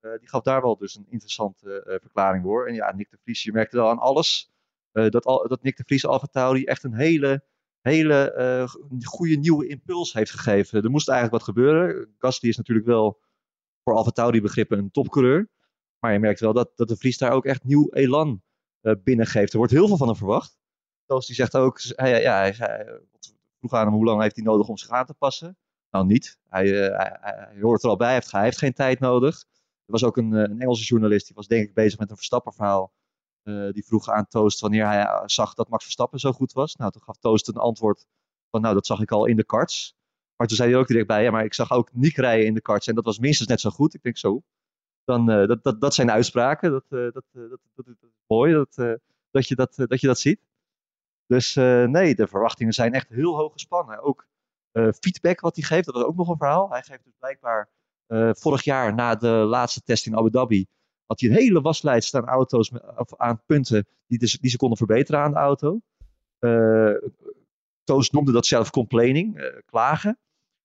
Die 0.00 0.28
gaf 0.28 0.42
daar 0.42 0.62
wel 0.62 0.76
dus 0.76 0.96
een 0.96 1.06
interessante 1.08 1.98
verklaring 2.02 2.42
voor. 2.42 2.66
En 2.66 2.74
ja, 2.74 2.94
Nick 2.94 3.10
de 3.10 3.18
Vries, 3.22 3.42
je 3.42 3.52
merkte 3.52 3.76
wel 3.76 3.88
aan 3.88 3.98
alles 3.98 4.50
dat, 4.92 5.24
al, 5.24 5.48
dat 5.48 5.62
Nick 5.62 5.76
de 5.76 5.84
Vries 5.86 6.06
Alfa 6.06 6.26
Tauri 6.26 6.64
echt 6.64 6.84
een 6.84 6.94
hele, 6.94 7.44
hele 7.80 8.32
eh, 8.32 8.68
goede 9.02 9.36
nieuwe 9.36 9.66
impuls 9.66 10.12
heeft 10.12 10.30
gegeven. 10.30 10.82
Er 10.82 10.90
moest 10.90 11.08
eigenlijk 11.08 11.44
wat 11.44 11.54
gebeuren. 11.54 12.14
Gasly 12.18 12.48
is 12.48 12.56
natuurlijk 12.56 12.86
wel 12.86 13.20
voor 13.84 13.94
Alfa 13.94 14.10
Tauri 14.10 14.40
begrippen 14.40 14.78
een 14.78 14.90
topcoureur. 14.90 15.48
Maar 15.98 16.12
je 16.12 16.18
merkt 16.18 16.40
wel 16.40 16.52
dat, 16.52 16.76
dat 16.76 16.88
de 16.88 16.96
Vries 16.96 17.18
daar 17.18 17.32
ook 17.32 17.44
echt 17.44 17.64
nieuw 17.64 17.88
elan 17.90 18.42
eh, 18.80 18.92
binnengeeft. 19.04 19.52
Er 19.52 19.58
wordt 19.58 19.72
heel 19.72 19.86
veel 19.88 19.96
van 19.96 20.06
hem 20.06 20.16
verwacht. 20.16 20.58
Zoals 21.06 21.26
die 21.26 21.34
zegt 21.34 21.56
ook, 21.56 21.80
hij, 21.86 22.22
ja, 22.22 22.38
hij, 22.38 22.54
vroeg 23.58 23.72
aan 23.72 23.86
hem 23.86 23.94
hoe 23.94 24.04
lang 24.04 24.22
heeft 24.22 24.36
hij 24.36 24.44
nodig 24.44 24.68
om 24.68 24.76
zich 24.76 24.90
aan 24.90 25.06
te 25.06 25.14
passen. 25.14 25.56
Nou, 25.90 26.06
niet. 26.06 26.38
Hij, 26.48 26.88
eh, 26.88 26.96
hij, 26.96 27.16
hij- 27.20 27.60
hoort 27.60 27.82
er 27.82 27.88
al 27.88 27.96
bij, 27.96 28.06
hij 28.06 28.16
heeft, 28.16 28.32
hij 28.32 28.42
heeft 28.42 28.58
geen 28.58 28.72
tijd 28.72 29.00
nodig. 29.00 29.44
Er 29.84 29.92
was 29.92 30.04
ook 30.04 30.16
een, 30.16 30.32
een 30.32 30.60
Engelse 30.60 30.84
journalist, 30.84 31.26
die 31.26 31.34
was 31.36 31.46
denk 31.46 31.68
ik 31.68 31.74
bezig 31.74 31.98
met 31.98 32.10
een 32.10 32.16
Verstappen-verhaal. 32.16 32.92
Eh, 33.48 33.72
die 33.72 33.84
vroeg 33.84 34.08
aan 34.08 34.26
Toast 34.26 34.60
wanneer 34.60 34.86
hij 34.86 35.00
eh, 35.00 35.22
zag 35.26 35.54
dat 35.54 35.68
Max 35.68 35.82
Verstappen 35.82 36.18
zo 36.18 36.32
goed 36.32 36.52
was. 36.52 36.76
Nou, 36.76 36.90
toen 36.90 37.02
gaf 37.02 37.16
Toast 37.16 37.48
een 37.48 37.56
antwoord 37.56 38.06
van, 38.50 38.60
nou, 38.60 38.74
dat 38.74 38.86
zag 38.86 39.00
ik 39.00 39.10
al 39.10 39.26
in 39.26 39.36
de 39.36 39.44
karts. 39.44 39.96
Maar 40.36 40.46
toen 40.46 40.56
zei 40.56 40.70
hij 40.70 40.78
ook 40.78 40.86
direct 40.86 41.06
bij, 41.06 41.22
ja, 41.22 41.30
maar 41.30 41.44
ik 41.44 41.54
zag 41.54 41.72
ook 41.72 41.92
Nick 41.92 42.16
rijden 42.16 42.46
in 42.46 42.54
de 42.54 42.60
karts 42.60 42.86
en 42.86 42.94
dat 42.94 43.04
was 43.04 43.18
minstens 43.18 43.48
net 43.48 43.60
zo 43.60 43.70
goed. 43.70 43.94
Ik 43.94 44.02
denk 44.02 44.16
zo. 44.16 44.42
Dan, 45.04 45.30
eh, 45.30 45.46
dat, 45.46 45.62
dat, 45.62 45.80
dat 45.80 45.94
zijn 45.94 46.10
uitspraken. 46.10 46.70
Dat, 46.70 46.84
dat, 46.88 47.14
dat, 47.32 47.58
dat, 47.74 47.86
is 47.86 47.94
mooi 48.26 48.52
dat, 48.52 48.98
dat, 49.30 49.48
je 49.48 49.54
dat, 49.54 49.74
dat 49.76 50.00
je 50.00 50.06
dat 50.06 50.18
ziet. 50.18 50.40
Dus 51.26 51.54
nee, 51.54 52.14
de 52.14 52.26
verwachtingen 52.26 52.72
zijn 52.72 52.92
echt 52.92 53.08
heel 53.08 53.36
hoog 53.36 53.52
gespannen. 53.52 54.00
Ook 54.02 54.26
feedback 54.72 55.40
wat 55.40 55.56
hij 55.56 55.64
geeft, 55.64 55.84
dat 55.84 55.94
was 55.94 56.04
ook 56.04 56.16
nog 56.16 56.28
een 56.28 56.36
verhaal. 56.36 56.70
Hij 56.70 56.82
geeft 56.82 57.04
dus 57.04 57.14
blijkbaar 57.18 57.68
vorig 58.38 58.64
jaar 58.64 58.94
na 58.94 59.14
de 59.14 59.28
laatste 59.28 59.82
test 59.82 60.06
in 60.06 60.16
Abu 60.16 60.30
Dhabi 60.30 60.66
had 61.08 61.20
hij 61.20 61.30
een 61.30 61.36
hele 61.36 61.60
waslijst 61.60 62.14
aan 62.14 62.26
auto's, 62.26 62.70
of 62.96 63.16
aan 63.16 63.42
punten 63.46 63.86
die, 64.06 64.18
die 64.18 64.50
ze 64.50 64.56
konden 64.56 64.78
verbeteren 64.78 65.20
aan 65.20 65.32
de 65.32 65.38
auto. 65.38 65.80
Eh 66.38 66.94
Toos 67.88 68.10
noemde 68.10 68.32
dat 68.32 68.46
zelf 68.46 68.70
complaining, 68.70 69.38
eh, 69.38 69.58
klagen. 69.64 70.12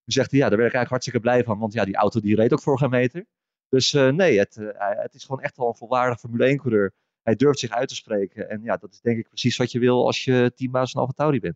Toen 0.03 0.13
zegt 0.13 0.31
hij, 0.31 0.39
ja, 0.39 0.50
daar 0.50 0.57
ben 0.57 0.67
ik 0.67 0.73
eigenlijk 0.73 0.89
hartstikke 0.89 1.19
blij 1.19 1.43
van, 1.43 1.59
want 1.59 1.73
ja, 1.73 1.85
die 1.85 1.95
auto 1.95 2.19
die 2.19 2.35
reed 2.35 2.53
ook 2.53 2.62
voor 2.62 2.77
geen 2.77 2.89
meter. 2.89 3.25
Dus 3.69 3.93
eh, 3.93 4.09
nee, 4.09 4.39
het, 4.39 4.55
het 4.77 5.13
is 5.13 5.23
gewoon 5.25 5.41
echt 5.41 5.57
wel 5.57 5.67
een 5.67 5.75
volwaardig 5.75 6.19
Formule 6.19 6.45
1 6.45 6.57
coureur. 6.57 6.93
Hij 7.21 7.35
durft 7.35 7.59
zich 7.59 7.69
uit 7.69 7.88
te 7.88 7.95
spreken. 7.95 8.50
En 8.50 8.63
ja, 8.63 8.77
dat 8.77 8.91
is 8.93 9.01
denk 9.01 9.17
ik 9.17 9.27
precies 9.27 9.57
wat 9.57 9.71
je 9.71 9.79
wil 9.79 10.05
als 10.05 10.23
je 10.23 10.51
teambaas 10.55 10.91
van 10.91 11.01
AlphaTauri 11.01 11.39
bent. 11.39 11.55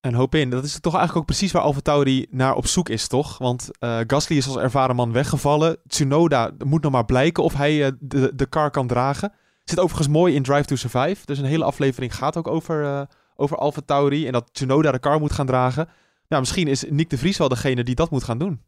En 0.00 0.14
hoop 0.14 0.34
in, 0.34 0.50
dat 0.50 0.64
is 0.64 0.80
toch 0.80 0.94
eigenlijk 0.94 1.20
ook 1.20 1.36
precies 1.36 1.52
waar 1.52 1.62
AlphaTauri 1.62 2.26
naar 2.30 2.54
op 2.54 2.66
zoek 2.66 2.88
is, 2.88 3.08
toch? 3.08 3.38
Want 3.38 3.70
eh, 3.78 3.98
Gasly 4.06 4.36
is 4.36 4.46
als 4.46 4.56
ervaren 4.56 4.96
man 4.96 5.12
weggevallen. 5.12 5.76
Tsunoda 5.86 6.50
moet 6.64 6.82
nog 6.82 6.92
maar 6.92 7.04
blijken 7.04 7.42
of 7.42 7.54
hij 7.54 7.84
eh, 7.84 7.92
de, 8.00 8.32
de 8.34 8.48
car 8.48 8.70
kan 8.70 8.86
dragen. 8.86 9.32
Zit 9.64 9.78
overigens 9.78 10.08
mooi 10.08 10.34
in 10.34 10.42
Drive 10.42 10.64
to 10.64 10.76
Survive. 10.76 11.26
Dus 11.26 11.38
een 11.38 11.44
hele 11.44 11.64
aflevering 11.64 12.14
gaat 12.14 12.36
ook 12.36 12.48
over, 12.48 12.84
eh 12.84 13.02
over 13.40 13.56
AlphaTauri 13.56 14.26
en 14.26 14.32
dat 14.32 14.48
Tsunoda 14.52 14.92
de 14.92 15.00
car 15.00 15.20
moet 15.20 15.32
gaan 15.32 15.46
dragen. 15.46 15.88
Ja, 16.26 16.38
misschien 16.38 16.68
is 16.68 16.84
Nick 16.88 17.10
de 17.10 17.18
Vries 17.18 17.38
wel 17.38 17.48
degene 17.48 17.84
die 17.84 17.94
dat 17.94 18.10
moet 18.10 18.24
gaan 18.24 18.38
doen. 18.38 18.62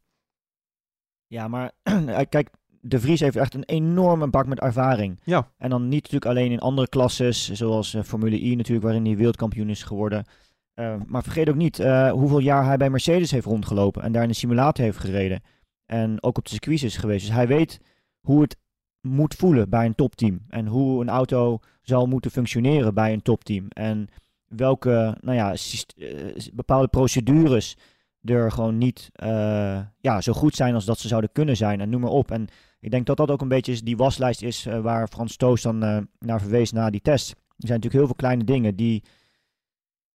Ja, 1.27 1.49
maar 1.49 1.73
kijk, 2.29 2.51
De 2.81 3.01
Vries 3.01 3.21
heeft 3.21 3.37
echt 3.37 3.55
een 3.55 3.65
enorme 3.65 4.29
bak 4.29 4.47
met 4.47 4.61
ervaring. 4.61 5.21
Ja. 5.25 5.51
En 5.59 5.71
dan 5.71 5.83
niet 5.83 6.03
natuurlijk 6.03 6.31
alleen 6.31 6.51
in 6.51 6.61
andere 6.61 6.89
klasses, 6.89 7.51
zoals 7.51 7.97
Formule 8.05 8.41
I 8.41 8.57
natuurlijk, 8.57 8.87
waarin 8.87 9.05
hij 9.05 9.17
wereldkampioen 9.17 9.69
is 9.69 9.83
geworden. 9.83 10.25
Eh, 10.81 10.95
maar 11.07 11.23
vergeet 11.23 11.49
ook 11.49 11.57
niet 11.57 11.79
eh, 11.79 12.11
hoeveel 12.11 12.39
jaar 12.39 12.65
hij 12.65 12.77
bij 12.77 12.91
Mercedes 12.91 13.31
heeft 13.31 13.47
rondgelopen 13.47 14.03
en 14.03 14.13
daar 14.13 14.23
in 14.23 14.29
de 14.29 14.35
simulator 14.35 14.85
heeft 14.85 14.99
gereden. 14.99 15.43
En 15.87 16.23
ook 16.23 16.39
op 16.39 16.45
de 16.45 16.51
circuits 16.51 16.83
is 16.83 16.97
geweest. 16.97 17.27
Dus 17.27 17.35
hij 17.35 17.47
weet 17.47 17.81
hoe 18.21 18.41
het 18.41 18.57
moet 19.01 19.35
voelen 19.35 19.69
bij 19.69 19.87
een 19.87 19.95
topteam. 19.95 20.41
En 20.49 20.67
hoe 20.67 21.01
een 21.01 21.09
auto 21.09 21.59
zal 21.83 22.07
moeten 22.07 22.31
functioneren 22.31 22.95
bij 22.95 23.13
een 23.13 23.23
topteam. 23.23 23.67
En 23.69 24.09
welke 24.47 25.17
nou 25.21 25.37
ja, 25.37 25.55
eh, 25.97 26.47
bepaalde 26.53 26.89
procedures 26.89 27.77
er 28.23 28.53
gewoon 28.53 28.79
niet 28.79 29.11
eh, 29.13 29.81
ja, 30.01 30.21
zo 30.21 30.33
goed 30.33 30.55
zijn 30.55 30.75
als 30.75 30.85
dat 30.85 30.99
ze 30.99 31.09
zouden 31.09 31.33
kunnen 31.33 31.57
zijn. 31.57 31.81
En 31.81 31.91
noem 31.91 32.01
maar 32.01 32.11
op. 32.11 32.31
En 32.31 32.49
ik 32.81 32.91
denk 32.91 33.07
dat 33.07 33.17
dat 33.17 33.31
ook 33.31 33.41
een 33.41 33.49
beetje 33.49 33.83
die 33.83 33.97
waslijst 33.97 34.43
is 34.43 34.65
waar 34.83 35.09
Frans 35.09 35.37
Toos 35.37 35.63
dan 35.63 35.79
naar 36.19 36.41
verwees 36.41 36.73
na 36.73 36.91
die 36.91 37.01
test. 37.01 37.31
Er 37.31 37.67
zijn 37.67 37.81
natuurlijk 37.81 37.95
heel 37.95 38.07
veel 38.07 38.15
kleine 38.15 38.45
dingen 38.45 38.77
die, 38.77 39.03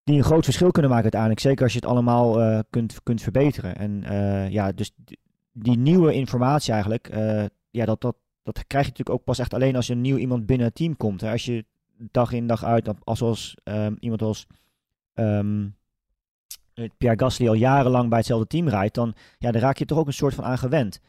die 0.06 0.18
een 0.18 0.24
groot 0.24 0.44
verschil 0.44 0.72
kunnen 0.72 0.92
maken 0.92 1.12
uiteindelijk. 1.12 1.42
Zeker 1.42 1.64
als 1.64 1.74
je 1.74 1.80
het 1.80 1.88
allemaal 1.88 2.42
eh, 2.42 2.60
kunt, 2.70 3.04
kunt 3.04 3.22
verbeteren. 3.22 3.76
En 3.76 4.04
eh, 4.04 4.50
ja, 4.50 4.72
dus 4.72 4.92
die, 5.52 5.78
nieuwe 5.78 6.14
informatie 6.14 6.74
eigenlijk, 6.74 7.08
eh, 7.08 7.46
ja, 7.72 7.86
dat, 7.86 8.02
dat, 8.02 8.16
dat 8.44 8.68
krijg 8.68 8.86
je 8.86 8.90
natuurlijk 8.90 9.20
ook 9.20 9.26
pas 9.26 9.40
echt 9.40 9.54
alleen 9.54 9.76
als 9.76 9.90
er 9.90 9.96
nieuw 9.96 10.18
iemand 10.18 10.46
binnen 10.46 10.68
het 10.68 10.76
team 10.76 10.98
komt. 10.98 11.22
Hè. 11.22 11.32
Als 11.32 11.46
je 11.46 11.66
dag 11.98 12.32
in 12.32 12.48
dag 12.48 12.64
uit, 12.64 12.90
als, 13.04 13.22
als 13.22 13.58
ehm, 13.64 13.96
iemand 14.00 14.22
als 14.22 14.48
eh, 16.76 16.90
Pierre 16.98 17.20
Gasly 17.20 17.48
al 17.48 17.54
jarenlang 17.54 18.10
bij 18.10 18.18
hetzelfde 18.18 18.48
team 18.48 18.68
rijdt, 18.68 18.96
dan, 18.96 19.14
ja, 19.38 19.52
dan 19.52 19.62
raak 19.62 19.78
je 19.78 19.86
toch 19.86 19.98
ook 19.98 20.08
een 20.08 20.14
soort 20.14 20.34
van 20.34 20.44
aan 20.44 20.58
gewend. 20.58 21.00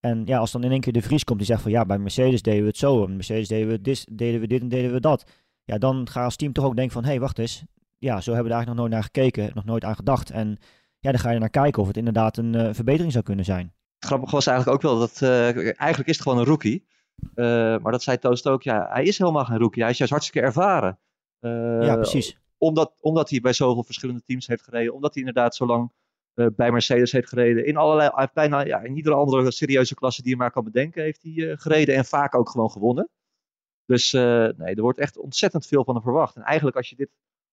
En 0.00 0.22
ja, 0.26 0.38
als 0.38 0.52
dan 0.52 0.64
in 0.64 0.70
één 0.70 0.80
keer 0.80 0.92
de 0.92 1.02
Vries 1.02 1.24
komt 1.24 1.38
die 1.38 1.46
zegt 1.46 1.62
van 1.62 1.70
ja, 1.70 1.84
bij 1.84 1.98
Mercedes 1.98 2.42
deden 2.42 2.60
we 2.60 2.68
het 2.68 2.76
zo, 2.76 3.04
en 3.04 3.14
Mercedes 3.14 3.48
deden 3.48 3.68
we, 3.68 3.80
dit, 3.80 4.06
deden 4.18 4.40
we 4.40 4.46
dit 4.46 4.60
en 4.60 4.68
deden 4.68 4.92
we 4.92 5.00
dat. 5.00 5.24
Ja, 5.64 5.78
dan 5.78 6.08
ga 6.08 6.24
als 6.24 6.36
team 6.36 6.52
toch 6.52 6.64
ook 6.64 6.76
denken 6.76 6.92
van 6.92 7.02
hé, 7.02 7.10
hey, 7.10 7.20
wacht 7.20 7.38
eens. 7.38 7.64
Ja, 7.98 8.20
zo 8.20 8.32
hebben 8.32 8.50
we 8.50 8.56
er 8.56 8.56
eigenlijk 8.56 8.66
nog 8.66 8.76
nooit 8.76 8.92
naar 8.92 9.02
gekeken, 9.02 9.50
nog 9.54 9.64
nooit 9.64 9.84
aan 9.84 9.96
gedacht. 9.96 10.30
En 10.30 10.58
ja, 11.06 11.10
dan 11.10 11.20
ga 11.20 11.28
je 11.28 11.34
er 11.34 11.40
naar 11.40 11.50
kijken 11.50 11.82
of 11.82 11.88
het 11.88 11.96
inderdaad 11.96 12.36
een 12.36 12.54
eh, 12.54 12.74
verbetering 12.74 13.12
zou 13.12 13.24
kunnen 13.24 13.44
zijn. 13.44 13.74
Grappig 13.98 14.30
was 14.30 14.46
eigenlijk 14.46 14.76
ook 14.76 14.90
wel 14.90 14.98
dat, 14.98 15.22
eh, 15.22 15.80
eigenlijk 15.80 16.08
is 16.08 16.14
het 16.14 16.22
gewoon 16.22 16.38
een 16.38 16.44
rookie. 16.44 16.86
Eh, 17.34 17.44
maar 17.78 17.92
dat 17.92 18.02
zei 18.02 18.18
Toost 18.18 18.48
ook, 18.48 18.62
ja, 18.62 18.88
hij 18.90 19.04
is 19.04 19.18
helemaal 19.18 19.44
geen 19.44 19.58
rookie. 19.58 19.82
Hij 19.82 19.90
is 19.90 19.98
juist 19.98 20.12
hartstikke 20.12 20.46
ervaren. 20.46 20.98
Ja, 21.80 21.94
precies. 21.94 22.38
Omdat, 22.58 22.92
omdat 23.00 23.30
hij 23.30 23.40
bij 23.40 23.52
zoveel 23.52 23.84
verschillende 23.84 24.22
teams 24.24 24.46
heeft 24.46 24.62
gereden. 24.62 24.94
Omdat 24.94 25.14
hij 25.14 25.22
inderdaad 25.24 25.54
zo 25.54 25.66
lang 25.66 25.92
bij 26.34 26.72
Mercedes 26.72 27.12
heeft 27.12 27.28
gereden. 27.28 27.66
In 27.66 27.76
allerlei, 27.76 28.28
bijna 28.34 28.60
ja, 28.60 28.80
in 28.80 28.96
iedere 28.96 29.14
andere 29.14 29.50
serieuze 29.50 29.94
klasse 29.94 30.22
die 30.22 30.30
je 30.30 30.36
maar 30.36 30.50
kan 30.50 30.64
bedenken, 30.64 31.02
heeft 31.02 31.22
hij 31.22 31.56
gereden. 31.56 31.94
En 31.94 32.04
vaak 32.04 32.34
ook 32.34 32.48
gewoon 32.48 32.70
gewonnen. 32.70 33.08
Dus 33.84 34.12
nee, 34.12 34.74
er 34.74 34.82
wordt 34.82 34.98
echt 34.98 35.18
ontzettend 35.18 35.66
veel 35.66 35.84
van 35.84 35.94
hem 35.94 36.02
verwacht. 36.02 36.36
En 36.36 36.42
eigenlijk 36.42 36.76
als 36.76 36.88
je 36.88 36.96
dit 36.96 37.10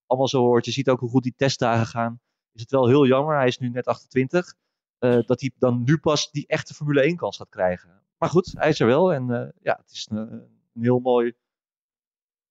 allemaal 0.08 0.28
zo 0.28 0.39
hoort, 0.42 0.66
je 0.66 0.72
ziet 0.72 0.89
ook 0.89 1.00
hoe 1.00 1.10
goed 1.10 1.24
die 1.24 1.34
testdagen 1.38 1.86
gaan. 1.86 2.20
Is 2.54 2.62
het 2.62 2.72
wel 2.72 2.88
heel 2.88 3.06
jammer, 3.08 3.36
hij 3.38 3.48
is 3.48 3.58
nu 3.58 3.70
net 3.70 3.88
28. 3.88 4.54
eh, 5.00 5.20
dat 5.26 5.42
hij 5.42 5.52
dan 5.58 5.84
nu 5.84 5.98
pas 5.98 6.32
die 6.32 6.48
echte 6.48 6.74
Formule 6.74 7.02
1 7.02 7.16
kans 7.16 7.38
gaat 7.38 7.50
krijgen. 7.50 8.02
Maar 8.18 8.30
goed, 8.30 8.52
hij 8.58 8.70
is 8.70 8.80
er 8.80 8.88
wel. 8.88 9.13
En 9.13 9.32
eh, 9.32 9.50
ja, 9.62 9.78
het 9.82 9.92
is 9.92 10.08
een, 10.12 10.42
heel 10.80 11.00
mooi, 11.00 11.34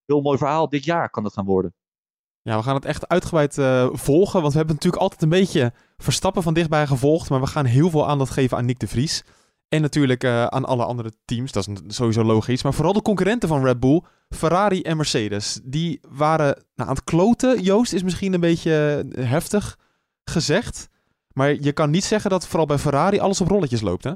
heel 0.04 0.20
mooi 0.20 0.38
verhaal. 0.38 0.68
Dit 0.68 0.84
jaar 0.84 1.10
kan 1.10 1.24
het 1.24 1.32
gaan 1.32 1.44
worden. 1.44 1.74
Ja, 2.42 2.56
we 2.56 2.62
gaan 2.62 2.74
het 2.74 2.84
echt 2.84 3.08
uitgebreid 3.08 3.58
eh, 3.58 3.88
volgen. 3.92 4.40
Want 4.40 4.52
we 4.52 4.58
hebben 4.58 4.74
natuurlijk 4.74 5.02
altijd 5.02 5.22
een 5.22 5.28
beetje 5.28 5.72
Verstappen 5.96 6.42
van 6.42 6.54
dichtbij 6.54 6.86
gevolgd. 6.86 7.30
Maar 7.30 7.40
we 7.40 7.46
gaan 7.46 7.64
heel 7.64 7.90
veel 7.90 8.08
aandacht 8.08 8.32
geven 8.32 8.56
aan 8.56 8.64
Nick 8.64 8.78
de 8.78 8.88
Vries. 8.88 9.24
En 9.72 9.80
natuurlijk 9.80 10.24
eh, 10.24 10.46
aan 10.46 10.64
alle 10.64 10.84
andere 10.84 11.12
teams. 11.24 11.52
Dat 11.52 11.68
is 11.68 11.96
sowieso 11.96 12.24
logisch. 12.24 12.62
Maar 12.62 12.74
vooral 12.74 12.92
de 12.92 13.02
concurrenten 13.02 13.48
van 13.48 13.64
Red 13.64 13.80
Bull, 13.80 14.02
Ferrari 14.28 14.82
en 14.82 14.96
Mercedes. 14.96 15.60
Die 15.64 16.00
waren 16.08 16.64
nou, 16.74 16.88
aan 16.88 16.94
het 16.94 17.04
kloten. 17.04 17.62
Joost 17.62 17.92
is 17.92 18.02
misschien 18.02 18.32
een 18.32 18.40
beetje 18.40 19.06
eh, 19.12 19.24
heftig 19.24 19.78
gezegd. 20.24 20.88
Maar 21.32 21.54
je 21.60 21.72
kan 21.72 21.90
niet 21.90 22.04
zeggen 22.04 22.30
dat 22.30 22.46
vooral 22.46 22.66
bij 22.66 22.78
Ferrari 22.78 23.18
alles 23.18 23.40
op 23.40 23.48
rolletjes 23.48 23.80
loopt, 23.80 24.04
hè? 24.04 24.12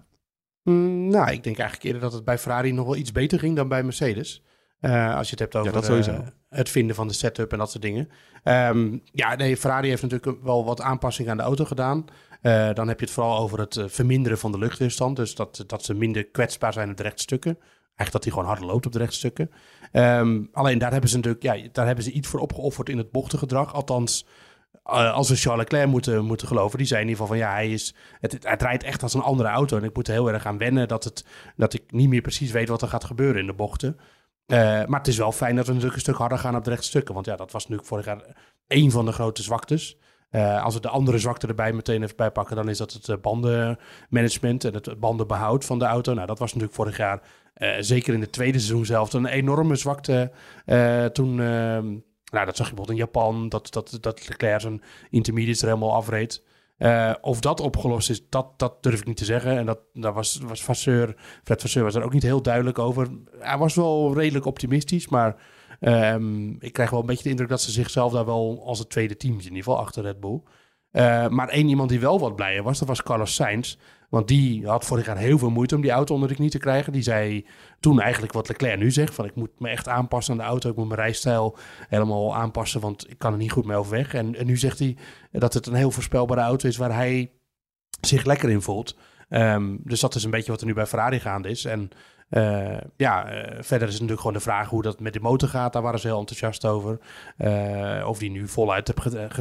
Mm, 0.63 1.09
nou, 1.09 1.31
ik 1.31 1.45
denk 1.45 1.59
eigenlijk 1.59 1.83
eerder 1.83 2.01
dat 2.01 2.13
het 2.13 2.25
bij 2.25 2.39
Ferrari 2.39 2.73
nog 2.73 2.87
wel 2.87 2.97
iets 2.97 3.13
beter 3.13 3.39
ging 3.39 3.57
dan 3.57 3.69
bij 3.69 3.83
Mercedes. 3.83 4.43
Eh, 4.81 5.17
als 5.17 5.25
je 5.27 5.31
het 5.31 5.41
hebt 5.41 5.57
over 5.57 5.73
dat 5.73 5.85
sowieso. 5.85 6.11
eh, 6.11 6.19
het 6.49 6.69
vinden 6.69 6.97
van 6.97 7.09
de 7.09 7.15
setup 7.15 7.53
en 7.53 7.59
dat 7.59 7.71
soort 7.71 7.83
dingen. 7.83 8.09
Ehm, 8.43 8.99
ja, 9.05 9.35
nee, 9.35 9.57
Ferrari 9.57 9.89
heeft 9.89 10.03
natuurlijk 10.03 10.43
wel 10.43 10.65
wat 10.65 10.81
aanpassingen 10.81 11.31
aan 11.31 11.37
de 11.37 11.43
auto 11.43 11.65
gedaan. 11.65 12.05
Eh, 12.43 12.73
dan 12.75 12.89
heb 12.89 12.99
je 12.99 13.05
het 13.05 13.15
vooral 13.15 13.39
over 13.39 13.59
het 13.59 13.81
verminderen 13.87 14.39
van 14.39 14.53
de 14.53 14.59
luchtweerstand. 14.59 15.17
Dus 15.17 15.35
dat, 15.35 15.65
dat 15.67 15.85
ze 15.85 15.95
minder 15.95 16.25
kwetsbaar 16.27 16.73
zijn 16.73 16.91
op 16.91 16.97
de 16.97 17.03
rechte 17.03 17.23
stukken. 17.23 17.59
Eigenlijk 17.61 18.13
dat 18.13 18.25
hij 18.25 18.33
gewoon 18.33 18.49
harder 18.49 18.67
loopt 18.67 18.87
op 18.87 18.93
de 18.93 18.99
rechte 18.99 19.17
stukken. 19.17 19.51
Ehm, 19.93 20.43
alleen 20.53 20.79
daar 20.79 20.93
hebben 20.93 21.11
ze 21.11 21.17
natuurlijk 21.17 21.43
ja, 21.43 21.69
daar 21.73 21.87
hebben 21.87 22.05
ze 22.05 22.11
iets 22.11 22.29
voor 22.29 22.41
opgeofferd 22.41 22.89
in 22.89 22.99
het 22.99 23.11
bochtengedrag. 23.11 23.75
Althans, 23.75 24.27
als 24.83 25.29
we 25.29 25.37
Charles 25.37 25.63
Leclerc 25.63 25.89
moeten, 25.89 26.25
moeten 26.25 26.47
geloven. 26.47 26.79
Die 26.79 26.87
zei 26.87 27.01
in 27.03 27.09
ieder 27.09 27.23
geval 27.23 27.39
van 27.39 27.47
ja, 27.47 27.55
hij, 27.55 27.71
is, 27.71 27.95
het, 28.21 28.33
het, 28.33 28.49
het 28.49 28.63
rijdt 28.63 28.83
echt 28.83 29.03
als 29.03 29.15
een 29.15 29.21
andere 29.21 29.49
auto. 29.49 29.77
En 29.77 29.85
ik 29.85 29.95
moet 29.95 30.09
er 30.09 30.15
heel 30.15 30.33
erg 30.33 30.47
aan 30.47 30.59
wennen 30.59 30.89
dat, 30.89 31.05
het, 31.05 31.25
dat 31.57 31.75
ik 31.75 31.83
niet 31.93 32.09
meer 32.09 32.21
precies 32.21 32.51
weet 32.51 32.69
wat 32.69 32.83
er 32.83 32.89
gaat 32.89 33.05
gebeuren 33.05 33.41
in 33.41 33.47
de 33.47 33.55
bochten. 33.55 33.99
Eh, 34.47 34.59
maar 34.59 34.99
het 34.99 35.09
is 35.09 35.17
wel 35.17 35.33
fijn 35.33 35.57
dat 35.57 35.67
we 35.67 35.73
natuurlijk 35.73 35.97
een 35.97 36.03
stuk 36.03 36.17
harder 36.17 36.39
gaan 36.39 36.57
op 36.57 36.65
de 36.65 36.71
rechte 36.71 36.87
stukken. 36.87 37.15
Want 37.15 37.27
ja, 37.27 37.37
dat 37.37 37.53
was 37.53 37.63
natuurlijk 37.63 37.89
vorig 37.89 38.05
jaar 38.05 38.37
één 38.67 38.91
van 38.91 39.05
de 39.05 39.13
grote 39.13 39.43
zwaktes. 39.43 39.97
Eh, 40.31 40.65
als 40.65 40.75
we 40.75 40.81
de 40.81 40.89
andere 40.89 41.19
zwakte 41.19 41.47
erbij 41.47 41.73
meteen 41.73 42.03
even 42.03 42.17
bijpakken, 42.17 42.57
dan 42.57 42.69
is 42.69 42.79
dat 42.79 42.93
het 42.93 43.09
eh, 43.09 43.17
bandenmanagement 43.21 44.65
en 44.65 44.75
het 44.75 45.01
bandenbehoud 45.01 45.65
van 45.65 45.79
de 45.79 45.85
auto. 45.85 46.15
Nou, 46.15 46.27
dat 46.27 46.39
was 46.39 46.49
natuurlijk 46.49 46.79
vorig 46.79 46.97
jaar, 46.97 47.21
zeker 47.79 48.15
in 48.15 48.21
het 48.21 48.33
tweede 48.33 48.59
seizoen 48.59 48.85
zelf, 48.85 49.13
een 49.13 49.27
enorme 49.27 49.77
zwakte. 49.77 50.31
Toen, 51.13 51.41
ehm, 51.41 51.87
nou, 52.31 52.47
dat 52.47 52.57
zag 52.57 52.69
je 52.69 52.75
bijvoorbeeld 52.75 52.91
in 52.91 52.97
Japan, 52.97 53.49
dat, 53.49 53.73
dat, 53.73 53.99
dat 54.01 54.29
Leclerc 54.29 54.61
zijn 54.61 54.83
intermediates 55.11 55.63
er 55.63 55.69
helemaal 55.69 55.95
afreed. 55.95 56.43
Eh, 56.77 57.15
of 57.21 57.41
dat 57.41 57.61
opgelost 57.61 58.11
is, 58.11 58.29
dat, 58.29 58.59
dat 58.59 58.83
durf 58.83 59.01
ik 59.01 59.07
niet 59.07 59.17
te 59.17 59.25
zeggen. 59.25 59.57
En 59.57 59.67
dat, 59.67 59.79
daar 59.93 60.13
was, 60.13 60.39
was 60.43 60.65
Vasseur, 60.65 61.15
Fred 61.45 61.61
Vasseur 61.61 61.85
was 61.85 61.95
er 61.95 62.03
ook 62.03 62.13
niet 62.13 62.23
heel 62.23 62.43
duidelijk 62.43 62.79
over. 62.79 63.09
Hij 63.39 63.59
was 63.59 63.75
wel 63.75 64.15
redelijk 64.15 64.45
optimistisch, 64.45 65.09
maar 65.09 65.37
ehm, 65.81 66.51
ik 66.51 66.73
krijg 66.73 66.91
wel 66.91 67.01
een 67.01 67.07
beetje 67.07 67.23
de 67.23 67.31
indruk 67.31 67.49
dat 67.49 67.61
ze 67.61 67.71
zichzelf 67.71 68.13
daar 68.13 68.25
wel 68.25 68.63
als 68.65 68.79
het 68.79 68.91
tweede 68.91 69.17
team 69.17 69.33
in 69.33 69.43
ieder 69.43 69.57
geval 69.57 69.79
achter 69.79 70.03
Red 70.03 70.21
Bull. 70.21 70.43
Eh, 70.91 71.29
maar 71.29 71.49
één 71.49 71.69
iemand 71.69 71.89
die 71.89 72.01
wel 72.01 72.19
wat 72.19 72.37
blijer 72.37 72.63
was, 72.63 72.79
dat 72.79 72.89
was 72.89 73.03
Carlos 73.03 73.35
Sainz. 73.35 73.77
Want 74.09 74.29
die 74.29 74.67
had 74.67 74.85
vorig 74.85 75.07
jaar 75.07 75.17
heel 75.17 75.39
veel 75.39 75.51
moeite 75.51 75.75
om 75.75 75.81
die 75.81 75.91
auto 75.91 76.15
onder 76.15 76.29
de 76.29 76.35
knie 76.35 76.51
te 76.51 76.59
krijgen. 76.59 76.93
Die 76.93 77.03
zei 77.03 77.47
toen 77.81 78.01
eigenlijk 78.01 78.33
wat 78.33 78.49
Leclerc 78.49 78.79
nu 78.79 78.91
zegt: 78.91 79.15
van 79.15 79.25
ik 79.25 79.35
moet 79.35 79.61
me 79.61 79.69
echt 79.69 79.89
aanpassen 79.89 80.33
aan 80.33 80.41
de 80.41 80.45
auto. 80.45 80.71
Ik 80.71 80.77
moet 80.77 80.89
mijn 80.89 81.01
rijstijl 81.01 81.57
helemaal 81.89 82.35
aanpassen, 82.35 82.81
want 82.81 83.11
ik 83.11 83.19
kan 83.19 83.33
er 83.33 83.39
niet 83.39 83.53
goed 83.53 83.67
mee 83.67 83.77
overweg. 83.77 84.15
En, 84.15 84.35
en 84.35 84.47
nu 84.47 84.57
zegt 84.57 84.79
hij 84.79 84.97
dat 85.33 85.55
het 85.55 85.67
een 85.67 85.75
heel 85.75 85.91
voorspelbare 85.91 86.41
auto 86.41 86.69
is 86.69 86.77
waar 86.77 86.95
hij 86.95 87.31
zich 88.01 88.25
lekker 88.25 88.51
in 88.51 88.63
voelt. 88.63 88.97
Ehm, 89.29 89.77
dus 89.79 90.01
dat 90.01 90.15
is 90.15 90.25
een 90.25 90.31
beetje 90.31 90.51
wat 90.51 90.61
er 90.61 90.67
nu 90.67 90.75
bij 90.75 90.87
Ferrari 90.87 91.21
gaande 91.21 91.49
is. 91.49 91.65
En 91.65 91.91
eh, 92.29 92.79
ja, 92.97 93.29
eh, 93.29 93.63
verder 93.63 93.89
is 93.89 93.93
natuurlijk 93.93 94.21
gewoon 94.21 94.37
de 94.37 94.43
vraag 94.43 94.69
hoe 94.69 94.83
dat 94.83 95.01
met 95.01 95.13
de 95.13 95.21
motor 95.21 95.49
gaat. 95.49 95.73
Daar 95.73 95.83
waren 95.83 96.01
ze 96.01 96.07
heel 96.07 96.19
enthousiast 96.19 96.65
over. 96.65 96.99
Eh, 97.37 98.05
of 98.09 98.19
die 98.19 98.31
nu 98.31 98.49
voluit 98.49 98.93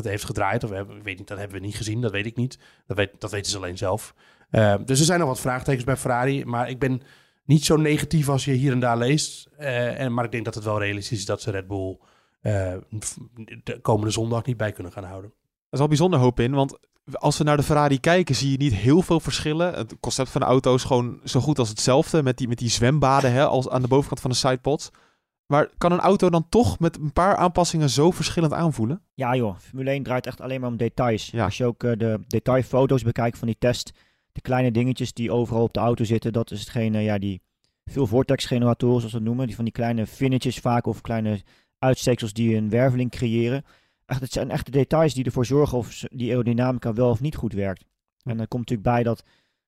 heeft 0.04 0.25
gedraaid. 0.25 0.63
Of, 0.63 0.71
ik 1.04 1.28
dat 1.28 1.38
hebben 1.38 1.60
we 1.60 1.65
niet 1.65 1.75
gezien. 1.75 2.01
Dat 2.01 2.12
weet 2.12 2.25
ik 2.25 2.36
niet. 2.36 2.60
Dat, 2.88 2.97
weet, 2.97 3.12
dat 3.19 3.32
weten 3.32 3.51
ze 3.51 3.58
alleen 3.58 3.78
zelf. 3.78 4.13
Eh, 4.49 4.75
dus 4.86 4.99
er 4.99 5.05
zijn 5.05 5.19
nog 5.19 5.27
wat 5.27 5.39
vraagtekens 5.39 5.84
bij 5.84 5.97
Ferrari. 5.97 6.45
Maar 6.45 6.69
ik 6.69 6.79
ben 6.79 7.01
niet 7.45 7.65
zo 7.65 7.75
negatief 7.75 8.29
als 8.29 8.45
je 8.45 8.51
hier 8.51 8.71
en 8.71 8.79
daar 8.79 8.97
leest. 8.97 9.49
Eh, 9.58 9.99
en, 9.99 10.13
maar 10.13 10.25
ik 10.25 10.31
denk 10.31 10.45
dat 10.45 10.55
het 10.55 10.63
wel 10.63 10.79
realistisch 10.79 11.17
is 11.17 11.25
dat 11.25 11.41
ze 11.41 11.51
Red 11.51 11.67
Bull 11.67 11.97
eh, 12.41 12.73
de 13.63 13.79
komende 13.81 14.12
zondag 14.12 14.45
niet 14.45 14.58
bij 14.58 14.71
kunnen 14.71 14.91
gaan 14.91 15.03
houden. 15.03 15.29
Dat 15.29 15.71
is 15.71 15.79
wel 15.79 15.88
bijzonder 15.88 16.19
hoop 16.19 16.39
in, 16.39 16.53
want 16.53 16.77
Als 17.12 17.38
we 17.38 17.43
naar 17.43 17.58
de 17.58 17.63
Ferrari 17.63 17.99
kijken, 17.99 18.36
zie 18.36 18.51
je 18.51 18.58
niet 18.58 18.73
heel 18.73 19.01
veel 19.01 19.19
verschillen. 19.19 19.73
Het 19.73 19.95
concept 19.99 20.29
van 20.29 20.41
de 20.41 20.47
auto 20.47 20.75
is 20.75 20.84
gewoon 20.84 21.19
zo 21.23 21.39
goed 21.39 21.60
als 21.60 21.69
hetzelfde. 21.69 22.23
Met 22.23 22.38
die, 22.38 22.47
met 22.47 22.58
die 22.58 22.69
zwembaden 22.69 23.31
hè, 23.31 23.45
als 23.45 23.69
aan 23.69 23.81
de 23.81 23.88
bovenkant 23.88 24.19
van 24.19 24.29
de 24.29 24.36
sidepods. 24.36 24.91
Maar 25.45 25.69
kan 25.77 25.91
een 25.91 25.99
auto 25.99 26.29
dan 26.29 26.49
toch 26.49 26.79
met 26.79 26.97
een 26.97 27.13
paar 27.13 27.36
aanpassingen 27.36 27.89
zo 27.89 28.12
verschillend 28.12 28.53
aanvoelen? 28.53 29.01
Ja 29.13 29.36
joh, 29.36 29.58
Formule 29.58 29.89
1 29.89 30.03
draait 30.03 30.27
echt 30.27 30.41
alleen 30.41 30.62
maar 30.62 30.69
om 30.69 30.77
details. 30.77 31.29
Ja. 31.31 31.43
Als 31.43 31.58
je 31.58 31.65
ook 31.65 31.84
eh, 31.84 31.91
de 31.97 32.19
detailfoto's 32.27 33.03
bekijkt 33.03 33.38
van 33.38 33.47
die 33.47 33.58
test, 33.60 33.91
de 34.36 34.41
kleine 34.41 34.71
dingetjes 34.71 35.13
die 35.13 35.32
overal 35.32 35.63
op 35.63 35.74
de 35.74 35.80
auto 35.80 36.04
zitten, 36.04 36.34
dat 36.34 36.52
is 36.52 36.60
hetgene, 36.60 37.00
ja, 37.00 37.17
die 37.17 37.41
veel 37.86 38.08
vortex-generatoren, 38.08 38.98
zoals 38.98 39.12
we 39.12 39.17
het 39.17 39.28
noemen, 39.28 39.48
die 39.48 39.56
van 39.56 39.63
die 39.63 39.74
kleine 39.74 40.08
finishes 40.08 40.58
vaak 40.58 40.86
of 40.86 41.02
kleine 41.02 41.41
uitsteeksels 41.80 42.34
die 42.34 42.56
een 42.56 42.69
werveling 42.69 43.12
creëren. 43.12 43.63
Echt, 44.06 44.21
het 44.21 44.32
zijn 44.32 44.52
echte 44.52 44.71
details 44.71 45.13
die 45.13 45.26
ervoor 45.26 45.45
zorgen 45.45 45.78
of 45.78 46.00
die 46.00 46.30
aerodynamica 46.30 46.93
wel 46.93 47.10
of 47.10 47.21
niet 47.21 47.36
goed 47.36 47.54
werkt. 47.54 47.86
En 48.24 48.39
er 48.39 48.48
komt 48.48 48.69
natuurlijk 48.69 48.95
bij 48.95 49.04
dat 49.04 49.24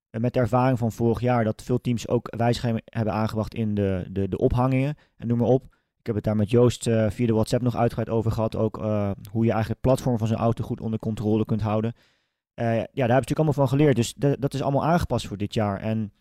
eh, 0.09 0.21
met 0.21 0.33
de 0.33 0.39
ervaring 0.39 0.77
van 0.77 0.91
vorig 0.91 1.19
jaar 1.19 1.43
dat 1.43 1.63
veel 1.63 1.81
teams 1.81 2.07
ook 2.07 2.35
wijzigingen 2.37 2.81
hebben 2.85 3.13
aangebracht 3.13 3.53
in 3.53 3.75
de, 3.75 4.07
de, 4.09 4.27
de 4.29 4.37
ophangingen 4.37 4.95
en 5.17 5.27
noem 5.27 5.37
maar 5.37 5.47
op. 5.47 5.63
Ik 5.99 6.05
heb 6.05 6.15
het 6.15 6.23
daar 6.23 6.35
met 6.35 6.49
Joost 6.49 6.87
eh, 6.87 7.09
via 7.09 7.25
de 7.27 7.33
WhatsApp 7.33 7.63
nog 7.63 7.75
uitgebreid 7.75 8.09
over 8.09 8.31
gehad. 8.31 8.55
Ook 8.55 8.77
eh, 8.77 9.11
hoe 9.31 9.45
je 9.45 9.51
eigenlijk 9.51 9.67
het 9.67 9.91
platform 9.91 10.17
van 10.17 10.27
zo'n 10.27 10.37
auto 10.37 10.63
goed 10.63 10.81
onder 10.81 10.99
controle 10.99 11.45
kunt 11.45 11.61
houden. 11.61 11.93
Eh, 12.57 12.75
ja, 12.75 12.83
daar 12.83 12.85
heb 12.93 13.07
je 13.07 13.13
natuurlijk 13.13 13.37
allemaal 13.37 13.53
van 13.53 13.67
geleerd. 13.67 13.95
Dus 13.95 14.13
dat 14.39 14.53
is 14.53 14.61
allemaal 14.61 14.85
aangepast 14.85 15.27
voor 15.27 15.37
dit 15.37 15.53
jaar. 15.53 15.79
En 15.79 16.13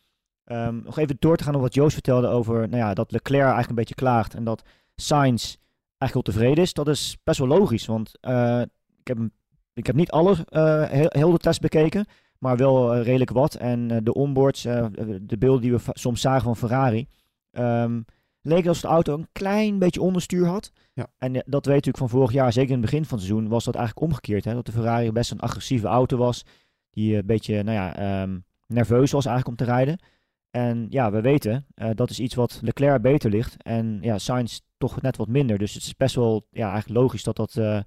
ehm, 0.45 0.83
nog 0.83 0.99
even 0.99 1.17
door 1.19 1.37
te 1.37 1.45
gaan 1.45 1.55
op 1.55 1.61
wat 1.61 1.75
Joost 1.75 1.93
vertelde 1.93 2.29
over 2.29 2.69
nou 2.69 2.77
ja, 2.77 2.95
dat 2.95 3.13
Leclerc 3.13 3.43
eigenlijk 3.43 3.69
een 3.69 3.75
beetje 3.75 3.95
klaagt. 3.95 4.35
En 4.35 4.45
dat 4.45 4.63
Sainz 4.95 5.57
eigenlijk 5.99 6.13
wel 6.13 6.35
tevreden 6.35 6.65
is. 6.65 6.73
Dat 6.73 6.89
is 6.89 7.17
best 7.25 7.39
wel 7.39 7.49
logisch. 7.49 7.87
Want 7.87 8.19
eh, 8.21 8.61
ik, 9.01 9.07
heb, 9.07 9.19
ik 9.75 9.87
heb 9.87 9.97
niet 9.97 10.11
alle, 10.11 10.37
eh, 10.49 10.83
heel, 10.83 11.09
heel 11.09 11.31
de 11.31 11.39
test 11.39 11.61
bekeken. 11.61 12.07
Maar 12.39 12.57
wel 12.57 12.97
redelijk 13.01 13.31
wat. 13.31 13.55
En 13.55 14.05
de 14.05 14.15
onboards, 14.15 14.63
de 14.63 15.37
beelden 15.39 15.61
die 15.61 15.73
we 15.73 15.81
soms 15.93 16.21
zagen 16.21 16.43
van 16.43 16.57
Ferrari. 16.57 17.09
ehm, 17.51 18.01
leek 18.47 18.67
alsof 18.67 18.83
de 18.83 18.89
auto 18.89 19.15
een 19.15 19.29
klein 19.33 19.79
beetje 19.79 20.01
onderstuur 20.01 20.47
had. 20.47 20.73
Ja. 20.93 21.07
En 21.19 21.35
eh, 21.35 21.43
dat 21.47 21.67
weet 21.67 21.75
natuurlijk 21.75 22.11
van 22.11 22.19
vorig 22.19 22.33
jaar, 22.33 22.53
zeker 22.53 22.71
in 22.71 22.81
het 22.81 22.91
begin 22.91 23.05
van 23.05 23.19
het 23.19 23.27
seizoen, 23.27 23.49
was 23.49 23.65
dat 23.65 23.75
eigenlijk 23.75 24.07
omgekeerd. 24.07 24.45
Hè? 24.45 24.55
Dat 24.55 24.67
de 24.67 24.73
Ferrari 24.73 25.13
best 25.13 25.31
een 25.31 25.41
agressieve 25.41 25.87
auto 25.87 26.17
was. 26.17 26.45
Die 26.91 27.13
eh, 27.13 27.19
een 27.19 27.27
beetje, 27.27 27.63
nou 27.63 27.77
ja, 27.77 27.97
ehm, 27.97 28.39
nerveus 28.67 29.11
was 29.13 29.27
eigenlijk 29.27 29.61
om 29.61 29.67
te 29.67 29.73
rijden. 29.73 29.99
En 30.57 30.87
ja, 30.91 31.11
we 31.11 31.21
weten, 31.21 31.67
eh, 31.75 31.91
dat 31.95 32.11
is 32.11 32.21
iets 32.21 32.35
wat 32.35 32.61
Leclerc 32.63 33.03
beter 33.03 33.31
ligt. 33.31 33.63
En 33.63 33.99
ja, 34.01 34.19
Sainz 34.19 34.61
toch 34.79 35.01
net 35.03 35.17
wat 35.17 35.29
minder. 35.29 35.59
Dus 35.59 35.75
het 35.75 35.83
is 35.83 35.97
best 35.97 36.15
wel 36.15 36.47
ja, 36.51 36.71
eigenlijk 36.71 37.01
logisch 37.01 37.23
dat, 37.23 37.37
dat, 37.37 37.57
eh, 37.57 37.81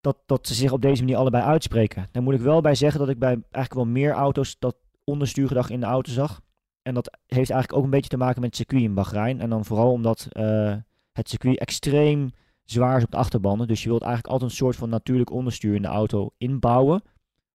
dat, 0.00 0.18
dat 0.26 0.46
ze 0.46 0.54
zich 0.54 0.72
op 0.72 0.82
deze 0.82 1.02
manier 1.02 1.16
allebei 1.16 1.44
uitspreken. 1.44 2.08
Daar 2.12 2.22
moet 2.22 2.34
ik 2.34 2.40
wel 2.40 2.60
bij 2.60 2.74
zeggen 2.74 3.00
dat 3.00 3.08
ik 3.08 3.18
bij 3.18 3.28
eigenlijk 3.28 3.74
wel 3.74 3.84
meer 3.84 4.12
auto's 4.12 4.56
dat 4.58 4.76
onderstuurgedrag 5.04 5.70
in 5.70 5.80
de 5.80 5.86
auto 5.86 6.12
zag. 6.12 6.40
En 6.88 6.94
dat 6.94 7.18
heeft 7.26 7.50
eigenlijk 7.50 7.72
ook 7.72 7.84
een 7.84 7.90
beetje 7.90 8.08
te 8.10 8.16
maken 8.16 8.40
met 8.40 8.48
het 8.50 8.56
circuit 8.58 8.82
in 8.82 8.94
Bahrein. 8.94 9.40
En 9.40 9.50
dan 9.50 9.64
vooral 9.64 9.90
omdat 9.92 10.26
eh, 10.30 10.74
het 11.12 11.28
circuit 11.28 11.58
extreem 11.58 12.30
zwaar 12.64 12.96
is 12.96 13.04
op 13.04 13.10
de 13.10 13.16
achterbanden. 13.16 13.66
Dus 13.68 13.82
je 13.82 13.88
wilt 13.88 14.02
eigenlijk 14.02 14.32
altijd 14.32 14.50
een 14.50 14.56
soort 14.56 14.76
van 14.76 14.88
natuurlijk 14.88 15.30
onderstuur 15.30 15.74
in 15.74 15.82
de 15.82 15.88
auto 15.88 16.30
inbouwen 16.38 17.02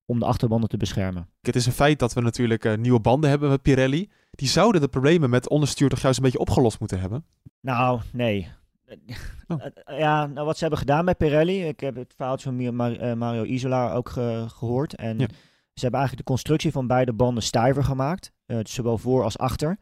om 0.05 0.19
de 0.19 0.25
achterbanden 0.25 0.69
te 0.69 0.77
beschermen. 0.77 1.27
Het 1.41 1.55
is 1.55 1.65
een 1.65 1.71
feit 1.71 1.99
dat 1.99 2.13
we 2.13 2.21
natuurlijk 2.21 2.65
eh, 2.65 2.77
nieuwe 2.77 2.99
banden 2.99 3.29
hebben 3.29 3.49
met 3.49 3.61
Pirelli. 3.61 4.09
Die 4.31 4.47
zouden 4.47 4.81
de 4.81 4.87
problemen 4.87 5.29
met 5.29 5.49
onderstuur 5.49 5.89
toch 5.89 5.99
juist 5.99 6.17
een 6.17 6.23
beetje 6.23 6.39
opgelost 6.39 6.79
moeten 6.79 6.99
hebben. 6.99 7.25
Nou, 7.61 7.99
nee. 8.11 8.47
Oh. 9.47 9.65
Eh, 9.85 9.99
Ja, 9.99 10.25
nou 10.27 10.45
wat 10.45 10.53
ze 10.55 10.61
hebben 10.61 10.79
gedaan 10.79 11.05
bij 11.05 11.15
Pirelli. 11.15 11.67
Ik 11.67 11.79
heb 11.79 11.95
het 11.95 12.13
verhaaltje 12.15 12.53
van 12.75 13.17
Mario 13.17 13.43
Isola 13.43 13.93
ook 13.93 14.09
ge- 14.09 14.45
gehoord. 14.47 14.95
En 14.95 15.19
Ja. 15.19 15.27
Ze 15.73 15.81
hebben 15.81 15.99
eigenlijk 15.99 16.27
de 16.27 16.33
constructie 16.33 16.71
van 16.71 16.87
beide 16.87 17.13
banden 17.13 17.43
stijver 17.43 17.83
gemaakt. 17.83 18.31
Eh, 18.45 18.57
zowel 18.63 18.97
voor 18.97 19.23
als 19.23 19.37
achter. 19.37 19.77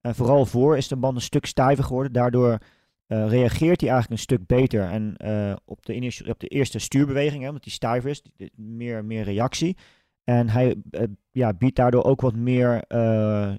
En 0.00 0.14
vooral 0.14 0.46
voor 0.46 0.76
is 0.76 0.88
de 0.88 0.96
band 0.96 1.14
een 1.14 1.22
stuk 1.22 1.46
stijver 1.46 1.84
geworden. 1.84 2.12
Daardoor 2.12 2.58
eh, 3.06 3.28
reageert 3.28 3.80
hij 3.80 3.90
eigenlijk 3.90 4.10
een 4.10 4.26
stuk 4.26 4.46
beter. 4.46 4.82
En 4.82 5.16
eh, 5.16 5.56
op, 5.64 5.86
de 5.86 6.24
op 6.28 6.40
de 6.40 6.48
eerste 6.48 6.78
stuurbeweging, 6.78 7.42
hè, 7.42 7.48
omdat 7.48 7.62
die 7.62 7.72
stijver 7.72 8.10
is, 8.10 8.22
meer, 8.54 9.04
meer 9.04 9.24
reactie. 9.24 9.76
En 10.24 10.48
hij 10.48 10.76
ja, 11.30 11.52
biedt 11.52 11.76
daardoor 11.76 12.04
ook 12.04 12.20
wat 12.20 12.34
meer 12.34 12.84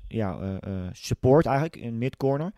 ja, 0.08 0.60
support 0.92 1.46
eigenlijk 1.46 1.76
in 1.76 1.98
midcorner. 1.98 2.54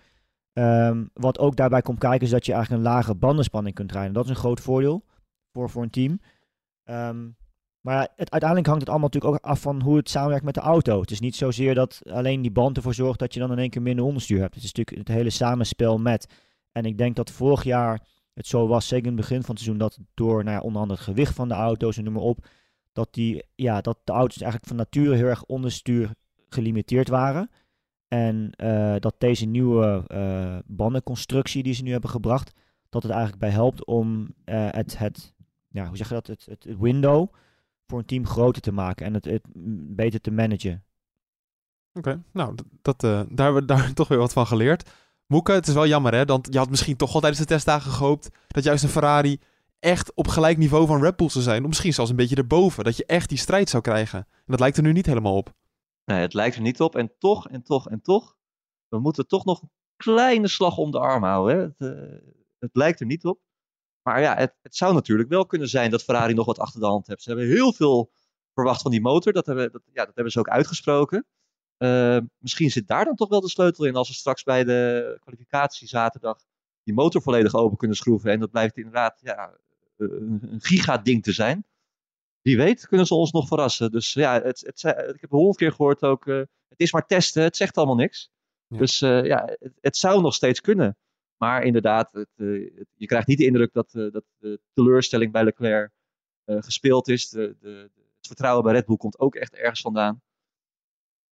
Ehm, 0.53 1.05
wat 1.13 1.39
ook 1.39 1.55
daarbij 1.55 1.81
komt 1.81 1.99
kijken 1.99 2.21
is 2.21 2.29
dat 2.29 2.45
je 2.45 2.53
eigenlijk 2.53 2.83
een 2.83 2.91
lage 2.91 3.15
bandenspanning 3.15 3.75
kunt 3.75 3.91
rijden. 3.91 4.13
Dat 4.13 4.23
is 4.23 4.29
een 4.29 4.35
groot 4.35 4.61
voordeel 4.61 5.03
voor, 5.51 5.69
voor 5.69 5.83
een 5.83 5.89
team. 5.89 6.19
Ehm, 6.83 7.27
maar 7.87 8.07
het, 8.15 8.31
uiteindelijk 8.31 8.69
hangt 8.69 8.81
het 8.81 8.89
allemaal 8.89 9.09
natuurlijk 9.13 9.45
ook 9.45 9.51
af 9.51 9.61
van 9.61 9.81
hoe 9.81 9.97
het 9.97 10.09
samenwerkt 10.09 10.45
met 10.45 10.53
de 10.53 10.59
auto. 10.59 11.01
Het 11.01 11.11
is 11.11 11.19
niet 11.19 11.35
zozeer 11.35 11.75
dat 11.75 12.01
alleen 12.05 12.41
die 12.41 12.51
band 12.51 12.77
ervoor 12.77 12.93
zorgt 12.93 13.19
dat 13.19 13.33
je 13.33 13.39
dan 13.39 13.51
in 13.51 13.57
één 13.57 13.69
keer 13.69 13.81
minder 13.81 14.05
onderstuur 14.05 14.39
hebt. 14.39 14.55
Het 14.55 14.63
is 14.63 14.73
natuurlijk 14.73 15.07
het 15.07 15.17
hele 15.17 15.29
samenspel 15.29 15.97
met. 15.97 16.27
En 16.71 16.85
ik 16.85 16.97
denk 16.97 17.15
dat 17.15 17.31
vorig 17.31 17.63
jaar 17.63 18.01
het 18.33 18.47
zo 18.47 18.67
was, 18.67 18.87
zeker 18.87 19.07
in 19.07 19.17
het 19.17 19.21
begin 19.21 19.41
van 19.43 19.55
het 19.55 19.63
seizoen, 19.63 19.79
dat 19.79 19.99
door 20.13 20.43
nou 20.43 20.55
ja, 20.55 20.61
onder 20.61 20.81
andere 20.81 20.99
het 20.99 21.09
gewicht 21.09 21.33
van 21.33 21.47
de 21.47 21.53
auto's 21.53 21.97
en 21.97 22.03
noem 22.03 22.13
maar 22.13 22.21
op, 22.21 22.45
dat, 22.93 23.13
die, 23.13 23.43
ja, 23.55 23.81
dat 23.81 23.97
de 24.03 24.11
auto's 24.11 24.41
eigenlijk 24.41 24.67
van 24.67 24.77
nature 24.77 25.15
heel 25.15 25.25
erg 25.25 25.43
onderstuur 25.43 26.11
gelimiteerd 26.49 27.07
waren. 27.07 27.49
En 28.07 28.51
eh, 28.51 28.95
dat 28.99 29.15
deze 29.17 29.45
nieuwe 29.45 30.03
eh, 30.07 30.57
bandenconstructie 30.65 31.63
die 31.63 31.73
ze 31.73 31.83
nu 31.83 31.91
hebben 31.91 32.09
gebracht, 32.09 32.51
dat 32.89 33.03
het 33.03 33.11
eigenlijk 33.11 33.41
bij 33.41 33.51
helpt 33.51 33.85
om 33.85 34.33
eh, 34.43 34.67
het, 34.71 34.97
het, 34.97 35.33
ja, 35.67 35.87
hoe 35.87 35.97
zeg 35.97 36.07
je 36.07 36.13
dat, 36.13 36.27
het, 36.27 36.45
het 36.45 36.77
window 36.79 37.29
voor 37.87 37.99
een 37.99 38.05
team 38.05 38.25
groter 38.25 38.61
te 38.61 38.71
maken 38.71 39.05
en 39.05 39.13
het, 39.13 39.25
het 39.25 39.41
beter 39.95 40.21
te 40.21 40.31
managen. 40.31 40.83
Oké, 41.93 42.23
nou, 42.31 42.55
dat, 42.81 43.03
eh, 43.03 43.09
daar 43.29 43.45
hebben 43.45 43.61
we 43.61 43.65
daar 43.73 43.93
toch 43.93 44.07
weer 44.07 44.17
wat 44.17 44.33
van 44.33 44.47
geleerd. 44.47 44.89
Moeke, 45.25 45.51
het 45.51 45.67
is 45.67 45.73
wel 45.73 45.87
jammer 45.87 46.13
hè, 46.13 46.25
want 46.25 46.47
je 46.51 46.57
had 46.57 46.69
misschien 46.69 46.95
toch 46.95 47.13
al 47.13 47.19
tijdens 47.19 47.41
de 47.41 47.47
testdagen 47.47 47.91
gehoopt 47.91 48.29
dat 48.47 48.63
juist 48.63 48.83
een 48.83 48.89
Ferrari 48.89 49.39
echt 49.79 50.13
op 50.13 50.27
gelijk 50.27 50.57
niveau 50.57 50.87
van 50.87 51.01
Red 51.01 51.15
Bull 51.15 51.29
zou 51.29 51.43
zijn. 51.43 51.61
Of 51.61 51.67
misschien 51.67 51.93
zelfs 51.93 52.09
een 52.09 52.15
beetje 52.15 52.35
erboven, 52.35 52.83
dat 52.83 52.97
je 52.97 53.05
echt 53.05 53.29
die 53.29 53.37
strijd 53.37 53.69
zou 53.69 53.83
krijgen. 53.83 54.19
En 54.19 54.43
dat 54.45 54.59
lijkt 54.59 54.77
er 54.77 54.83
nu 54.83 54.91
niet 54.91 55.05
helemaal 55.05 55.35
op. 55.35 55.53
Nee, 56.05 56.19
het 56.19 56.33
lijkt 56.33 56.55
er 56.55 56.61
niet 56.61 56.81
op. 56.81 56.95
En 56.95 57.11
toch, 57.19 57.49
en 57.49 57.63
toch, 57.63 57.89
en 57.89 58.01
toch. 58.01 58.37
We 58.87 58.99
moeten 58.99 59.27
toch 59.27 59.45
nog 59.45 59.61
een 59.61 59.71
kleine 59.95 60.47
slag 60.47 60.77
om 60.77 60.91
de 60.91 60.99
arm 60.99 61.23
houden. 61.23 61.57
Hè? 61.57 61.61
Het, 61.61 61.95
eh, 61.97 62.29
het 62.59 62.69
lijkt 62.73 62.99
er 62.99 63.05
niet 63.05 63.25
op. 63.25 63.39
Maar 64.07 64.21
ja, 64.21 64.35
het, 64.35 64.55
het 64.61 64.75
zou 64.75 64.93
natuurlijk 64.93 65.29
wel 65.29 65.45
kunnen 65.45 65.67
zijn 65.69 65.91
dat 65.91 66.03
Ferrari 66.03 66.33
nog 66.33 66.45
wat 66.45 66.59
achter 66.59 66.79
de 66.79 66.85
hand 66.85 67.07
heeft. 67.07 67.21
Ze 67.23 67.29
hebben 67.29 67.47
heel 67.47 67.73
veel 67.73 68.11
verwacht 68.53 68.81
van 68.81 68.91
die 68.91 69.01
motor. 69.01 69.33
Dat 69.33 69.45
hebben, 69.45 69.71
dat, 69.71 69.81
ja, 69.93 70.05
dat 70.05 70.15
hebben 70.15 70.33
ze 70.33 70.39
ook 70.39 70.49
uitgesproken. 70.49 71.25
Eh, 71.77 72.17
misschien 72.37 72.71
zit 72.71 72.87
daar 72.87 73.05
dan 73.05 73.15
toch 73.15 73.29
wel 73.29 73.41
de 73.41 73.49
sleutel 73.49 73.85
in. 73.85 73.95
Als 73.95 74.07
we 74.07 74.13
straks 74.13 74.43
bij 74.43 74.63
de 74.63 75.17
kwalificatie 75.19 75.87
zaterdag 75.87 76.37
die 76.83 76.93
motor 76.93 77.21
volledig 77.21 77.53
open 77.55 77.77
kunnen 77.77 77.97
schroeven. 77.97 78.31
En 78.31 78.39
dat 78.39 78.51
blijft 78.51 78.77
inderdaad 78.77 79.19
ja, 79.21 79.57
een, 79.97 80.39
een 80.41 80.61
giga-ding 80.61 81.23
te 81.23 81.31
zijn. 81.31 81.65
Wie 82.41 82.57
weet 82.57 82.87
kunnen 82.87 83.07
ze 83.07 83.15
ons 83.15 83.31
nog 83.31 83.47
verrassen. 83.47 83.91
Dus 83.91 84.13
ja, 84.13 84.41
het, 84.41 84.59
het, 84.59 84.83
ik 85.13 85.21
heb 85.21 85.29
honderd 85.29 85.57
keer 85.57 85.71
gehoord 85.71 86.01
ook. 86.03 86.27
eh, 86.27 86.37
het 86.67 86.79
is 86.79 86.91
maar 86.91 87.05
testen, 87.05 87.43
het 87.43 87.57
zegt 87.57 87.77
allemaal 87.77 87.95
niks. 87.95 88.31
Ja. 88.67 88.77
Dus 88.77 89.01
eh, 89.01 89.25
ja, 89.25 89.45
het, 89.59 89.73
het 89.81 89.97
zou 89.97 90.21
nog 90.21 90.33
steeds 90.33 90.61
kunnen. 90.61 90.97
Maar 91.37 91.63
inderdaad, 91.63 92.11
het, 92.11 92.29
eh, 92.35 92.47
het- 92.77 92.87
je 92.93 93.05
krijgt 93.05 93.27
niet 93.27 93.37
de 93.37 93.45
indruk 93.45 93.73
dat, 93.73 93.93
eh, 93.93 94.11
dat 94.11 94.23
de 94.37 94.61
teleurstelling 94.73 95.31
bij 95.31 95.43
Leclerc 95.43 95.91
eh, 96.43 96.57
gespeeld 96.59 97.07
is. 97.07 97.29
De, 97.29 97.55
de, 97.59 97.89
het 98.17 98.27
vertrouwen 98.27 98.63
bij 98.63 98.73
Red 98.73 98.85
Bull 98.85 98.95
komt 98.97 99.19
ook 99.19 99.35
echt 99.35 99.53
ergens 99.53 99.81
vandaan. 99.81 100.21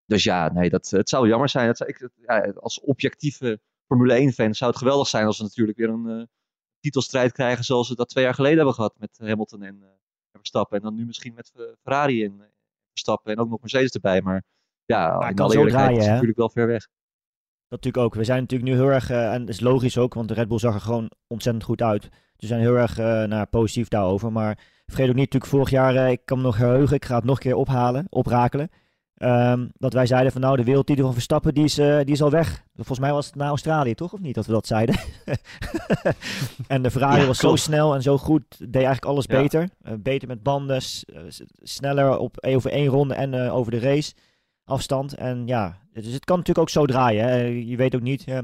Dus 0.05 0.23
ja, 0.23 0.51
nee, 0.53 0.69
dat, 0.69 0.89
het 0.89 1.09
zou 1.09 1.27
jammer 1.27 1.49
zijn. 1.49 1.67
Het 1.67 1.79
ik, 1.79 2.09
ja, 2.15 2.51
als 2.55 2.79
objectieve 2.79 3.59
Formule 3.87 4.19
1-fan 4.19 4.53
zou 4.53 4.69
het 4.71 4.79
geweldig 4.79 5.07
zijn 5.07 5.25
als 5.25 5.37
we 5.37 5.43
natuurlijk 5.43 5.77
weer 5.77 5.89
een 5.89 6.29
titelstrijd 6.79 7.31
krijgen 7.31 7.63
zoals 7.63 7.89
we 7.89 7.95
dat 7.95 8.09
twee 8.09 8.23
jaar 8.23 8.33
geleden 8.33 8.57
hebben 8.57 8.75
gehad 8.75 8.95
met 8.99 9.17
Hamilton 9.17 9.61
en 9.63 9.83
eh, 9.83 9.89
Verstappen. 10.31 10.77
En 10.77 10.83
dan 10.83 10.95
nu 10.95 11.05
misschien 11.05 11.33
met 11.33 11.51
Ferrari 11.81 12.23
en 12.23 12.51
Verstappen 12.89 13.31
en 13.31 13.39
ook 13.39 13.49
nog 13.49 13.59
Mercedes 13.61 13.91
erbij. 13.91 14.21
Maar 14.21 14.43
ja, 14.85 15.05
in 15.29 15.39
alle 15.39 15.53
eerlijkheid 15.57 15.71
draaien, 15.85 15.97
is 15.97 16.03
het 16.03 16.11
natuurlijk 16.13 16.37
wel 16.37 16.49
ver 16.49 16.67
weg. 16.67 16.87
Dat 17.69 17.84
natuurlijk 17.84 18.06
ook. 18.06 18.15
We 18.15 18.23
zijn 18.23 18.39
natuurlijk 18.41 18.69
nu 18.71 18.75
heel 18.78 18.91
erg, 18.91 19.10
eh, 19.10 19.34
en 19.34 19.39
dat 19.39 19.49
is 19.49 19.60
logisch 19.60 19.97
ook, 19.97 20.13
want 20.13 20.28
de 20.28 20.34
Red 20.34 20.47
Bull 20.47 20.60
zag 20.60 20.73
er 20.73 20.82
gewoon 20.82 21.12
ontzettend 21.28 21.65
goed 21.65 21.82
uit. 21.82 22.01
Dus 22.01 22.12
we 22.38 22.47
zijn 22.47 22.60
heel 22.60 22.75
erg 22.75 22.97
nou, 22.97 23.30
ja, 23.30 23.45
positief 23.45 23.88
daarover. 23.88 24.32
Maar 24.32 24.58
vergeet 24.86 25.10
ook 25.10 25.15
niet, 25.15 25.34
natuurlijk 25.34 25.51
vorig 25.51 25.69
jaar, 25.69 25.95
eh, 25.95 26.12
ik 26.12 26.21
kan 26.25 26.38
me 26.38 26.43
nog 26.43 26.56
geheugen, 26.56 26.95
ik 26.95 27.06
ga 27.06 27.15
het 27.15 27.23
nog 27.23 27.36
een 27.36 27.41
keer 27.41 27.56
ophalen, 27.56 28.08
oprakelen. 28.10 28.69
Ehm, 29.15 29.67
dat 29.78 29.93
wij 29.93 30.06
zeiden 30.06 30.32
van 30.32 30.41
nou, 30.41 30.56
de 30.56 30.63
wereldtitel 30.63 31.04
van 31.04 31.13
Verstappen, 31.13 31.54
die 31.54 31.63
is, 31.63 31.73
die 31.75 32.06
is 32.06 32.21
al 32.21 32.30
weg. 32.30 32.63
Volgens 32.75 32.99
mij 32.99 33.12
was 33.12 33.25
het 33.25 33.36
naar 33.36 33.47
Australië, 33.47 33.93
toch? 33.93 34.13
Of 34.13 34.19
niet, 34.19 34.36
dat 34.36 34.45
we 34.45 34.51
dat 34.51 34.67
zeiden? 34.67 34.95
en 36.67 36.82
de 36.82 36.91
Ferrari 36.91 37.21
Ja, 37.21 37.28
was 37.28 37.38
zo 37.38 37.56
snel 37.56 37.95
en 37.95 38.01
zo 38.01 38.17
goed, 38.17 38.43
deed 38.58 38.73
eigenlijk 38.73 39.06
alles 39.06 39.25
Ja. 39.28 39.41
beter. 39.41 39.69
Beter 39.99 40.28
met 40.28 40.43
banden, 40.43 40.82
sneller 41.62 42.17
op, 42.17 42.38
over 42.45 42.71
één 42.71 42.88
ronde 42.88 43.13
en 43.13 43.49
over 43.49 43.71
de 43.71 43.80
race 43.80 44.13
afstand. 44.65 45.13
En 45.13 45.47
ja, 45.47 45.78
dus 45.93 46.13
het 46.13 46.25
kan 46.25 46.38
natuurlijk 46.38 46.67
ook 46.67 46.73
zo 46.73 46.86
draaien. 46.86 47.28
Hè. 47.28 47.38
Je 47.43 47.75
weet 47.78 47.95
ook 47.95 48.01
niet 48.01 48.23
eh, 48.28 48.39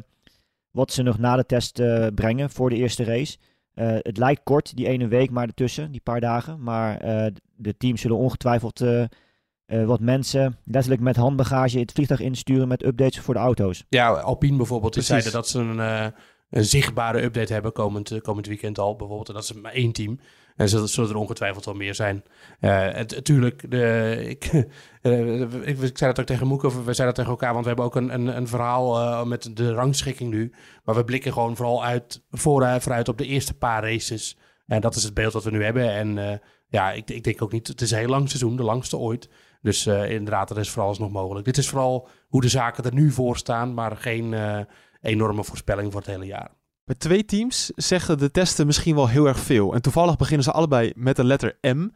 wat 0.72 0.92
ze 0.92 1.04
nog 1.04 1.18
na 1.18 1.36
de 1.36 1.46
test 1.46 1.80
eh, 1.80 2.08
brengen 2.16 2.50
voor 2.50 2.70
de 2.70 2.76
eerste 2.76 3.04
race. 3.04 3.38
Eh, 3.74 3.96
het 4.00 4.18
lijkt 4.18 4.42
kort, 4.44 4.76
die 4.76 4.88
ene 4.88 5.08
week 5.08 5.30
maar 5.32 5.48
ertussen, 5.48 5.92
die 5.92 6.02
paar 6.02 6.20
dagen. 6.20 6.64
Maar 6.64 6.98
eh, 6.98 7.32
de 7.56 7.78
teams 7.78 8.02
zullen 8.02 8.18
ongetwijfeld 8.18 8.82
eh, 8.82 9.02
eh, 9.02 9.86
wat 9.86 10.00
mensen 10.00 10.58
letterlijk 10.64 11.02
met 11.02 11.16
handbagage 11.16 11.80
het 11.80 11.92
vliegtuig 11.92 12.20
insturen 12.20 12.68
met 12.68 12.86
updates 12.86 13.20
voor 13.20 13.34
de 13.34 13.40
auto's. 13.40 13.86
Ja, 13.90 14.10
Alpine 14.12 14.58
bijvoorbeeld, 14.58 14.94
die 14.94 15.04
zeiden 15.04 15.32
dat 15.32 15.48
ze 15.48 15.60
een, 15.60 15.80
eh, 15.80 16.08
een 16.50 16.66
zichtbare 16.66 17.22
update 17.24 17.54
hebben 17.54 17.72
komend, 17.72 18.12
eh, 18.12 18.22
komend 18.22 18.48
weekend 18.48 18.80
al. 18.80 18.96
Bijvoorbeeld, 18.96 19.28
en 19.28 19.34
dat 19.34 19.44
is 19.44 19.54
maar 19.54 19.72
één 19.74 19.92
team. 19.92 20.20
En 20.62 20.70
zullen, 20.70 20.90
zullen 20.90 21.10
er 21.10 21.16
ongetwijfeld 21.16 21.66
wel 21.66 21.74
meer 21.74 21.96
zijn. 21.96 22.24
Eh, 22.60 22.72
natuurlijk, 23.18 23.72
de, 23.72 24.16
ik, 24.28 24.46
eh, 25.02 25.42
ik, 25.42 25.80
ik 25.80 25.98
zei 25.98 26.12
dat 26.12 26.20
ook 26.20 26.26
tegen 26.26 26.48
Moeke, 26.48 26.68
of 26.68 26.74
we 26.74 26.94
zeiden 26.94 27.06
dat 27.06 27.16
tegen 27.16 27.32
elkaar, 27.32 27.52
want 27.52 27.62
we 27.62 27.68
hebben 27.68 27.86
ook 27.86 27.96
een, 27.96 28.14
een, 28.14 28.38
een 28.38 28.48
verhaal 28.48 29.00
eh, 29.00 29.24
met 29.24 29.52
de 29.58 29.74
rangschikking 29.74 30.30
nu. 30.30 30.54
Maar 30.84 30.96
we 30.96 31.04
blikken 31.04 31.34
gewoon 31.34 31.56
vooral 31.56 31.84
uit, 31.84 32.24
vooruit, 32.32 33.08
op 33.08 33.18
de 33.18 33.26
eerste 33.26 33.54
paar 33.54 33.84
races. 33.84 34.38
En 34.72 34.82
dat 34.82 34.96
is 34.96 35.04
het 35.04 35.14
beeld 35.14 35.34
wat 35.34 35.44
we 35.44 35.52
nu 35.52 35.64
hebben. 35.64 35.94
En 35.94 36.18
eh, 36.18 36.38
ja, 36.68 36.92
ik, 36.92 37.10
ik 37.10 37.24
denk 37.24 37.42
ook 37.42 37.52
niet, 37.52 37.68
het 37.68 37.82
is 37.82 37.92
een 37.92 37.98
heel 37.98 38.08
lang 38.08 38.30
seizoen, 38.30 38.56
de 38.56 38.64
langste 38.64 38.98
ooit. 38.98 39.30
Dus 39.62 39.86
eh, 39.86 40.12
inderdaad, 40.12 40.48
dat 40.48 40.58
is 40.58 40.70
vooral 40.70 40.96
nog 41.00 41.12
mogelijk. 41.12 41.46
Dit 41.46 41.58
is 41.58 41.70
vooral 41.70 42.08
hoe 42.28 42.42
de 42.42 42.50
zaken 42.50 42.84
er 42.84 42.94
nu 42.94 43.12
voor 43.12 43.38
staan, 43.38 43.74
maar 43.74 43.98
geen 43.98 44.34
eh, 44.34 44.60
enorme 45.02 45.44
voorspelling 45.44 45.92
voor 45.92 46.02
het 46.02 46.10
hele 46.10 46.26
jaar. 46.26 46.52
Bij 46.92 47.00
twee 47.00 47.26
teams 47.26 47.72
zeggen 47.76 48.18
de 48.18 48.32
testen 48.32 48.66
misschien 48.66 48.96
wel 48.96 49.08
heel 49.08 49.28
erg 49.28 49.40
veel. 49.40 49.74
En 49.74 49.82
toevallig 49.82 50.18
beginnen 50.18 50.44
ze 50.44 50.52
allebei 50.52 50.92
met 50.96 51.16
de 51.16 51.24
letter 51.24 51.58
M. 51.62 51.88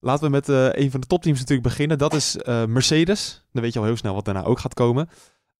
Laten 0.00 0.24
we 0.24 0.30
met 0.30 0.48
eh, 0.48 0.68
een 0.72 0.90
van 0.90 1.00
de 1.00 1.06
topteams 1.06 1.38
natuurlijk 1.38 1.68
beginnen. 1.68 1.98
Dat 1.98 2.14
is 2.14 2.36
eh, 2.36 2.64
Mercedes. 2.64 3.44
Dan 3.52 3.62
weet 3.62 3.72
je 3.72 3.78
al 3.78 3.84
heel 3.84 3.96
snel 3.96 4.14
wat 4.14 4.24
daarna 4.24 4.44
ook 4.44 4.58
gaat 4.58 4.74
komen. 4.74 5.08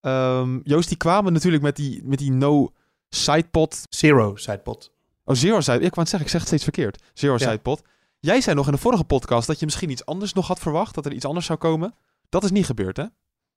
Ehm, 0.00 0.60
Joost, 0.64 0.88
die 0.88 0.96
kwamen 0.96 1.32
natuurlijk 1.32 1.62
met 1.62 1.76
die, 1.76 2.00
met 2.04 2.18
die 2.18 2.32
no 2.32 2.72
sidepod. 3.08 3.82
Zero 3.88 4.36
sidepod. 4.36 4.92
Oh, 5.24 5.34
zero 5.36 5.60
side. 5.60 5.80
Ik 5.80 5.94
wou 5.94 6.00
het 6.00 6.08
zeggen, 6.08 6.20
ik 6.20 6.28
zeg 6.28 6.40
het 6.40 6.48
steeds 6.48 6.64
verkeerd. 6.64 7.02
Zero 7.14 7.32
Ja. 7.32 7.38
sidepod. 7.38 7.82
Jij 8.20 8.40
zei 8.40 8.56
nog 8.56 8.66
in 8.66 8.72
de 8.72 8.78
vorige 8.78 9.04
podcast 9.04 9.46
dat 9.46 9.58
je 9.58 9.64
misschien 9.64 9.90
iets 9.90 10.06
anders 10.06 10.32
nog 10.32 10.46
had 10.46 10.58
verwacht. 10.58 10.94
Dat 10.94 11.06
er 11.06 11.12
iets 11.12 11.24
anders 11.24 11.46
zou 11.46 11.58
komen. 11.58 11.94
Dat 12.28 12.44
is 12.44 12.50
niet 12.50 12.66
gebeurd, 12.66 12.96
hè? 12.96 13.04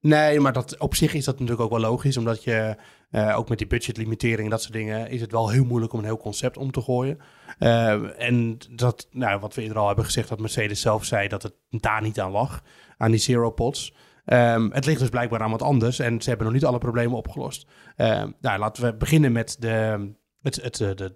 Nee, 0.06 0.40
maar 0.40 0.54
dat, 0.54 0.78
op 0.78 0.96
zich 0.96 1.14
is 1.14 1.26
dat 1.26 1.34
natuurlijk 1.34 1.62
ook 1.62 1.80
wel 1.80 1.90
logisch. 1.90 2.18
Omdat 2.18 2.44
je 2.44 2.76
eh, 3.10 3.38
ook 3.38 3.50
met 3.50 3.58
die 3.58 3.68
budgetlimitering 3.68 4.44
en 4.44 4.50
dat 4.50 4.62
soort 4.62 4.74
dingen... 4.74 5.10
is 5.10 5.22
het 5.22 5.32
wel 5.32 5.50
heel 5.50 5.66
moeilijk 5.66 5.94
om 5.94 6.00
een 6.00 6.06
heel 6.06 6.18
concept 6.18 6.58
om 6.58 6.72
te 6.72 6.82
gooien. 6.82 7.20
Eh, 7.60 8.22
en 8.22 8.58
dat, 8.72 9.08
nou, 9.12 9.40
wat 9.40 9.54
we 9.54 9.62
eerder 9.62 9.78
al 9.78 9.88
hebben 9.88 10.06
gezegd... 10.06 10.30
dat 10.30 10.40
Mercedes 10.40 10.82
zelf 10.82 11.06
zei 11.06 11.28
dat 11.28 11.44
het 11.44 11.54
daar 11.70 12.02
niet 12.02 12.20
aan 12.20 12.32
lag. 12.32 12.64
Aan 12.98 13.12
die 13.12 13.20
zero 13.20 13.52
pods. 13.52 13.94
Ehm, 14.26 14.70
het 14.72 14.86
ligt 14.86 15.00
dus 15.00 15.10
blijkbaar 15.10 15.42
aan 15.42 15.52
wat 15.52 15.62
anders. 15.62 16.00
En 16.00 16.22
ze 16.22 16.30
hebben 16.30 16.48
nog 16.48 16.56
niet 16.56 16.66
alle 16.66 16.78
problemen 16.78 17.18
opgelost. 17.18 17.68
Ehm, 17.96 18.32
nou, 18.42 18.60
laten 18.60 18.84
we 18.84 18.96
beginnen 18.96 19.32
met 19.32 19.56
de... 19.60 20.10
Het, 20.42 20.62
het, 20.62 20.82
eh, 20.82 20.96
de 20.96 21.14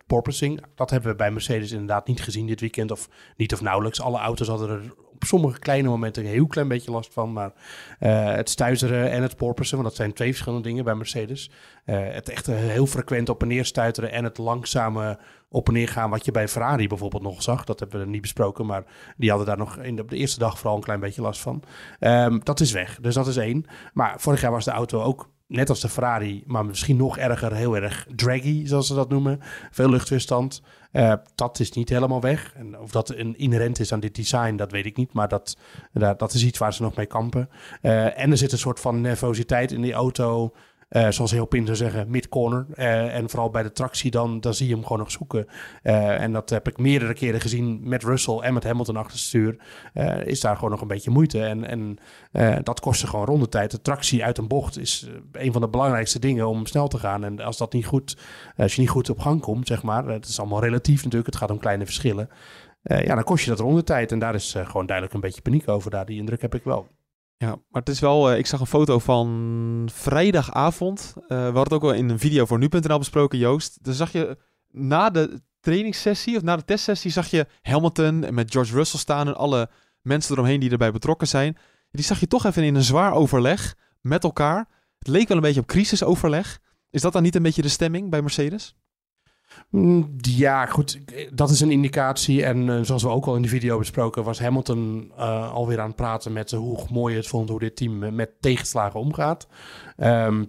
dat 0.75 0.89
hebben 0.89 1.11
we 1.11 1.17
bij 1.17 1.31
Mercedes 1.31 1.71
inderdaad 1.71 2.07
niet 2.07 2.21
gezien 2.21 2.47
dit 2.47 2.59
weekend. 2.59 2.91
Of 2.91 3.09
niet 3.37 3.53
of 3.53 3.61
nauwelijks. 3.61 4.01
Alle 4.01 4.19
auto's 4.19 4.47
hadden 4.47 4.69
er 4.69 4.93
op 5.19 5.27
sommige 5.27 5.59
kleine 5.59 5.87
momenten 5.87 6.23
een 6.23 6.29
heel 6.29 6.47
klein 6.47 6.67
beetje 6.67 6.91
last 6.91 7.13
van. 7.13 7.33
Maar 7.33 7.51
eh, 7.99 8.35
het 8.35 8.49
stuiteren 8.49 9.11
en 9.11 9.21
het 9.21 9.35
porpoisen, 9.35 9.77
want 9.77 9.89
dat 9.89 9.97
zijn 9.97 10.13
twee 10.13 10.29
verschillende 10.29 10.67
dingen 10.67 10.83
bij 10.83 10.95
Mercedes. 10.95 11.51
Eh, 11.85 11.97
het 12.01 12.29
echt 12.29 12.45
heel 12.45 12.85
frequent 12.85 13.29
op 13.29 13.41
en 13.41 13.47
neer 13.47 13.65
stuiteren 13.65 14.11
en 14.11 14.23
het 14.23 14.37
langzame 14.37 15.19
op 15.49 15.67
en 15.67 15.73
neer 15.73 15.87
gaan 15.87 16.09
wat 16.09 16.25
je 16.25 16.31
bij 16.31 16.47
Ferrari 16.47 16.87
bijvoorbeeld 16.87 17.23
nog 17.23 17.41
zag. 17.41 17.63
Dat 17.63 17.79
hebben 17.79 17.99
we 17.99 18.05
niet 18.05 18.21
besproken, 18.21 18.65
maar 18.65 18.83
die 19.17 19.29
hadden 19.29 19.47
daar 19.47 19.57
nog 19.57 19.77
in 19.77 19.95
de, 19.95 20.01
op 20.01 20.09
de 20.09 20.17
eerste 20.17 20.39
dag 20.39 20.57
vooral 20.57 20.75
een 20.75 20.83
klein 20.83 20.99
beetje 20.99 21.21
last 21.21 21.41
van. 21.41 21.63
Ehm, 21.99 22.39
dat 22.43 22.59
is 22.59 22.71
weg, 22.71 22.97
dus 23.01 23.13
dat 23.13 23.27
is 23.27 23.37
één. 23.37 23.65
Maar 23.93 24.19
vorig 24.19 24.41
jaar 24.41 24.51
was 24.51 24.65
de 24.65 24.71
auto 24.71 25.01
ook 25.01 25.29
net 25.49 25.69
als 25.69 25.79
de 25.79 25.89
Ferrari, 25.89 26.43
maar 26.45 26.65
misschien 26.65 26.97
nog 26.97 27.17
erger, 27.17 27.53
heel 27.53 27.75
erg 27.75 28.07
draggy, 28.15 28.65
zoals 28.65 28.87
ze 28.87 28.95
dat 28.95 29.09
noemen. 29.09 29.39
Veel 29.71 29.89
luchtweerstand. 29.89 30.61
Eh, 30.91 31.13
dat 31.35 31.59
is 31.59 31.71
niet 31.71 31.89
helemaal 31.89 32.21
weg. 32.21 32.53
En 32.55 32.79
of 32.79 32.91
dat 32.91 33.09
een 33.09 33.37
inherent 33.37 33.79
is 33.79 33.93
aan 33.93 33.99
dit 33.99 34.15
design, 34.15 34.55
dat 34.55 34.71
weet 34.71 34.85
ik 34.85 34.97
niet. 34.97 35.13
Maar 35.13 35.27
dat, 35.27 35.57
dat, 35.93 36.33
is 36.33 36.43
iets 36.43 36.57
waar 36.57 36.73
ze 36.73 36.81
nog 36.81 36.95
mee 36.95 37.05
kampen. 37.05 37.49
Eh, 37.81 38.19
en 38.19 38.31
er 38.31 38.37
zit 38.37 38.51
een 38.51 38.57
soort 38.57 38.79
van 38.79 39.01
nervositeit 39.01 39.71
in 39.71 39.81
die 39.81 39.93
auto. 39.93 40.53
Eh, 40.89 41.09
zoals 41.09 41.31
heel 41.31 41.45
Pin 41.45 41.65
zou 41.65 41.77
zeggen, 41.77 42.09
mid-corner. 42.09 42.65
Eh, 42.73 43.15
en 43.15 43.29
vooral 43.29 43.49
bij 43.49 43.63
de 43.63 43.71
tractie 43.71 44.11
dan, 44.11 44.39
dan 44.39 44.53
zie 44.53 44.67
je 44.67 44.73
hem 44.73 44.83
gewoon 44.83 44.97
nog 44.97 45.11
zoeken. 45.11 45.47
Eh, 45.83 46.21
en 46.21 46.31
dat 46.31 46.49
heb 46.49 46.67
ik 46.67 46.77
meerdere 46.77 47.13
keren 47.13 47.41
gezien 47.41 47.79
met 47.83 48.03
Russell 48.03 48.37
en 48.37 48.53
met 48.53 48.63
Hamilton 48.63 48.95
achter 48.95 49.11
het 49.11 49.21
stuur. 49.21 49.57
Is 50.25 50.39
daar 50.39 50.55
gewoon 50.55 50.71
nog 50.71 50.81
een 50.81 50.87
beetje 50.87 51.09
moeite. 51.11 51.45
En, 51.45 51.65
en 51.65 51.97
dat 52.63 52.79
kost 52.79 52.99
ze 52.99 53.07
gewoon 53.07 53.25
rondetijd. 53.25 53.71
De 53.71 53.81
tractie 53.81 54.23
uit 54.23 54.37
een 54.37 54.47
bocht 54.47 54.77
is 54.77 55.09
een 55.31 55.51
van 55.51 55.61
de 55.61 55.69
belangrijkste 55.69 56.19
dingen 56.19 56.47
om 56.47 56.65
snel 56.65 56.87
te 56.87 56.97
gaan. 56.97 57.23
En 57.23 57.39
als 57.39 57.57
dat 57.57 57.73
niet 57.73 57.85
goed, 57.85 58.17
als 58.57 58.75
je 58.75 58.81
niet 58.81 58.89
goed 58.89 59.09
op 59.09 59.19
gang 59.19 59.41
komt, 59.41 59.67
zeg 59.67 59.83
maar. 59.83 60.07
Het 60.07 60.25
is 60.25 60.39
allemaal 60.39 60.61
relatief 60.61 60.97
natuurlijk. 60.97 61.25
Het 61.25 61.35
gaat 61.35 61.51
om 61.51 61.59
kleine 61.59 61.85
verschillen. 61.85 62.29
Ja, 62.81 63.15
dan 63.15 63.23
kost 63.23 63.43
je 63.43 63.49
dat 63.49 63.59
rondetijd. 63.59 64.11
En 64.11 64.19
daar 64.19 64.35
is 64.35 64.55
gewoon 64.57 64.85
duidelijk 64.85 65.15
een 65.15 65.21
beetje 65.21 65.41
paniek 65.41 65.67
over. 65.67 65.91
Daar, 65.91 66.05
die 66.05 66.19
indruk 66.19 66.41
heb 66.41 66.55
ik 66.55 66.63
wel. 66.63 66.87
Ja, 67.41 67.47
maar 67.47 67.81
het 67.81 67.89
is 67.89 67.99
wel... 67.99 68.31
eh, 68.31 68.37
ik 68.37 68.45
zag 68.45 68.59
een 68.59 68.65
foto 68.65 68.99
van 68.99 69.89
vrijdagavond. 69.93 71.13
Eh, 71.15 71.27
we 71.27 71.35
hadden 71.35 71.63
het 71.63 71.73
ook 71.73 71.81
wel 71.81 71.93
in 71.93 72.09
een 72.09 72.19
video 72.19 72.45
voor 72.45 72.57
nu.nl 72.57 72.97
besproken, 72.97 73.37
Joost. 73.37 73.83
Dan 73.83 73.93
zag 73.93 74.11
je 74.11 74.37
na 74.69 75.09
de 75.09 75.41
trainingssessie 75.59 76.35
of 76.35 76.41
na 76.41 76.55
de 76.55 76.65
testsessie... 76.65 77.11
zag 77.11 77.27
je 77.27 77.47
Hamilton 77.61 78.33
met 78.33 78.51
George 78.51 78.73
Russell 78.73 78.99
staan... 78.99 79.27
en 79.27 79.35
alle 79.35 79.69
mensen 80.01 80.33
eromheen 80.33 80.59
die 80.59 80.71
erbij 80.71 80.91
betrokken 80.91 81.27
zijn. 81.27 81.57
Die 81.91 82.03
zag 82.03 82.19
je 82.19 82.27
toch 82.27 82.45
even 82.45 82.63
in 82.63 82.75
een 82.75 82.83
zwaar 82.83 83.13
overleg 83.13 83.75
met 84.01 84.23
elkaar. 84.23 84.67
Het 84.99 85.07
leek 85.07 85.27
wel 85.27 85.37
een 85.37 85.43
beetje 85.43 85.61
op 85.61 85.67
crisisoverleg. 85.67 86.59
Is 86.89 87.01
dat 87.01 87.13
dan 87.13 87.23
niet 87.23 87.35
een 87.35 87.43
beetje 87.43 87.61
de 87.61 87.67
stemming 87.67 88.09
bij 88.09 88.21
Mercedes? 88.21 88.75
Mm, 89.69 90.15
Ja, 90.21 90.65
goed. 90.65 90.99
Dat 91.33 91.49
is 91.49 91.59
een 91.61 91.71
indicatie. 91.71 92.43
En 92.45 92.69
eh, 92.69 92.79
zoals 92.81 93.03
we 93.03 93.09
ook 93.09 93.25
al 93.25 93.35
in 93.35 93.41
de 93.41 93.47
video 93.47 93.77
besproken, 93.77 94.23
was 94.23 94.39
Hamilton 94.39 95.11
eh, 95.17 95.53
alweer 95.53 95.79
aan 95.79 95.87
het 95.87 95.95
praten 95.95 96.33
met 96.33 96.51
eh, 96.53 96.59
hoe 96.59 96.85
mooi 96.91 97.15
het 97.15 97.27
vond 97.27 97.49
hoe 97.49 97.59
dit 97.59 97.75
team 97.75 98.03
eh, 98.03 98.11
met 98.11 98.31
tegenslagen 98.41 98.99
omgaat. 98.99 99.47
Ehm, 99.97 100.43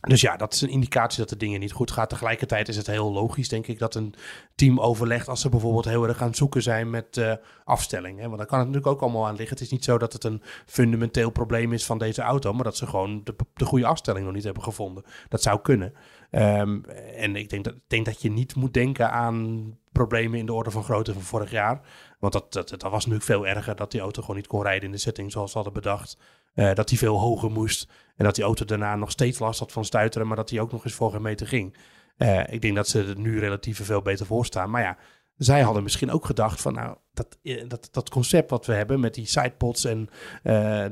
dus 0.00 0.20
ja, 0.20 0.36
dat 0.36 0.52
is 0.54 0.60
een 0.60 0.68
indicatie 0.68 1.18
dat 1.18 1.28
de 1.28 1.36
dingen 1.36 1.60
niet 1.60 1.72
goed 1.72 1.90
gaan. 1.90 2.06
Tegelijkertijd 2.06 2.68
is 2.68 2.76
het 2.76 2.86
heel 2.86 3.12
logisch, 3.12 3.48
denk 3.48 3.66
ik, 3.66 3.78
dat 3.78 3.94
een 3.94 4.14
team 4.54 4.80
overlegt 4.80 5.28
als 5.28 5.40
ze 5.40 5.48
bijvoorbeeld 5.48 5.84
heel 5.84 6.08
erg 6.08 6.20
aan 6.20 6.26
het 6.26 6.36
zoeken 6.36 6.62
zijn 6.62 6.90
met 6.90 7.16
eh, 7.16 7.32
afstelling. 7.64 8.18
Hè? 8.18 8.24
Want 8.26 8.38
daar 8.38 8.46
kan 8.46 8.58
het 8.58 8.66
natuurlijk 8.68 8.94
ook 8.94 9.02
allemaal 9.02 9.26
aan 9.26 9.36
liggen. 9.36 9.56
Het 9.56 9.64
is 9.64 9.70
niet 9.70 9.84
zo 9.84 9.98
dat 9.98 10.12
het 10.12 10.24
een 10.24 10.42
fundamenteel 10.66 11.30
probleem 11.30 11.72
is 11.72 11.86
van 11.86 11.98
deze 11.98 12.22
auto, 12.22 12.52
maar 12.52 12.64
dat 12.64 12.76
ze 12.76 12.86
gewoon 12.86 13.24
de 13.54 13.64
goede 13.64 13.86
afstelling 13.86 14.24
nog 14.24 14.34
niet 14.34 14.44
hebben 14.44 14.62
gevonden. 14.62 15.04
Dat 15.28 15.42
zou 15.42 15.60
kunnen. 15.60 15.92
Ehm, 16.36 16.80
en 17.16 17.36
ik 17.36 17.48
denk 17.48 17.64
dat, 17.64 17.74
denk 17.86 18.04
dat 18.04 18.22
je 18.22 18.30
niet 18.30 18.54
moet 18.54 18.74
denken 18.74 19.10
aan 19.10 19.78
problemen 19.92 20.38
in 20.38 20.46
de 20.46 20.52
orde 20.52 20.70
van 20.70 20.84
grootte 20.84 21.12
van 21.12 21.22
vorig 21.22 21.50
jaar. 21.50 21.80
Want 22.18 22.32
dat, 22.32 22.52
dat, 22.52 22.68
dat 22.68 22.82
was 22.82 22.92
natuurlijk 22.92 23.24
veel 23.24 23.46
erger 23.46 23.76
dat 23.76 23.90
die 23.90 24.00
auto 24.00 24.20
gewoon 24.20 24.36
niet 24.36 24.46
kon 24.46 24.62
rijden 24.62 24.84
in 24.84 24.90
de 24.90 24.98
setting 24.98 25.32
zoals 25.32 25.50
ze 25.50 25.56
hadden 25.56 25.74
bedacht. 25.74 26.18
Eh, 26.54 26.74
dat 26.74 26.88
die 26.88 26.98
veel 26.98 27.18
hoger 27.18 27.50
moest. 27.50 27.88
En 28.16 28.24
dat 28.24 28.34
die 28.34 28.44
auto 28.44 28.64
daarna 28.64 28.96
nog 28.96 29.10
steeds 29.10 29.38
last 29.38 29.58
had 29.58 29.72
van 29.72 29.84
stuiteren, 29.84 30.26
maar 30.26 30.36
dat 30.36 30.48
die 30.48 30.60
ook 30.60 30.72
nog 30.72 30.84
eens 30.84 30.94
voor 30.94 31.10
geen 31.10 31.22
meter 31.22 31.46
ging. 31.46 31.76
Eh, 32.16 32.52
ik 32.52 32.62
denk 32.62 32.76
dat 32.76 32.88
ze 32.88 33.04
er 33.04 33.18
nu 33.18 33.38
relatief 33.38 33.84
veel 33.84 34.02
beter 34.02 34.26
voor 34.26 34.44
staan. 34.44 34.70
Maar 34.70 34.82
ja, 34.82 34.96
zij 35.36 35.62
hadden 35.62 35.82
misschien 35.82 36.10
ook 36.10 36.24
gedacht 36.24 36.60
van 36.60 36.74
nou, 36.74 36.96
dat, 37.12 37.38
eh, 37.42 37.68
dat, 37.68 37.88
dat 37.90 38.10
concept 38.10 38.50
wat 38.50 38.66
we 38.66 38.72
hebben 38.72 39.00
met 39.00 39.14
die 39.14 39.26
sidepods 39.26 39.84
en 39.84 40.08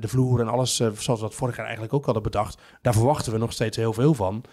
de 0.00 0.08
vloer 0.08 0.40
en 0.40 0.48
alles 0.48 0.76
zoals 0.76 1.06
we 1.06 1.26
dat 1.26 1.34
vorig 1.34 1.56
jaar 1.56 1.64
eigenlijk 1.64 1.94
ook 1.94 2.04
hadden 2.04 2.22
bedacht. 2.22 2.62
Daar 2.82 2.94
verwachten 2.94 3.32
we 3.32 3.38
nog 3.38 3.52
steeds 3.52 3.76
heel 3.76 3.92
veel 3.92 4.14
van. 4.14 4.44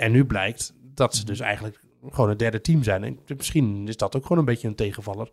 En 0.00 0.12
nu 0.12 0.24
blijkt 0.24 0.74
dat 0.94 1.14
ze 1.14 1.24
dus 1.24 1.40
eigenlijk 1.40 1.80
gewoon 2.08 2.30
een 2.30 2.36
derde 2.36 2.60
team 2.60 2.82
zijn. 2.82 3.04
En 3.04 3.18
misschien 3.36 3.88
is 3.88 3.96
dat 3.96 4.16
ook 4.16 4.22
gewoon 4.22 4.38
een 4.38 4.44
beetje 4.44 4.68
een 4.68 4.74
tegenvaller. 4.74 5.32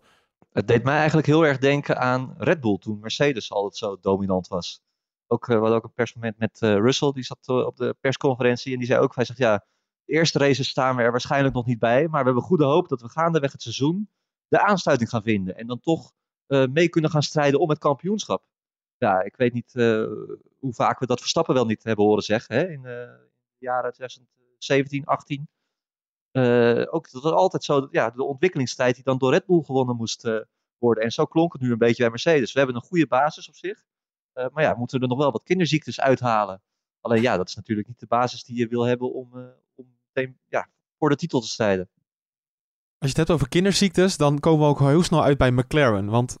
Het 0.52 0.68
deed 0.68 0.82
mij 0.82 0.96
eigenlijk 0.96 1.26
heel 1.26 1.46
erg 1.46 1.58
denken 1.58 1.98
aan 1.98 2.34
Red 2.38 2.60
Bull 2.60 2.78
toen 2.78 3.00
Mercedes 3.00 3.50
altijd 3.50 3.76
zo 3.76 3.98
dominant 4.00 4.48
was. 4.48 4.82
Ook, 5.26 5.48
eh, 5.48 5.54
we 5.54 5.60
hadden 5.60 5.76
ook 5.76 5.84
een 5.84 5.92
persmoment 5.92 6.38
met 6.38 6.62
eh, 6.62 6.74
Russell, 6.74 7.12
die 7.12 7.24
zat 7.24 7.38
eh, 7.42 7.66
op 7.66 7.76
de 7.76 7.96
persconferentie 8.00 8.72
en 8.72 8.78
die 8.78 8.86
zei 8.86 9.00
ook, 9.00 9.14
hij 9.14 9.24
zegt 9.24 9.38
ja, 9.38 9.66
de 10.04 10.12
eerste 10.12 10.38
races 10.38 10.68
staan 10.68 10.96
we 10.96 11.02
er 11.02 11.10
waarschijnlijk 11.10 11.54
nog 11.54 11.66
niet 11.66 11.78
bij, 11.78 12.08
maar 12.08 12.20
we 12.20 12.26
hebben 12.26 12.42
goede 12.42 12.64
hoop 12.64 12.88
dat 12.88 13.00
we 13.00 13.08
gaandeweg 13.08 13.52
het 13.52 13.62
seizoen 13.62 14.10
de 14.48 14.60
aansluiting 14.60 15.10
gaan 15.10 15.22
vinden 15.22 15.56
en 15.56 15.66
dan 15.66 15.80
toch 15.80 16.12
mee 16.46 16.88
kunnen 16.88 17.10
gaan 17.10 17.22
strijden 17.22 17.60
om 17.60 17.68
het 17.68 17.78
kampioenschap. 17.78 18.44
Ja, 18.96 19.22
ik 19.22 19.36
weet 19.36 19.52
niet 19.52 19.72
hoe 20.58 20.74
vaak 20.74 20.98
we 20.98 21.06
dat 21.06 21.20
Verstappen 21.20 21.54
wel 21.54 21.66
niet 21.66 21.84
hebben 21.84 22.04
horen 22.04 22.22
zeggen 22.22 22.56
hè, 22.56 22.68
in 22.68 22.82
de 22.82 23.28
jaren 23.58 23.92
2017, 24.58 25.04
18. 25.04 25.48
Eh, 26.30 26.94
ook 26.94 27.10
dat 27.10 27.24
er 27.24 27.32
altijd 27.32 27.64
zo, 27.64 27.88
ja, 27.90 28.10
de 28.10 28.24
ontwikkelingstijd 28.24 28.94
die 28.94 29.04
dan 29.04 29.18
door 29.18 29.30
Red 29.30 29.46
Bull 29.46 29.62
gewonnen 29.62 29.96
moest 29.96 30.24
eh, 30.24 30.40
worden. 30.78 31.04
En 31.04 31.10
zo 31.10 31.24
klonk 31.24 31.52
het 31.52 31.62
nu 31.62 31.72
een 31.72 31.78
beetje 31.78 32.02
bij 32.02 32.10
Mercedes. 32.10 32.52
We 32.52 32.58
hebben 32.58 32.76
een 32.76 32.82
goede 32.82 33.06
basis 33.06 33.48
op 33.48 33.54
zich. 33.54 33.84
Eh, 34.32 34.46
maar 34.52 34.62
ja, 34.62 34.72
we 34.72 34.78
moeten 34.78 35.00
er 35.00 35.08
nog 35.08 35.18
wel 35.18 35.32
wat 35.32 35.42
kinderziektes 35.42 36.00
uithalen. 36.00 36.62
Alleen 37.00 37.22
ja, 37.22 37.36
dat 37.36 37.48
is 37.48 37.54
natuurlijk 37.54 37.88
niet 37.88 38.00
de 38.00 38.06
basis 38.06 38.44
die 38.44 38.56
je 38.56 38.66
wil 38.66 38.82
hebben 38.82 39.12
om, 39.12 39.30
om 39.74 39.86
ja, 40.48 40.68
voor 40.98 41.08
de 41.08 41.16
titel 41.16 41.40
te 41.40 41.48
strijden. 41.48 41.88
Als 42.98 43.10
je 43.10 43.18
het 43.18 43.28
hebt 43.28 43.30
over 43.30 43.48
kinderziektes, 43.48 44.16
dan 44.16 44.38
komen 44.38 44.60
we 44.60 44.66
ook 44.66 44.78
heel 44.78 45.02
snel 45.02 45.22
uit 45.22 45.38
bij 45.38 45.50
McLaren. 45.50 46.10
Want 46.10 46.38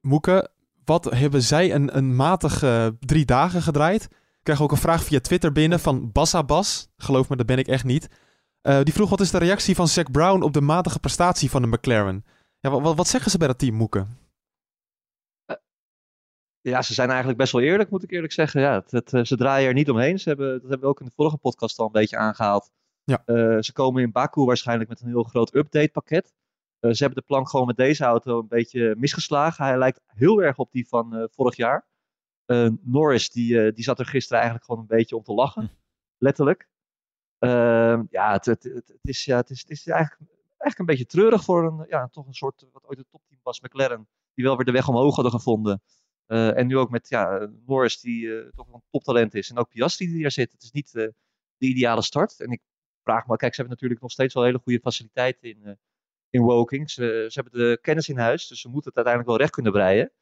Moeke, 0.00 0.50
wat 0.84 1.04
hebben 1.04 1.42
zij 1.42 1.74
een, 1.74 1.96
een 1.96 2.16
matige 2.16 2.96
drie 3.00 3.24
dagen 3.24 3.62
gedraaid? 3.62 4.08
Ik 4.42 4.48
krijg 4.48 4.62
ook 4.62 4.70
een 4.72 4.86
vraag 4.88 5.04
via 5.04 5.20
Twitter 5.20 5.52
binnen 5.52 5.80
van 5.80 6.12
Bassa 6.12 6.44
Bas. 6.44 6.88
Geloof 6.96 7.28
me, 7.28 7.36
dat 7.36 7.46
ben 7.46 7.58
ik 7.58 7.66
echt 7.66 7.84
niet. 7.84 8.08
Eh, 8.60 8.82
die 8.82 8.92
vroeg 8.94 9.10
wat 9.10 9.20
is 9.20 9.30
de 9.30 9.38
reactie 9.38 9.74
van 9.74 9.88
Zac 9.88 10.10
Brown 10.10 10.42
op 10.42 10.52
de 10.52 10.60
matige 10.60 10.98
prestatie 10.98 11.50
van 11.50 11.62
de 11.62 11.68
McLaren? 11.68 12.24
Ja, 12.60 12.70
wa- 12.70 12.80
wat, 12.80 12.96
wat 12.96 13.08
zeggen 13.08 13.30
ze 13.30 13.38
bij 13.38 13.46
dat 13.46 13.58
team, 13.58 13.74
Moeke? 13.74 14.06
Ja, 16.60 16.82
ze 16.82 16.94
zijn 16.94 17.08
eigenlijk 17.08 17.38
best 17.38 17.52
wel 17.52 17.62
eerlijk, 17.62 17.90
moet 17.90 18.02
ik 18.02 18.10
eerlijk 18.10 18.32
zeggen. 18.32 18.60
Ja, 18.60 18.74
het, 18.74 18.90
het, 18.90 19.12
eh, 19.12 19.24
ze 19.24 19.36
draaien 19.36 19.68
er 19.68 19.74
niet 19.74 19.90
omheen. 19.90 20.18
Ze 20.18 20.28
hebben, 20.28 20.52
dat 20.52 20.60
hebben 20.60 20.80
we 20.80 20.86
ook 20.86 21.00
in 21.00 21.06
de 21.06 21.12
vorige 21.16 21.36
podcast 21.36 21.78
al 21.78 21.86
een 21.86 21.92
beetje 21.92 22.16
aangehaald. 22.16 22.70
Ja. 23.04 23.22
Eh, 23.24 23.56
ze 23.60 23.72
komen 23.72 24.02
in 24.02 24.12
Baku 24.12 24.44
waarschijnlijk 24.44 24.88
met 24.88 25.00
een 25.00 25.08
heel 25.08 25.22
groot 25.22 25.54
updatepakket. 25.54 26.32
Eh 26.80 26.90
ze 26.90 27.02
hebben 27.02 27.20
de 27.20 27.26
plank 27.26 27.48
gewoon 27.48 27.66
met 27.66 27.76
deze 27.76 28.04
auto 28.04 28.38
een 28.38 28.48
beetje 28.48 28.94
misgeslagen. 28.98 29.64
Hij 29.64 29.78
lijkt 29.78 30.00
heel 30.06 30.42
erg 30.42 30.56
op 30.56 30.72
die 30.72 30.88
van 30.88 31.14
eh, 31.16 31.24
vorig 31.30 31.56
jaar. 31.56 31.86
Eh, 32.44 32.68
Norris, 32.82 33.30
die, 33.30 33.60
eh, 33.60 33.74
die 33.74 33.84
zat 33.84 33.98
er 33.98 34.06
gisteren 34.06 34.36
eigenlijk 34.36 34.64
gewoon 34.64 34.80
een 34.80 34.96
beetje 34.96 35.16
om 35.16 35.22
te 35.22 35.32
lachen. 35.32 35.70
Letterlijk. 36.18 36.68
Ehm, 37.38 38.02
ja, 38.10 38.32
het, 38.32 38.44
het, 38.44 38.62
het, 38.62 38.88
het 38.88 38.98
is, 39.02 39.24
ja, 39.24 39.36
het 39.36 39.50
is, 39.50 39.60
het 39.60 39.70
is 39.70 39.86
eigenlijk, 39.86 40.30
eigenlijk 40.46 40.78
een 40.78 40.86
beetje 40.86 41.06
treurig 41.06 41.44
voor 41.44 41.66
een, 41.66 41.86
ja, 41.88 42.08
toch 42.08 42.26
een 42.26 42.34
soort, 42.34 42.66
wat 42.72 42.86
ooit 42.86 42.98
een 42.98 43.06
topteam 43.10 43.40
was, 43.42 43.60
McLaren. 43.60 44.08
Die 44.34 44.44
wel 44.44 44.56
weer 44.56 44.64
de 44.64 44.72
weg 44.72 44.88
omhoog 44.88 45.14
hadden 45.14 45.32
gevonden. 45.32 45.82
Eh, 46.26 46.58
en 46.58 46.66
nu 46.66 46.76
ook 46.76 46.90
met 46.90 47.08
ja, 47.08 47.50
Norris, 47.66 48.00
die 48.00 48.50
toch 48.50 48.72
een 48.72 48.82
toptalent 48.90 49.34
is. 49.34 49.50
En 49.50 49.58
ook 49.58 49.68
Piastri 49.68 50.06
die 50.06 50.24
er 50.24 50.30
zit. 50.30 50.52
Het 50.52 50.62
is 50.62 50.70
niet 50.70 50.92
de 50.92 51.14
ideale 51.66 52.02
start. 52.02 52.40
En 52.40 52.50
ik 52.50 52.60
vraag 53.02 53.26
me, 53.26 53.36
kijk, 53.36 53.54
ze 53.54 53.60
hebben 53.60 53.74
natuurlijk 53.74 54.00
nog 54.00 54.10
steeds 54.10 54.34
wel 54.34 54.44
hele 54.44 54.60
goede 54.62 54.80
faciliteiten 54.80 55.48
in, 55.48 55.78
in 56.30 56.42
Woking. 56.42 56.90
Ze, 56.90 57.26
ze 57.28 57.40
hebben 57.40 57.60
de 57.60 57.78
kennis 57.80 58.08
in 58.08 58.18
huis, 58.18 58.46
dus 58.48 58.60
ze 58.60 58.68
moeten 58.68 58.88
het 58.88 58.96
uiteindelijk 58.96 59.28
wel 59.28 59.40
recht 59.40 59.54
kunnen 59.54 59.72
breien. 59.72 60.12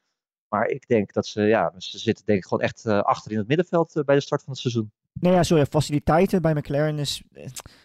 Maar 0.50 0.66
ik 0.68 0.88
denk 0.88 1.12
dat 1.12 1.26
ze, 1.26 1.42
ja, 1.42 1.72
ze 1.76 1.98
zitten 1.98 2.24
denk 2.26 2.38
ik 2.38 2.44
gewoon 2.46 2.62
echt 2.64 2.84
eh, 2.86 3.00
achter 3.00 3.32
in 3.32 3.38
het 3.38 3.46
middenveld 3.48 3.96
eh, 3.96 4.04
bij 4.04 4.14
de 4.14 4.20
start 4.20 4.42
van 4.42 4.52
het 4.52 4.60
seizoen. 4.62 4.90
Nee, 5.12 5.32
ja, 5.32 5.42
sorry. 5.42 5.66
Faciliteiten 5.66 6.42
bij 6.42 6.54
McLaren 6.54 6.98
is. 6.98 7.22
eh, 7.32 7.42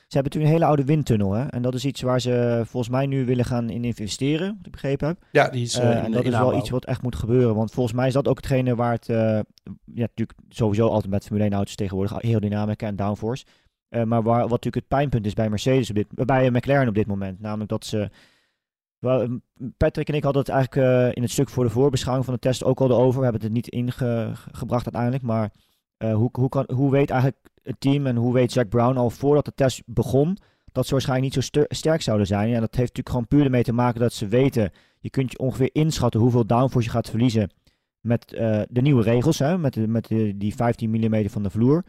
Ze 0.08 0.18
hebben 0.22 0.32
natuurlijk 0.32 0.44
een 0.46 0.52
hele 0.52 0.66
oude 0.66 0.86
windtunnel. 0.86 1.32
Hè? 1.34 1.46
En 1.46 1.62
dat 1.62 1.74
is 1.74 1.86
iets 1.86 2.02
waar 2.02 2.22
ze 2.22 2.62
volgens 2.66 2.92
mij 2.94 3.06
nu 3.06 3.26
willen 3.26 3.46
gaan 3.46 3.70
in 3.70 3.84
investeren, 3.84 4.48
wat 4.58 4.66
ik 4.66 4.72
begrepen 4.72 5.08
heb. 5.08 5.18
Ja, 5.32 5.50
die 5.50 5.64
is, 5.64 5.78
en 5.78 6.12
dat 6.12 6.24
is 6.24 6.30
wel 6.30 6.40
aanbouw. 6.40 6.60
iets 6.60 6.70
wat 6.70 6.86
echt 6.86 7.02
moet 7.02 7.16
gebeuren. 7.16 7.56
Want 7.56 7.72
volgens 7.72 7.96
mij 7.96 8.08
is 8.08 8.14
dat 8.14 8.28
ook 8.28 8.36
hetgene 8.38 8.76
waar 8.76 8.92
het. 8.94 9.06
ja, 9.06 9.44
natuurlijk 9.86 10.40
sowieso 10.50 10.88
altijd 10.88 11.12
met 11.12 11.24
Formule 11.26 11.44
1 11.46 11.54
auto's 11.54 11.76
tegenwoordig. 11.76 12.24
Aerodynamica 12.24 12.88
en 12.88 12.96
downforce. 12.96 13.46
Eh, 13.90 14.04
maar 14.04 14.24
waar, 14.24 14.40
wat 14.40 14.50
natuurlijk 14.50 14.76
het 14.76 14.88
pijnpunt 14.88 15.26
is 15.26 15.34
bij 15.34 15.50
Mercedes 15.50 15.90
op 15.90 15.96
dit, 15.96 16.08
bij 16.10 16.50
McLaren 16.52 16.88
op 16.88 16.96
dit 16.96 17.08
moment. 17.08 17.40
Namelijk 17.40 17.70
dat 17.70 17.86
ze. 17.86 18.10
Patrick 19.78 20.10
en 20.10 20.16
ik 20.16 20.24
hadden 20.24 20.42
het 20.42 20.52
eigenlijk 20.52 20.88
eh, 20.88 21.16
in 21.16 21.22
het 21.22 21.32
stuk 21.32 21.50
voor 21.50 21.64
de 21.64 21.70
voorbeschouwing 21.70 22.26
van 22.26 22.34
de 22.34 22.40
test 22.40 22.64
ook 22.64 22.82
al 22.82 22.92
over. 22.92 23.18
We 23.18 23.24
hebben 23.24 23.42
het 23.42 23.50
er 23.50 23.56
niet 23.56 23.68
ingebracht 23.68 24.86
uiteindelijk. 24.86 25.24
Maar 25.24 25.52
eh, 25.98 26.14
hoe, 26.14 26.30
hoe, 26.32 26.50
kan, 26.50 26.70
hoe 26.74 26.92
weet 26.92 27.10
eigenlijk 27.10 27.42
het 27.64 27.80
team 27.80 28.06
en 28.06 28.16
hoe 28.16 28.34
weet 28.34 28.54
Jack 28.54 28.70
Brown 28.70 28.98
al 28.98 29.10
voordat 29.10 29.46
de 29.46 29.54
test 29.56 29.82
begon. 29.86 30.38
dat 30.72 30.86
ze 30.86 30.92
waarschijnlijk 30.92 31.36
niet 31.36 31.46
zo 31.46 31.66
sterk 31.68 32.02
zouden 32.02 32.28
zijn? 32.28 32.54
En 32.54 32.60
dat 32.60 32.76
heeft 32.76 32.96
natuurlijk 32.96 33.10
gewoon 33.10 33.28
puur 33.28 33.44
ermee 33.44 33.64
te 33.64 33.74
maken 33.74 34.00
dat 34.00 34.14
ze 34.14 34.28
weten. 34.28 34.72
Je 35.00 35.10
kunt 35.10 35.32
je 35.32 35.40
ongeveer 35.40 35.70
inschatten 35.72 36.20
hoeveel 36.20 36.46
downforce 36.46 36.88
je 36.88 36.94
gaat 36.94 37.10
verliezen. 37.10 37.50
met 38.00 38.34
eh, 38.34 38.62
de 38.70 38.82
nieuwe 38.82 39.04
regels. 39.04 39.40
Hè, 39.40 39.58
met 39.58 39.74
de, 39.74 39.88
met 39.88 40.08
die 40.36 40.56
15 40.56 40.90
mm 40.90 41.30
van 41.30 41.44
de 41.44 41.50
vloer. 41.50 41.84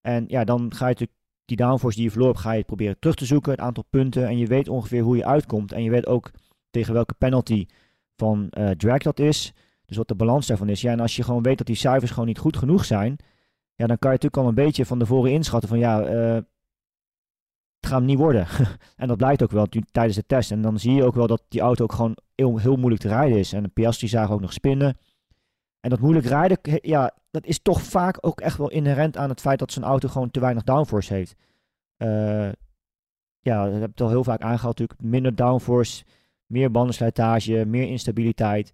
En 0.00 0.24
ja, 0.28 0.44
dan 0.44 0.74
ga 0.74 0.84
je 0.84 0.92
natuurlijk 0.92 1.18
die 1.44 1.56
downforce 1.56 1.96
die 1.96 2.04
je 2.04 2.10
verloren 2.10 2.34
hebt, 2.34 2.46
ga 2.46 2.54
je 2.54 2.64
proberen 2.64 2.98
terug 2.98 3.16
te 3.16 3.24
zoeken. 3.24 3.50
Het 3.50 3.60
aantal 3.60 3.84
punten. 3.90 4.26
En 4.26 4.38
je 4.38 4.46
weet 4.46 4.68
ongeveer 4.68 5.02
hoe 5.02 5.16
je 5.16 5.26
uitkomt. 5.26 5.72
En 5.72 5.82
je 5.82 5.90
weet 5.90 6.06
ook 6.06 6.30
tegen 6.76 6.94
welke 6.94 7.14
penalty 7.14 7.66
van 8.16 8.48
eh, 8.50 8.70
drag 8.70 8.98
dat 8.98 9.18
is. 9.18 9.52
Dus 9.84 9.96
wat 9.96 10.08
de 10.08 10.14
balans 10.14 10.46
daarvan 10.46 10.68
is. 10.68 10.80
Ja, 10.80 10.92
en 10.92 11.00
als 11.00 11.16
je 11.16 11.22
gewoon 11.22 11.42
weet 11.42 11.58
dat 11.58 11.66
die 11.66 11.76
cijfers 11.76 12.10
gewoon 12.10 12.26
niet 12.26 12.38
goed 12.38 12.56
genoeg 12.56 12.84
zijn. 12.84 13.16
Ja, 13.74 13.86
dan 13.86 13.98
kan 13.98 14.10
je 14.10 14.16
natuurlijk 14.16 14.42
al 14.42 14.48
een 14.48 14.64
beetje 14.64 14.86
van 14.86 14.98
tevoren 14.98 15.32
inschatten 15.32 15.68
van 15.68 15.78
ja, 15.78 16.02
eh, 16.02 16.34
het 17.80 17.86
gaat 17.86 17.98
hem 17.98 18.04
niet 18.04 18.18
worden. 18.18 18.46
en 18.96 19.08
dat 19.08 19.16
blijkt 19.16 19.42
ook 19.42 19.50
wel 19.50 19.66
tijdens 19.92 20.16
de 20.16 20.26
test. 20.26 20.50
En 20.50 20.62
dan 20.62 20.78
zie 20.78 20.94
je 20.94 21.04
ook 21.04 21.14
wel 21.14 21.26
dat 21.26 21.42
die 21.48 21.60
auto 21.60 21.84
ook 21.84 21.92
gewoon 21.92 22.16
heel, 22.34 22.58
heel 22.58 22.76
moeilijk 22.76 23.02
te 23.02 23.08
rijden 23.08 23.38
is. 23.38 23.52
En 23.52 23.62
de 23.62 23.68
Piastri 23.68 24.08
zagen 24.08 24.34
ook 24.34 24.40
nog 24.40 24.52
spinnen. 24.52 24.98
En 25.80 25.90
dat 25.90 26.00
moeilijk 26.00 26.26
rijden, 26.26 26.58
ja, 26.62 27.14
dat 27.30 27.46
is 27.46 27.58
toch 27.58 27.82
vaak 27.82 28.18
ook 28.20 28.40
echt 28.40 28.56
wel 28.56 28.70
inherent 28.70 29.16
aan 29.16 29.28
het 29.28 29.40
feit 29.40 29.58
dat 29.58 29.72
zo'n 29.72 29.84
auto 29.84 30.08
gewoon 30.08 30.30
te 30.30 30.40
weinig 30.40 30.62
downforce 30.62 31.14
heeft. 31.14 31.34
Eh, 31.96 32.50
ja, 33.40 33.70
dat 33.70 33.80
heb 33.80 33.90
ik 33.90 34.00
al 34.00 34.08
heel 34.08 34.24
vaak 34.24 34.40
aangehaald 34.40 34.78
natuurlijk. 34.78 35.00
Minder 35.10 35.34
downforce, 35.34 36.04
meer 36.46 36.70
bandenslijtage, 36.70 37.64
meer 37.66 37.88
instabiliteit. 37.88 38.72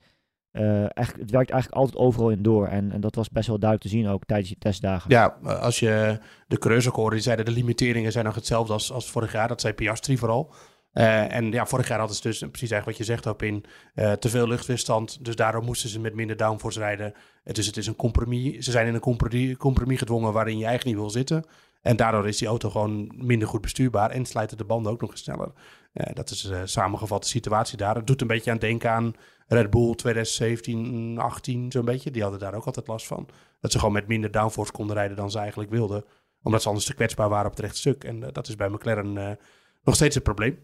Eh, 0.51 0.85
het 0.95 1.31
werkt 1.31 1.51
eigenlijk 1.51 1.73
altijd 1.73 1.97
overal 1.97 2.31
in 2.31 2.43
door. 2.43 2.67
En, 2.67 2.93
en 2.93 3.01
dat 3.01 3.15
was 3.15 3.31
best 3.31 3.47
wel 3.47 3.59
duidelijk 3.59 3.91
te 3.91 3.97
zien 3.97 4.09
ook 4.09 4.25
tijdens 4.25 4.49
die 4.49 4.59
testdagen. 4.59 5.11
Ja, 5.11 5.27
als 5.43 5.79
je 5.79 6.19
de 6.47 6.59
coureurs 6.59 6.89
ook 6.89 6.97
hoorde, 6.97 7.15
die 7.15 7.25
zeiden 7.25 7.45
de 7.45 7.51
limiteringen 7.51 8.13
zijn 8.13 8.25
nog 8.25 8.35
hetzelfde 8.35 8.73
als, 8.73 8.93
als 8.93 9.11
vorig 9.11 9.33
jaar. 9.33 9.49
Dat 9.49 9.61
zei 9.61 9.73
Piastri 9.73 10.19
vooral. 10.19 10.55
Eh, 10.93 11.35
en 11.35 11.53
ja, 11.53 11.67
vorig 11.67 11.89
jaar 11.89 11.99
hadden 11.99 12.17
ze 12.17 12.23
dus 12.23 12.39
precies 12.39 12.71
eigenlijk 12.71 12.87
wat 12.99 13.07
je 13.07 13.13
zegt 13.13 13.27
op 13.27 13.43
in 13.43 13.65
eh, 13.95 14.13
te 14.13 14.29
veel 14.29 14.49
luchtweerstand. 14.49 15.25
Dus 15.25 15.37
daarom 15.37 15.65
moesten 15.65 15.89
ze 15.89 16.01
met 16.01 16.15
minder 16.15 16.37
downforce 16.37 16.79
rijden. 16.79 17.13
Dus 17.45 17.67
het 17.67 17.77
is 17.77 17.87
een 17.87 17.97
compromis. 17.97 18.65
Ze 18.65 18.71
zijn 18.71 18.87
in 18.87 18.95
een 18.95 19.01
compromis, 19.01 19.57
compromis 19.57 19.99
gedwongen 19.99 20.33
waarin 20.33 20.59
je 20.59 20.65
eigenlijk 20.65 20.97
niet 20.97 21.05
wil 21.05 21.13
zitten. 21.13 21.45
En 21.83 21.97
daardoor 21.97 22.29
is 22.29 22.39
die 22.39 22.49
auto 22.49 22.71
gewoon 22.71 23.13
minder 23.17 23.49
goed 23.49 23.61
bestuurbaar 23.61 24.11
en 24.11 24.27
slijten 24.27 24.57
de 24.57 24.65
banden 24.65 24.93
ook 24.93 25.01
nog 25.01 25.19
sneller. 25.19 25.53
Eh, 25.93 26.15
dat 26.15 26.31
is 26.31 26.41
de 26.41 26.67
samengevatte 26.67 27.29
situatie 27.29 27.77
daar. 27.77 27.95
Het 27.95 28.07
doet 28.07 28.21
een 28.21 28.27
beetje 28.27 28.51
aan 28.51 28.59
denken 28.59 28.91
aan 28.91 29.15
Red 29.47 29.71
Bull 29.71 29.95
2017, 29.95 31.19
18 31.19 31.73
zo'n 31.73 31.85
beetje. 31.85 32.11
Die 32.11 32.23
hadden 32.23 32.41
daar 32.41 32.55
ook 32.55 32.67
altijd 32.67 32.87
last 32.87 33.07
van. 33.07 33.29
Dat 33.61 33.73
ze 33.73 33.79
gewoon 33.79 33.95
met 33.95 34.09
minder 34.09 34.31
downforce 34.31 34.73
konden 34.73 34.97
rijden 34.97 35.17
dan 35.17 35.31
ze 35.31 35.39
eigenlijk 35.39 35.71
wilden. 35.71 36.05
Omdat 36.43 36.63
ze 36.63 36.69
anders 36.69 36.87
te 36.87 36.95
kwetsbaar 36.95 37.29
waren 37.29 37.47
op 37.47 37.51
het 37.57 37.61
rechte 37.61 37.79
stuk. 37.79 38.05
En 38.05 38.23
eh, 38.23 38.33
dat 38.33 38.49
is 38.49 38.57
bij 38.57 38.69
McLaren 38.69 39.19
eh, 39.19 39.37
nog 39.83 39.95
steeds 39.95 40.15
het 40.15 40.25
probleem. 40.25 40.59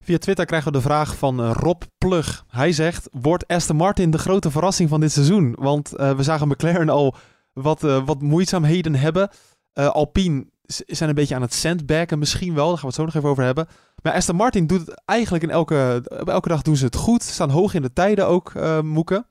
Via 0.00 0.18
Twitter 0.18 0.46
krijgen 0.46 0.72
we 0.72 0.78
de 0.78 0.84
vraag 0.84 1.16
van 1.16 1.40
eh, 1.40 1.50
Rob 1.54 1.82
Plug. 1.98 2.44
Hij 2.48 2.72
zegt, 2.72 3.08
wordt 3.12 3.46
Aston 3.46 3.76
Martin 3.76 4.10
de 4.10 4.18
grote 4.18 4.50
verrassing 4.50 4.88
van 4.88 5.00
dit 5.00 5.12
seizoen? 5.12 5.56
Want 5.58 5.92
eh, 5.92 6.16
we 6.16 6.22
zagen 6.22 6.48
McLaren 6.48 6.88
al 6.88 7.14
wat, 7.52 7.84
eh, 7.84 8.06
wat 8.06 8.22
moeizaamheden 8.22 8.94
hebben. 8.94 9.28
Eh, 9.72 9.88
Alpine 9.88 10.46
zijn 10.66 11.08
een 11.08 11.14
beetje 11.14 11.34
aan 11.34 11.42
het 11.42 11.54
sandbaggen 11.54 12.18
misschien 12.18 12.54
wel. 12.54 12.68
Daar 12.68 12.78
gaan 12.78 12.80
we 12.80 12.86
het 12.86 12.96
zo 12.96 13.04
nog 13.04 13.14
even 13.14 13.28
over 13.28 13.44
hebben. 13.44 13.68
Maar 14.02 14.12
Aston 14.12 14.36
Martin 14.36 14.66
doet 14.66 14.86
het 14.86 15.02
eigenlijk 15.04 15.44
in 15.44 15.50
elke, 15.50 16.02
elke 16.24 16.48
dag 16.48 16.62
doen 16.62 16.76
ze 16.76 16.84
het 16.84 16.96
goed. 16.96 17.22
Staan 17.22 17.50
hoog 17.50 17.74
in 17.74 17.82
de 17.82 17.92
tijden 17.92 18.26
ook, 18.26 18.54
eh 18.54 18.80
Moeken. 18.80 19.26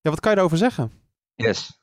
Ja, 0.00 0.10
wat 0.10 0.20
kan 0.20 0.30
je 0.30 0.36
daarover 0.36 0.58
zeggen? 0.58 0.92
Yes. 1.34 1.80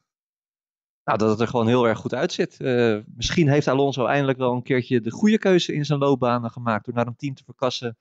Nou, 1.04 1.18
dat 1.18 1.30
het 1.30 1.40
er 1.40 1.48
gewoon 1.48 1.68
heel 1.68 1.88
erg 1.88 2.00
goed 2.00 2.14
uitziet. 2.14 2.60
Eh, 2.60 2.98
misschien 3.06 3.50
heeft 3.50 3.68
Alonso 3.68 4.06
eindelijk 4.06 4.38
wel 4.38 4.54
een 4.54 4.64
keertje 4.64 5.02
de 5.02 5.12
goede 5.12 5.38
keuze 5.38 5.74
in 5.74 5.86
zijn 5.86 6.00
loopbanen 6.00 6.52
gemaakt. 6.52 6.86
Door 6.86 6.94
naar 6.94 7.08
een 7.08 7.16
team 7.16 7.34
te 7.34 7.44
verkassen 7.44 7.98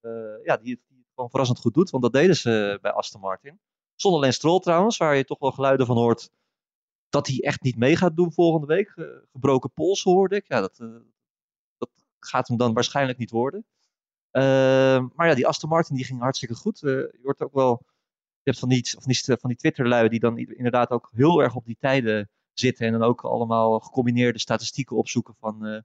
eh, 0.00 0.10
ja, 0.44 0.56
die, 0.56 0.72
het, 0.72 0.80
die 0.88 0.98
het 0.98 1.12
gewoon 1.14 1.30
verrassend 1.30 1.58
goed 1.58 1.74
doet. 1.74 1.90
Want 1.90 2.02
dat 2.02 2.12
deden 2.12 2.36
ze 2.36 2.78
bij 2.82 2.92
Aston 2.92 3.20
Martin. 3.20 3.60
Zonder 3.94 4.20
alleen 4.20 4.32
Stroll 4.32 4.60
trouwens, 4.60 4.96
waar 4.96 5.16
je 5.16 5.24
toch 5.24 5.38
wel 5.38 5.52
geluiden 5.52 5.86
van 5.86 5.96
hoort 5.96 6.30
dat 7.08 7.26
hij 7.26 7.40
echt 7.40 7.62
niet 7.62 7.76
mee 7.76 7.96
gaat 7.96 8.16
doen 8.16 8.32
volgende 8.32 8.66
week. 8.66 8.88
Eh, 8.88 9.06
gebroken 9.32 9.72
pols 9.72 10.02
hoorde 10.02 10.36
ik. 10.36 10.48
Ja, 10.48 10.60
dat, 10.60 10.78
eh, 10.78 10.88
dat 11.78 11.90
gaat 12.18 12.48
hem 12.48 12.56
dan 12.56 12.72
waarschijnlijk 12.72 13.18
niet 13.18 13.30
worden. 13.30 13.66
Eh, 14.36 15.04
maar 15.14 15.28
ja, 15.28 15.34
die 15.34 15.46
Aston 15.46 15.68
Martin 15.68 15.96
die 15.96 16.04
ging 16.04 16.20
hartstikke 16.20 16.54
goed. 16.54 16.82
Eh, 16.82 16.90
je 16.92 17.20
hoort 17.22 17.40
ook 17.40 17.52
wel 17.52 17.82
je 18.42 18.50
hebt 18.50 18.58
van 18.58 18.68
die, 18.68 18.90
van 18.90 19.02
die, 19.12 19.38
van 19.40 19.50
die 19.50 19.58
Twitterlui 19.58 20.08
die 20.08 20.20
dan 20.20 20.38
inderdaad 20.38 20.90
ook 20.90 21.10
heel 21.12 21.42
erg 21.42 21.54
op 21.54 21.64
die 21.64 21.76
tijden 21.80 22.30
zitten. 22.52 22.86
En 22.86 22.92
dan 22.92 23.02
ook 23.02 23.24
allemaal 23.24 23.80
gecombineerde 23.80 24.38
statistieken 24.38 24.96
opzoeken 24.96 25.34
van 25.38 25.66
eh, 25.66 25.76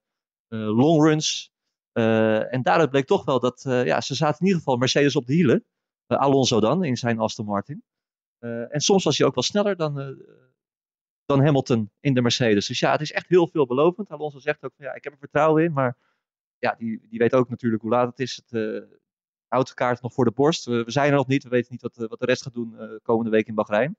eh, 0.48 0.76
longruns. 0.78 1.52
En 1.94 2.62
daaruit 2.62 2.90
bleek 2.90 3.06
toch 3.06 3.26
wel 3.26 3.40
dat 3.40 3.62
ja, 3.64 4.02
ze 4.02 4.16
zaten 4.16 4.40
in 4.40 4.46
ieder 4.46 4.62
geval 4.62 4.78
Mercedes 4.78 5.16
op 5.16 5.26
de 5.26 5.34
hielen. 5.34 5.66
Alonso 6.08 6.60
dan, 6.60 6.84
in 6.84 6.98
zijn 6.98 7.20
Aston 7.20 7.46
Martin. 7.46 7.84
En 8.40 8.80
soms 8.82 9.04
was 9.04 9.18
hij 9.18 9.28
ook 9.28 9.36
wel 9.36 9.44
sneller 9.44 9.76
dan, 9.76 10.18
dan 11.26 11.44
Hamilton 11.44 11.92
in 12.00 12.14
de 12.14 12.22
Mercedes. 12.22 12.68
Dus 12.68 12.80
ja, 12.80 12.92
het 12.92 13.02
is 13.02 13.12
echt 13.12 13.28
heel 13.28 13.48
veelbelovend. 13.48 14.10
Alonso 14.10 14.40
zegt 14.40 14.64
ook 14.64 14.74
van 14.76 14.86
ja, 14.86 14.94
ik 14.94 15.04
heb 15.04 15.14
er 15.14 15.20
vertrouwen 15.20 15.64
in. 15.64 15.74
Maar 15.74 15.98
ja, 16.58 16.76
die, 16.78 17.08
die 17.10 17.20
weet 17.20 17.34
ook 17.34 17.50
natuurlijk 17.50 17.82
hoe 17.82 17.92
laat 17.92 18.08
het 18.08 18.20
is. 18.20 18.36
Het, 18.36 18.52
eh, 18.52 18.98
autokaart 19.48 20.02
nog 20.02 20.14
voor 20.14 20.26
de 20.26 20.32
borst. 20.32 20.66
We, 20.66 20.84
zijn 20.88 21.10
er 21.10 21.18
nog 21.18 21.28
niet. 21.28 21.44
We 21.44 21.50
weten 21.50 21.72
niet 21.72 21.82
wat, 21.82 21.94
de- 21.94 22.08
wat 22.08 22.20
de 22.20 22.26
rest 22.26 22.42
gaat 22.42 22.54
doen 22.54 22.80
eh, 22.80 22.90
komende 23.02 23.32
week 23.32 23.48
in 23.48 23.56
Bahrein. 23.56 23.98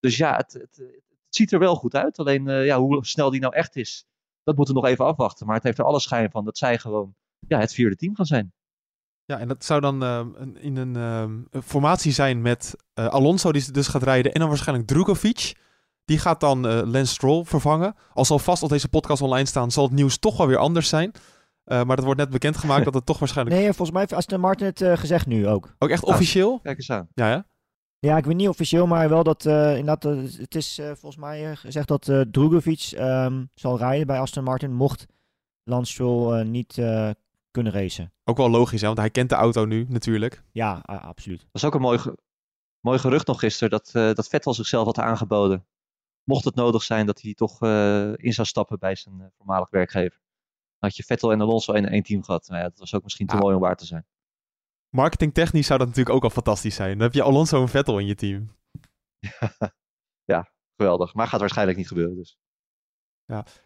Dus 0.00 0.16
ja, 0.16 0.36
het, 0.36 0.52
het, 0.52 0.76
het, 0.76 1.02
ziet 1.28 1.52
er 1.52 1.58
wel 1.58 1.76
goed 1.76 1.94
uit. 1.94 2.18
Alleen 2.18 2.44
ja, 2.44 2.78
hoe 2.78 3.06
snel 3.06 3.30
die 3.30 3.40
nou 3.40 3.54
echt 3.54 3.76
is, 3.76 4.06
dat 4.42 4.56
moeten 4.56 4.74
we 4.74 4.80
nog 4.80 4.90
even 4.90 5.04
afwachten. 5.04 5.46
Maar 5.46 5.54
het 5.54 5.64
heeft 5.64 5.78
er 5.78 5.84
alle 5.84 6.00
schijn 6.00 6.30
van 6.30 6.44
dat 6.44 6.58
zij 6.58 6.78
gewoon 6.78 7.14
ja, 7.46 7.58
het 7.58 7.74
vierde 7.74 7.96
team 7.96 8.14
gaan 8.14 8.26
zijn. 8.26 8.52
Ja, 9.30 9.38
en 9.38 9.48
dat 9.48 9.64
zou 9.64 9.80
dan 9.80 10.02
eh, 10.02 10.26
in 10.54 10.76
een 10.76 10.96
eh, 10.96 11.60
formatie 11.62 12.12
zijn 12.12 12.42
met 12.42 12.76
eh, 12.94 13.06
Alonso, 13.06 13.52
die 13.52 13.72
dus 13.72 13.88
gaat 13.88 14.02
rijden, 14.02 14.32
en 14.32 14.40
dan 14.40 14.48
waarschijnlijk 14.48 14.88
Drugovic. 14.88 15.56
Die 16.10 16.18
gaat 16.18 16.40
dan 16.40 16.66
eh 16.68 16.80
Lance 16.84 17.12
Stroll 17.12 17.44
vervangen. 17.44 17.94
Als 18.12 18.30
al 18.30 18.38
vast 18.38 18.62
als 18.62 18.70
deze 18.70 18.88
podcast 18.88 19.22
online 19.22 19.46
staan, 19.46 19.70
zal 19.70 19.84
het 19.84 19.92
nieuws 19.92 20.18
toch 20.18 20.36
wel 20.36 20.46
weer 20.46 20.56
anders 20.56 20.88
zijn. 20.88 21.12
Eh, 21.64 21.82
maar 21.82 21.96
dat 21.96 22.04
wordt 22.04 22.20
net 22.20 22.30
bekendgemaakt 22.30 22.84
dat 22.84 22.94
het 22.94 23.06
toch 23.06 23.18
waarschijnlijk 23.18 23.56
Nee, 23.56 23.66
volgens 23.66 23.90
mij 23.90 24.00
heeft 24.00 24.12
Aston 24.12 24.40
Martin 24.40 24.66
het 24.66 24.80
eh, 24.80 24.96
gezegd 24.96 25.26
nu 25.26 25.48
ook. 25.48 25.74
ook 25.78 25.88
echt 25.90 26.04
Ah. 26.04 26.08
officieel. 26.14 26.58
Kijk 26.62 26.76
eens 26.76 26.90
aan. 26.90 27.08
Ja, 27.14 27.30
ja. 27.30 27.46
Ja, 27.98 28.16
ik 28.16 28.24
weet 28.24 28.36
niet 28.36 28.48
officieel, 28.48 28.86
maar 28.86 29.08
wel 29.08 29.22
dat 29.22 29.46
eh, 29.46 29.76
inderdaad, 29.76 30.02
het 30.38 30.54
is 30.54 30.78
eh, 30.78 30.86
volgens 30.86 31.16
mij 31.16 31.56
gezegd 31.56 31.88
dat 31.88 32.08
eh 32.08 32.20
Drugovic 32.20 32.90
ehm, 32.96 33.44
zal 33.54 33.78
rijden 33.78 34.06
bij 34.06 34.18
Aston 34.20 34.44
Martin, 34.44 34.72
mocht 34.74 35.06
Lance 35.64 35.92
Stroll 35.92 36.38
eh, 36.40 36.46
niet 36.46 36.78
eh, 36.78 37.10
kunnen 37.50 37.72
racen. 37.72 38.12
Ook 38.24 38.36
wel 38.36 38.50
logisch, 38.50 38.80
hè, 38.80 38.86
want 38.86 38.98
hij 38.98 39.10
kent 39.10 39.28
de 39.28 39.34
auto 39.34 39.64
nu 39.64 39.86
natuurlijk. 39.88 40.42
Ja, 40.52 40.72
absoluut. 40.84 41.46
was 41.52 41.64
ook 41.64 41.74
een 41.74 41.80
mooi, 41.80 41.98
ge- 41.98 42.18
mooi 42.80 42.98
gerucht 42.98 43.26
nog 43.26 43.38
gisteren 43.40 43.70
dat, 43.70 43.90
eh, 43.92 44.14
dat 44.14 44.28
Vettel 44.28 44.54
zichzelf 44.54 44.84
had 44.84 44.98
aangeboden. 44.98 45.64
Mocht 46.24 46.44
het 46.44 46.54
nodig 46.54 46.82
zijn 46.82 47.06
dat 47.06 47.20
hij 47.20 47.34
toch 47.34 47.62
eh, 47.62 48.12
in 48.16 48.32
zou 48.32 48.46
stappen 48.46 48.78
bij 48.78 48.94
zijn 48.94 49.20
eh, 49.20 49.26
voormalig 49.36 49.70
werkgever. 49.70 50.20
Had 50.78 50.96
je 50.96 51.02
Vettel 51.02 51.32
en 51.32 51.40
Alonso 51.40 51.72
in 51.72 51.88
één 51.88 52.02
team 52.02 52.22
gehad. 52.22 52.48
Nou 52.48 52.60
ja, 52.62 52.68
dat 52.68 52.78
was 52.78 52.94
ook 52.94 53.02
misschien 53.02 53.26
te 53.26 53.34
Ja. 53.34 53.40
mooi 53.40 53.54
om 53.54 53.60
waar 53.60 53.76
te 53.76 53.86
zijn. 53.86 54.06
Marketingtechnisch 54.88 55.66
zou 55.66 55.78
dat 55.78 55.88
natuurlijk 55.88 56.16
ook 56.16 56.24
al 56.24 56.30
fantastisch 56.30 56.74
zijn. 56.74 56.92
Dan 56.92 57.00
heb 57.00 57.12
je 57.14 57.22
Alonso 57.22 57.60
en 57.60 57.68
Vettel 57.68 57.98
in 57.98 58.06
je 58.06 58.14
team. 58.14 58.56
Geweldig. 60.76 61.14
Maar 61.14 61.26
gaat 61.26 61.40
waarschijnlijk 61.40 61.78
niet 61.78 61.88
gebeuren. 61.88 62.16
Dus. 62.16 62.38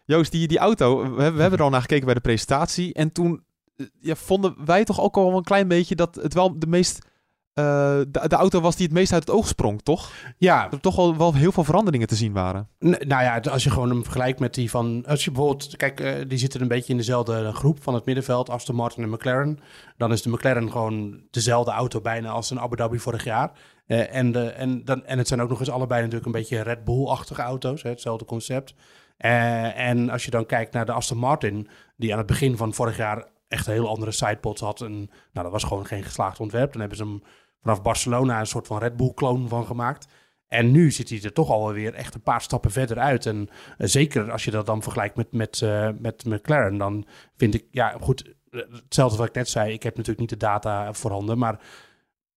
Joost, 0.05 0.31
die, 0.31 0.47
die 0.47 0.57
auto, 0.57 0.97
we, 0.97 1.03
hebben- 1.03 1.33
we 1.35 1.41
hebben 1.41 1.59
er 1.59 1.65
al 1.65 1.71
naar 1.71 1.81
gekeken 1.81 2.05
bij 2.05 2.13
de 2.13 2.19
presentatie. 2.21 2.93
En 2.93 3.11
toen 3.11 3.45
eh, 3.75 3.85
ja, 3.99 4.15
vonden 4.15 4.65
wij 4.65 4.83
toch 4.83 4.99
ook 5.01 5.17
al 5.17 5.37
een 5.37 5.43
klein 5.43 5.67
beetje 5.67 5.95
dat 5.95 6.15
het 6.15 6.33
wel 6.33 6.59
de 6.59 6.67
meest... 6.67 7.07
eh, 7.55 7.63
de, 8.07 8.27
de 8.27 8.35
auto 8.35 8.61
was 8.61 8.75
die 8.75 8.85
het 8.85 8.95
meest 8.95 9.13
uit 9.13 9.27
het 9.27 9.35
oog 9.35 9.47
sprong, 9.47 9.81
toch? 9.81 10.11
Ja, 10.37 10.63
Dat 10.63 10.73
er 10.73 10.79
toch 10.79 10.95
wel, 10.95 11.17
wel 11.17 11.33
heel 11.33 11.51
veel 11.51 11.63
veranderingen 11.63 12.07
te 12.07 12.15
zien 12.15 12.33
waren. 12.33 12.67
N- 12.79 12.89
nou 13.07 13.23
ja, 13.23 13.37
als 13.51 13.63
je 13.63 13.69
gewoon 13.69 13.89
hem 13.89 14.03
vergelijkt 14.03 14.39
met 14.39 14.53
die 14.53 14.69
van... 14.69 15.03
Als 15.07 15.25
je 15.25 15.31
bijvoorbeeld... 15.31 15.77
Kijk, 15.77 15.99
eh, 15.99 16.13
die 16.27 16.37
zitten 16.37 16.61
een 16.61 16.67
beetje 16.67 16.91
in 16.91 16.97
dezelfde 16.97 17.51
groep 17.53 17.83
van 17.83 17.93
het 17.93 18.05
middenveld. 18.05 18.49
Aston 18.49 18.75
Martin 18.75 19.03
en 19.03 19.09
McLaren. 19.09 19.59
Dan 19.97 20.11
is 20.11 20.21
de 20.21 20.29
McLaren 20.29 20.71
gewoon 20.71 21.21
dezelfde 21.31 21.71
auto 21.71 22.01
bijna 22.01 22.29
als 22.29 22.49
een 22.49 22.59
Abu 22.59 22.75
Dhabi 22.75 22.99
vorig 22.99 23.23
jaar. 23.23 23.51
Eh, 23.87 24.15
en, 24.15 24.31
de, 24.31 24.49
en, 24.49 24.85
dan, 24.85 25.05
en 25.05 25.17
het 25.17 25.27
zijn 25.27 25.41
ook 25.41 25.49
nog 25.49 25.59
eens 25.59 25.69
allebei 25.69 25.99
natuurlijk 25.99 26.25
een 26.25 26.31
beetje 26.31 26.61
Red 26.61 26.83
Bull-achtige 26.83 27.41
auto's. 27.41 27.83
Hè, 27.83 27.89
hetzelfde 27.89 28.25
concept. 28.25 28.73
En 29.17 30.09
als 30.09 30.25
je 30.25 30.31
dan 30.31 30.45
kijkt 30.45 30.73
naar 30.73 30.85
de 30.85 30.91
Aston 30.91 31.17
Martin... 31.17 31.67
die 31.97 32.11
aan 32.11 32.17
het 32.17 32.27
begin 32.27 32.57
van 32.57 32.73
vorig 32.73 32.97
jaar 32.97 33.25
echt 33.47 33.67
een 33.67 33.73
heel 33.73 33.89
andere 33.89 34.11
sidepods 34.11 34.61
had. 34.61 34.81
En 34.81 34.91
nou, 34.97 35.09
dat 35.43 35.51
was 35.51 35.63
gewoon 35.63 35.85
geen 35.85 36.03
geslaagd 36.03 36.39
ontwerp. 36.39 36.71
Dan 36.71 36.79
hebben 36.79 36.97
ze 36.97 37.03
hem 37.03 37.23
vanaf 37.65 37.81
Barcelona 37.81 38.39
een 38.39 38.45
soort 38.47 38.67
van 38.67 38.77
Red 38.79 38.97
Bull-kloon 38.97 39.47
van 39.49 39.65
gemaakt. 39.65 40.07
En 40.47 40.71
nu 40.71 40.91
zit 40.91 41.09
hij 41.09 41.19
er 41.23 41.33
toch 41.33 41.49
alweer 41.49 41.93
echt 41.93 42.13
een 42.15 42.21
paar 42.21 42.41
stappen 42.41 42.71
verder 42.71 42.99
uit. 42.99 43.25
En 43.25 43.49
eh, 43.77 43.87
zeker 43.87 44.31
als 44.31 44.43
je 44.45 44.51
dat 44.51 44.65
dan 44.65 44.81
vergelijkt 44.81 45.15
met, 45.15 45.31
met, 45.31 45.61
eh, 45.61 45.89
met 45.99 46.25
McLaren, 46.25 46.77
dan 46.77 47.05
vind 47.37 47.53
ik, 47.53 47.65
ja 47.71 47.95
goed, 48.01 48.33
eh, 48.49 48.61
hetzelfde 48.71 49.17
wat 49.17 49.27
ik 49.27 49.33
net 49.35 49.49
zei. 49.49 49.73
Ik 49.73 49.83
heb 49.83 49.93
natuurlijk 49.93 50.19
niet 50.19 50.39
de 50.39 50.45
data 50.45 50.93
voorhanden, 50.93 51.37
maar 51.37 51.59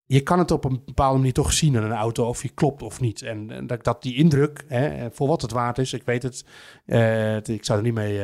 je 0.04 0.20
kan 0.20 0.38
het 0.38 0.50
op 0.50 0.64
een 0.64 0.82
bepaalde 0.84 1.18
manier 1.18 1.32
toch 1.32 1.52
zien 1.52 1.76
aan 1.76 1.82
een 1.82 1.92
auto 1.92 2.26
of 2.28 2.40
die 2.40 2.50
klopt 2.54 2.82
of 2.82 3.00
niet. 3.00 3.22
En, 3.22 3.66
dat, 3.66 3.84
dat 3.84 4.02
die 4.02 4.14
indruk, 4.14 4.64
hè, 4.68 5.10
voor 5.10 5.28
wat 5.28 5.42
het 5.42 5.50
waard 5.50 5.78
is, 5.78 5.92
ik 5.92 6.02
weet 6.04 6.22
het- 6.22 6.44
ik 7.48 7.64
zou 7.64 7.78
er 7.78 7.84
niet 7.84 7.94
mee... 7.94 8.20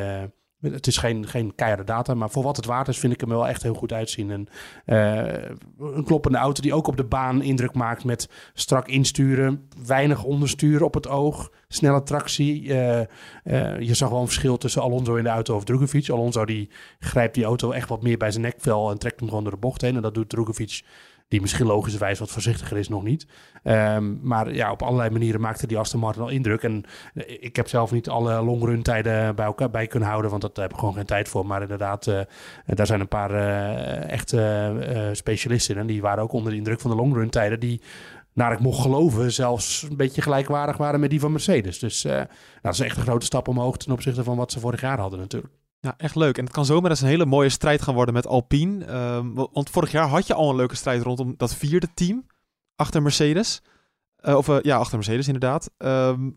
het 0.73 0.87
is 0.87 0.97
geen, 0.97 1.27
geen 1.27 1.55
keiharde 1.55 1.83
data, 1.83 2.13
maar 2.13 2.29
voor 2.29 2.43
wat 2.43 2.55
het 2.55 2.65
waard 2.65 2.87
is, 2.87 2.97
vind 2.97 3.13
ik 3.13 3.19
hem 3.19 3.29
wel 3.29 3.47
echt 3.47 3.63
heel 3.63 3.73
goed 3.73 3.93
uitzien. 3.93 4.31
En 4.31 4.47
eh, 4.85 5.49
een 5.79 6.03
kloppende 6.03 6.37
auto 6.37 6.61
die 6.61 6.73
ook 6.73 6.87
op 6.87 6.97
de 6.97 7.03
baan 7.03 7.41
indruk 7.41 7.73
maakt 7.73 8.03
met 8.03 8.29
strak 8.53 8.87
insturen, 8.87 9.69
weinig 9.85 10.23
ondersturen 10.23 10.85
op 10.85 10.93
het 10.93 11.07
oog, 11.07 11.51
snelle 11.67 12.03
tractie. 12.03 12.73
Eh, 12.73 12.99
eh, 13.43 13.79
je 13.79 13.93
zag 13.93 14.09
wel 14.09 14.19
een 14.19 14.25
verschil 14.25 14.57
tussen 14.57 14.81
Alonso 14.81 15.15
in 15.15 15.23
de 15.23 15.29
auto 15.29 15.55
of 15.55 15.63
Drogovic. 15.63 16.09
Alonso 16.09 16.45
die 16.45 16.69
grijpt 16.99 17.35
die 17.35 17.45
auto 17.45 17.71
echt 17.71 17.89
wat 17.89 18.03
meer 18.03 18.17
bij 18.17 18.31
zijn 18.31 18.43
nekvel 18.43 18.91
en 18.91 18.97
trekt 18.97 19.19
hem 19.19 19.29
gewoon 19.29 19.43
door 19.43 19.53
de 19.53 19.59
bocht 19.59 19.81
heen. 19.81 19.95
En 19.95 20.01
dat 20.01 20.13
doet 20.13 20.29
Drogovic, 20.29 20.81
die 21.27 21.41
misschien 21.41 21.65
logischerwijs 21.65 22.19
wat 22.19 22.31
voorzichtiger 22.31 22.77
is, 22.77 22.89
nog 22.89 23.03
niet. 23.03 23.27
Ehm, 23.63 24.27
maar 24.27 24.53
ja, 24.53 24.71
op 24.71 24.81
allerlei 24.81 25.09
manieren 25.09 25.41
maakte 25.41 25.67
die 25.67 25.77
Aston 25.77 25.99
Martin 25.99 26.21
al 26.21 26.29
indruk. 26.29 26.63
En 26.63 26.83
eh, 27.13 27.37
ik 27.39 27.55
heb 27.55 27.67
zelf 27.67 27.91
niet 27.91 28.09
alle 28.09 28.41
longrun 28.41 28.81
tijden 28.81 29.35
bij 29.35 29.45
elkaar 29.45 29.69
bij 29.69 29.87
kunnen 29.87 30.09
houden, 30.09 30.29
want 30.29 30.41
dat 30.41 30.55
heb 30.55 30.71
ik 30.71 30.77
gewoon 30.79 30.93
geen 30.93 31.05
tijd 31.05 31.27
voor. 31.27 31.45
Maar 31.45 31.61
inderdaad, 31.61 32.07
eh, 32.07 32.19
daar 32.65 32.85
zijn 32.85 32.99
een 32.99 33.07
paar 33.07 33.31
eh 33.31 34.11
echte 34.11 35.11
specialisten 35.13 35.75
in. 35.75 35.81
En 35.81 35.87
die 35.87 36.01
waren 36.01 36.23
ook 36.23 36.33
onder 36.33 36.51
de 36.51 36.57
indruk 36.57 36.79
van 36.79 36.91
de 36.91 36.97
longrun 36.97 37.29
tijden, 37.29 37.59
die 37.59 37.81
naar 38.33 38.51
ik 38.51 38.59
mocht 38.59 38.81
geloven, 38.81 39.31
zelfs 39.31 39.81
een 39.81 39.97
beetje 39.97 40.21
gelijkwaardig 40.21 40.77
waren 40.77 40.99
met 40.99 41.09
die 41.09 41.19
van 41.19 41.31
Mercedes. 41.31 41.79
Dus 41.79 42.03
nou, 42.03 42.25
dat 42.61 42.73
is 42.73 42.79
echt 42.79 42.97
een 42.97 43.03
grote 43.03 43.25
stap 43.25 43.47
omhoog 43.47 43.77
ten 43.77 43.91
opzichte 43.91 44.23
van 44.23 44.37
wat 44.37 44.51
ze 44.51 44.59
vorig 44.59 44.81
jaar 44.81 44.99
hadden 44.99 45.19
natuurlijk. 45.19 45.53
Ja, 45.85 45.93
echt 45.97 46.15
leuk. 46.15 46.37
En 46.37 46.43
het 46.43 46.53
kan 46.53 46.65
zomaar 46.65 46.89
eens 46.89 47.01
een 47.01 47.07
hele 47.07 47.25
mooie 47.25 47.49
strijd 47.49 47.81
gaan 47.81 47.93
worden 47.93 48.13
met 48.13 48.27
Alpine. 48.27 48.85
Ehm, 48.85 49.33
wa- 49.33 49.47
want 49.53 49.69
vorig 49.69 49.91
jaar 49.91 50.07
had 50.07 50.27
je 50.27 50.33
al 50.33 50.49
een 50.49 50.55
leuke 50.55 50.75
strijd 50.75 51.01
rondom 51.01 51.33
dat 51.37 51.55
vierde 51.55 51.87
team 51.93 52.25
achter 52.75 53.01
Mercedes. 53.01 53.61
Eh, 54.15 54.35
of 54.35 54.47
eh, 54.49 54.57
ja, 54.61 54.77
achter 54.77 54.95
Mercedes 54.95 55.25
inderdaad. 55.27 55.71
Ehm, 55.77 56.29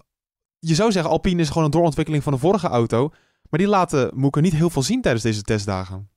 je 0.59 0.75
zou 0.75 0.93
zeggen, 0.93 1.11
Alpine 1.11 1.41
is 1.41 1.49
gewoon 1.49 1.65
een 1.65 1.71
doorontwikkeling 1.71 2.23
van 2.23 2.33
de 2.33 2.39
vorige 2.39 2.67
auto. 2.69 3.09
Maar 3.51 3.59
die 3.61 3.69
laten 3.69 4.11
Moeke 4.15 4.41
niet 4.41 4.53
heel 4.53 4.71
veel 4.71 4.83
zien 4.83 5.03
tijdens 5.03 5.25
deze 5.25 5.43
testdagen. 5.43 6.11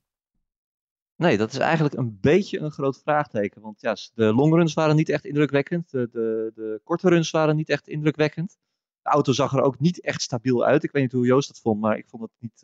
Nee, 1.16 1.36
dat 1.38 1.52
is 1.52 1.58
eigenlijk 1.58 1.94
een 1.94 2.18
beetje 2.20 2.58
een 2.58 2.70
groot 2.70 3.00
vraagteken. 3.02 3.62
Want 3.62 3.80
ja, 3.80 3.96
de 4.14 4.34
longruns 4.34 4.74
waren 4.74 4.96
niet 4.96 5.08
echt 5.08 5.24
indrukwekkend. 5.24 5.90
De, 5.90 6.08
de, 6.12 6.52
de 6.54 6.80
korte 6.84 7.08
runs 7.08 7.30
waren 7.30 7.56
niet 7.56 7.68
echt 7.68 7.88
indrukwekkend. 7.88 8.56
De 9.02 9.10
auto 9.10 9.32
zag 9.32 9.52
er 9.52 9.62
ook 9.62 9.78
niet 9.78 10.00
echt 10.00 10.22
stabiel 10.22 10.64
uit. 10.64 10.82
Ik 10.84 10.90
weet 10.92 11.02
niet 11.02 11.12
hoe 11.12 11.26
Joost 11.26 11.48
dat 11.48 11.58
vond, 11.60 11.80
maar 11.80 11.96
ik 11.96 12.08
vond 12.08 12.22
het 12.22 12.32
niet, 12.38 12.60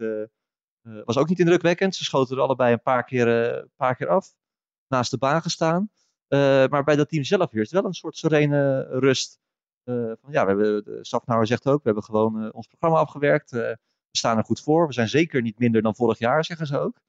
eh, 0.89 1.05
was 1.05 1.19
ook 1.19 1.29
niet 1.29 1.39
indrukwekkend. 1.39 1.95
Ze 1.95 2.05
schoten 2.05 2.37
er 2.37 2.43
allebei 2.43 2.73
een 2.73 2.83
paar 2.83 3.05
keer, 3.05 3.45
eh, 3.45 3.65
paar 3.77 3.97
keer 3.97 4.09
af. 4.09 4.35
Naast 4.89 5.11
de 5.11 5.19
baan 5.19 5.43
gestaan. 5.43 5.91
Eh, 6.29 6.39
maar 6.67 6.85
bij 6.85 6.97
dat 6.97 7.09
team 7.09 7.25
zelf 7.25 7.51
heerst 7.51 7.73
wel 7.73 7.85
een 7.85 7.95
soort 7.95 8.17
serene 8.17 8.83
rust. 8.83 9.39
Van, 9.85 10.33
ja, 10.33 10.47
we 10.47 10.49
hebben, 10.49 10.85
de 10.85 10.99
Safnauer 11.03 11.47
zegt 11.47 11.67
ook, 11.67 11.79
we 11.79 11.85
hebben 11.85 12.03
gewoon 12.03 12.53
ons 12.53 12.67
programma 12.67 12.99
afgewerkt. 12.99 13.51
We 13.51 13.79
staan 14.11 14.37
er 14.37 14.45
goed 14.45 14.61
voor. 14.61 14.87
We 14.87 14.93
zijn 14.93 15.09
zeker 15.09 15.43
niet 15.43 15.59
minder 15.59 15.83
dan 15.83 15.95
vorig 15.95 16.19
jaar, 16.19 16.45
zeggen 16.45 16.67
ze 16.67 16.79
ook. 16.79 17.01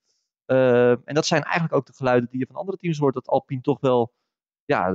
En 1.06 1.14
dat 1.14 1.26
zijn 1.26 1.44
eigenlijk 1.44 1.74
ook 1.74 1.86
de 1.86 1.94
geluiden 1.94 2.30
die 2.30 2.40
je 2.40 2.46
van 2.46 2.56
andere 2.56 2.78
teams 2.78 2.98
hoort. 2.98 3.14
Dat 3.14 3.28
Alpine 3.28 3.62
toch 3.62 3.80
wel 3.80 4.14
ja, 4.66 4.94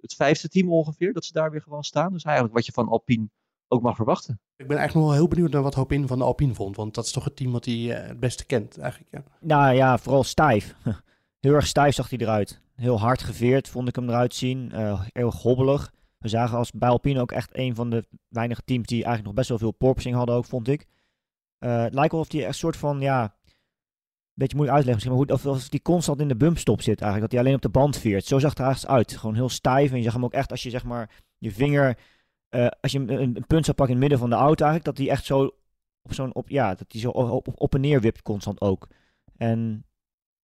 het 0.00 0.14
vijfde 0.14 0.48
team 0.48 0.72
ongeveer, 0.72 1.12
dat 1.12 1.24
ze 1.24 1.32
daar 1.32 1.50
weer 1.50 1.62
gewoon 1.62 1.84
staan. 1.84 2.12
Dus 2.12 2.24
eigenlijk 2.24 2.54
wat 2.54 2.66
je 2.66 2.72
van 2.72 2.88
Alpine 2.88 3.28
ook 3.68 3.82
mag 3.82 3.96
verwachten. 3.96 4.40
Ik 4.56 4.66
ben 4.66 4.76
eigenlijk 4.76 4.94
nog 4.94 5.14
wel 5.14 5.22
heel 5.22 5.28
benieuwd 5.28 5.52
naar 5.52 5.62
wat 5.62 5.74
Hopin 5.74 6.06
van 6.06 6.18
de 6.18 6.24
Alpine 6.24 6.54
vond. 6.54 6.76
Want 6.76 6.94
dat 6.94 7.04
is 7.04 7.12
toch 7.12 7.24
het 7.24 7.36
team 7.36 7.52
wat 7.52 7.64
hij 7.64 7.74
uh, 7.74 8.08
het 8.08 8.20
beste 8.20 8.46
kent 8.46 8.78
eigenlijk. 8.78 9.12
Ja. 9.12 9.22
Nou 9.40 9.74
ja, 9.74 9.98
vooral 9.98 10.24
stijf. 10.24 10.74
heel 11.40 11.54
erg 11.54 11.66
stijf 11.66 11.94
zag 11.94 12.10
hij 12.10 12.18
eruit. 12.18 12.60
Heel 12.74 13.00
hard 13.00 13.22
geveerd 13.22 13.68
vond 13.68 13.88
ik 13.88 13.96
hem 13.96 14.08
eruit 14.08 14.34
zien. 14.34 14.70
Uh, 14.74 15.02
heel 15.12 15.32
hobbelig. 15.32 15.92
We 16.18 16.28
zagen 16.28 16.58
als 16.58 16.72
bij 16.72 16.88
Alpine 16.88 17.20
ook 17.20 17.32
echt 17.32 17.50
een 17.52 17.74
van 17.74 17.90
de 17.90 18.04
weinige 18.28 18.62
teams 18.64 18.86
die 18.86 19.04
eigenlijk 19.04 19.24
nog 19.24 19.34
best 19.34 19.48
wel 19.48 19.58
veel 19.58 19.70
porpoising 19.70 20.14
hadden 20.14 20.34
ook, 20.34 20.44
vond 20.44 20.68
ik. 20.68 20.86
Uh, 21.58 21.82
het 21.82 21.94
lijkt 21.94 22.12
wel 22.12 22.20
of 22.20 22.32
hij 22.32 22.40
echt 22.40 22.48
een 22.48 22.54
soort 22.54 22.76
van, 22.76 23.00
ja, 23.00 23.36
beetje 24.36 24.56
moeilijk 24.56 24.76
uitleggen 24.76 24.94
misschien, 24.94 25.28
maar 25.28 25.36
hoe, 25.44 25.52
of, 25.52 25.62
of 25.62 25.68
die 25.68 25.82
constant 25.82 26.20
in 26.20 26.28
de 26.28 26.36
bumpstop 26.36 26.82
zit 26.82 27.00
eigenlijk. 27.00 27.20
Dat 27.20 27.30
hij 27.30 27.40
alleen 27.40 27.54
op 27.54 27.72
de 27.72 27.78
band 27.78 27.96
veert. 27.96 28.24
Zo 28.24 28.38
zag 28.38 28.50
het 28.50 28.58
er 28.58 28.64
eigenlijk 28.64 28.94
uit. 28.94 29.16
Gewoon 29.16 29.34
heel 29.34 29.48
stijf. 29.48 29.90
En 29.90 29.96
je 29.96 30.02
zag 30.02 30.12
hem 30.12 30.24
ook 30.24 30.32
echt 30.32 30.50
als 30.50 30.62
je 30.62 30.70
zeg 30.70 30.84
maar 30.84 31.10
je 31.38 31.52
vinger, 31.52 31.98
uh, 32.56 32.66
als 32.80 32.92
je 32.92 32.98
een, 32.98 33.44
punt 33.46 33.64
zou 33.64 33.76
pakken 33.76 33.94
in 33.94 34.00
het 34.02 34.10
midden 34.10 34.18
van 34.18 34.30
de 34.30 34.36
auto 34.36 34.64
eigenlijk, 34.64 34.84
dat 34.84 35.06
hij 35.06 35.14
echt 35.14 35.24
zo 35.24 35.50
op 36.02 36.14
zo'n, 36.14 36.34
op, 36.34 36.48
ja, 36.48 36.74
dat 36.74 36.86
hij 36.88 37.00
zo 37.00 37.10
op, 37.10 37.48
op 37.54 37.74
en 37.74 37.80
neer 37.80 38.00
wipt 38.00 38.22
constant 38.22 38.60
ook. 38.60 38.88
En 39.36 39.84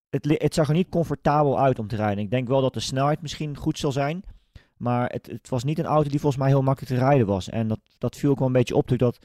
het, 0.09 0.25
het 0.39 0.55
zag 0.55 0.69
er 0.69 0.75
niet 0.75 0.89
comfortabel 0.89 1.61
uit 1.61 1.79
om 1.79 1.89
te 1.89 1.97
rijden. 1.97 2.25
Ik 2.25 2.31
denk 2.31 2.49
wel 2.49 2.61
dat 2.61 2.75
de 2.75 2.81
snelheid 2.81 3.23
misschien 3.23 3.57
goed 3.57 3.79
zal 3.79 3.93
zijn. 3.93 4.23
Maar 4.77 5.11
het, 5.11 5.27
het 5.27 5.49
was 5.49 5.65
niet 5.65 5.79
een 5.79 5.85
auto 5.85 6.11
die 6.11 6.21
volgens 6.21 6.43
mij 6.43 6.51
heel 6.51 6.63
makkelijk 6.63 6.95
te 6.95 7.07
rijden 7.07 7.27
was. 7.27 7.49
En 7.49 7.69
dat, 7.69 7.81
dat 7.99 8.17
viel 8.17 8.31
ook 8.31 8.39
wel 8.39 8.47
een 8.47 8.53
beetje 8.53 8.77
op. 8.77 8.99
Dat 8.99 9.19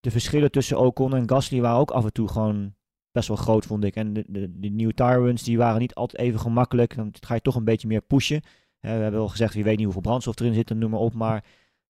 de 0.00 0.10
verschillen 0.10 0.50
tussen 0.50 0.78
Ocon 0.78 1.14
en 1.14 1.28
Gasly 1.28 1.60
waren 1.60 1.78
ook 1.78 1.90
af 1.90 2.04
en 2.04 2.12
toe 2.12 2.28
gewoon 2.28 2.74
best 3.12 3.28
wel 3.28 3.36
groot, 3.36 3.66
vond 3.66 3.84
ik. 3.84 3.96
En 3.96 4.12
de, 4.12 4.24
de, 4.28 4.58
de 4.58 4.68
nieuwe 4.68 4.94
tire 4.94 5.32
die 5.32 5.58
waren 5.58 5.80
niet 5.80 5.94
altijd 5.94 6.22
even 6.22 6.40
gemakkelijk. 6.40 6.96
Dan 6.96 7.12
ga 7.20 7.34
je 7.34 7.40
toch 7.40 7.54
een 7.54 7.64
beetje 7.64 7.88
meer 7.88 8.02
pushen. 8.02 8.42
we 8.80 8.88
hebben 8.88 9.20
al 9.20 9.28
gezegd, 9.28 9.54
je 9.54 9.62
weet 9.62 9.76
niet 9.76 9.84
hoeveel 9.84 10.02
brandstof 10.02 10.40
erin 10.40 10.54
zit, 10.54 10.74
noem 10.74 10.90
maar 10.90 11.00
op. 11.00 11.14
Maar 11.14 11.44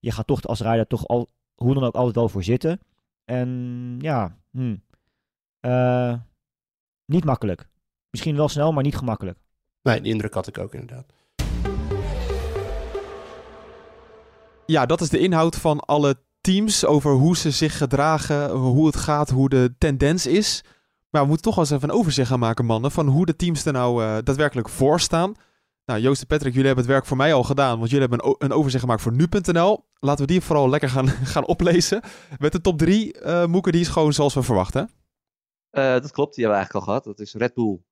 je 0.05 0.11
gaat 0.11 0.26
toch 0.26 0.42
als 0.46 0.61
rijder 0.61 0.86
toch 0.86 1.07
al, 1.07 1.28
hoe 1.55 1.74
dan 1.74 1.84
ook 1.84 1.94
altijd 1.94 2.14
wel 2.14 2.28
voor 2.28 2.42
zitten. 2.42 2.80
En 3.24 3.96
ja, 4.00 4.36
hmm, 4.50 4.82
uh, 5.61 6.14
niet 7.05 7.24
makkelijk. 7.24 7.68
Misschien 8.11 8.36
wel 8.36 8.48
snel, 8.48 8.72
maar 8.72 8.82
niet 8.82 8.96
gemakkelijk. 8.96 9.38
Nee, 9.82 10.00
die 10.00 10.12
indruk 10.12 10.34
had 10.34 10.46
ik 10.46 10.59
ook 10.59 10.74
inderdaad. 10.74 11.12
Ja, 14.66 14.86
dat 14.86 15.00
is 15.00 15.09
de 15.09 15.18
inhoud 15.18 15.57
van 15.57 15.80
alle 15.80 16.16
teams 16.40 16.84
over 16.84 17.12
hoe 17.12 17.36
ze 17.36 17.50
zich 17.50 17.78
gedragen, 17.78 18.50
hoe 18.50 18.86
het 18.86 18.96
gaat, 18.96 19.30
hoe 19.30 19.48
de 19.48 19.74
tendens 19.78 20.26
is. 20.26 20.64
Maar 21.11 21.22
we 21.22 21.28
moeten 21.28 21.44
toch 21.44 21.55
wel 21.55 21.64
eens 21.64 21.72
even 21.72 21.88
een 21.88 21.94
overzicht 21.94 22.28
gaan 22.28 22.38
maken, 22.38 22.64
mannen, 22.64 22.90
van 22.90 23.07
hoe 23.07 23.26
de 23.26 23.36
teams 23.36 23.64
er 23.64 23.72
nou 23.72 24.02
uh, 24.02 24.16
daadwerkelijk 24.22 24.68
voor 24.68 25.00
staan. 25.00 25.34
Nou, 25.84 26.00
Joost 26.00 26.20
en 26.20 26.26
Patrick, 26.26 26.52
jullie 26.52 26.66
hebben 26.66 26.84
het 26.84 26.94
werk 26.94 27.07
voor 27.07 27.16
mij 27.16 27.34
al 27.34 27.42
gedaan, 27.42 27.78
want 27.78 27.90
jullie 27.90 28.09
hebben 28.09 28.36
een 28.38 28.52
overzicht 28.52 28.82
gemaakt 28.82 29.02
voor 29.02 29.12
nu.nl. 29.12 29.84
Laten 30.05 30.26
we 30.26 30.32
die 30.32 30.40
vooral 30.40 30.68
lekker 30.68 30.88
gaan, 30.88 31.09
gaan 31.34 31.46
oplezen. 31.46 32.02
Met 32.38 32.52
de 32.52 32.61
top 32.61 32.78
3, 32.78 33.20
uh, 33.20 33.46
Moeke, 33.46 33.70
die 33.70 33.80
is 33.80 33.88
gewoon 33.88 34.12
zoals 34.12 34.34
we 34.34 34.42
verwachten. 34.42 34.90
Uh, 35.70 35.92
dat 35.92 36.11
klopt, 36.11 36.34
die 36.34 36.44
hebben 36.44 36.61
we 36.61 36.66
eigenlijk 36.66 36.74
al 36.74 36.80
gehad. 36.80 37.05
Dat 37.05 37.20
is 37.20 37.34
Red 37.34 37.55
Bull, 37.55 37.82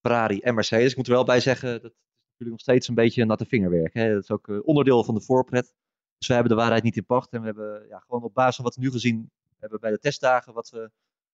Ferrari 0.00 0.40
en 0.40 0.54
Mercedes. 0.54 0.90
Ik 0.90 0.96
moet 0.96 1.06
er 1.06 1.12
wel 1.12 1.24
bij 1.24 1.40
zeggen, 1.40 1.68
dat 1.68 1.90
is 1.90 1.98
natuurlijk 2.30 2.50
nog 2.50 2.60
steeds 2.60 2.88
een 2.88 2.94
beetje 2.94 3.24
natte 3.24 3.46
vingerwerk. 3.46 3.94
Hè? 3.94 4.12
Dat 4.12 4.22
is 4.22 4.30
ook 4.30 4.48
uh, 4.48 4.58
onderdeel 4.62 5.04
van 5.04 5.14
de 5.14 5.20
voorpret. 5.20 5.74
Dus 6.18 6.26
we 6.26 6.34
hebben 6.34 6.52
de 6.52 6.58
waarheid 6.58 6.82
niet 6.82 6.96
in 6.96 7.04
pacht. 7.04 7.32
En 7.32 7.40
we 7.40 7.46
hebben 7.46 7.86
ja, 7.88 7.98
gewoon 7.98 8.22
op 8.22 8.34
basis 8.34 8.56
van 8.56 8.64
wat 8.64 8.74
we 8.74 8.80
nu 8.80 8.90
gezien 8.90 9.30
hebben 9.58 9.80
bij 9.80 9.90
de 9.90 9.98
testdagen, 9.98 10.52
wat 10.52 10.70
we 10.70 10.90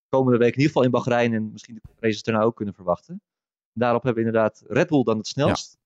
komende 0.09 0.39
week 0.39 0.53
in 0.53 0.61
ieder 0.61 0.67
geval 0.67 0.83
in 0.83 0.91
Bahrein 0.91 1.35
en 1.35 1.53
misschien 1.53 1.75
de 1.75 1.81
races 2.01 2.23
daarna 2.23 2.43
ook 2.43 2.57
kunnen 2.57 2.75
verwachten. 2.75 3.23
Daarop 3.73 4.03
hebben 4.03 4.23
we 4.23 4.29
inderdaad 4.29 4.65
Red 4.67 4.89
Bull 4.89 5.03
dan 5.03 5.17
het 5.17 5.27
snelst. 5.27 5.79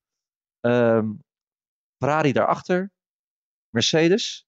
Ehm, 0.60 1.12
Ferrari 1.98 2.32
daarachter. 2.32 2.90
Mercedes. 3.72 4.46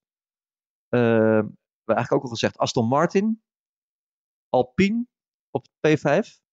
Ehm, 0.89 1.01
we 1.01 1.51
hebben 1.77 1.95
eigenlijk 1.95 2.11
ook 2.11 2.23
al 2.23 2.29
gezegd 2.29 2.57
Aston 2.57 2.87
Martin. 2.87 3.41
Alpine 4.49 5.05
op 5.51 5.65
P5. 5.87 6.43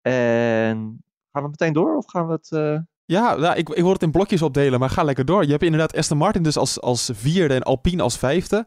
En 0.00 1.04
gaan 1.32 1.42
we 1.42 1.48
meteen 1.48 1.72
door 1.72 1.96
of 1.96 2.06
gaan 2.10 2.26
we 2.26 2.32
het... 2.32 2.52
eh, 2.52 2.78
Ja, 3.04 3.34
nou, 3.34 3.56
ik, 3.56 3.68
ik 3.68 3.82
wil 3.82 3.92
het 3.92 4.02
in 4.02 4.10
blokjes 4.10 4.42
opdelen, 4.42 4.80
maar 4.80 4.90
ga 4.90 5.02
lekker 5.02 5.24
door. 5.24 5.44
Je 5.44 5.50
hebt 5.50 5.62
inderdaad 5.62 5.96
Aston 5.96 6.18
Martin 6.18 6.42
dus 6.42 6.56
als, 6.56 6.80
als 6.80 7.10
vierde 7.12 7.54
en 7.54 7.62
Alpine 7.62 8.02
als 8.02 8.18
vijfde. 8.18 8.66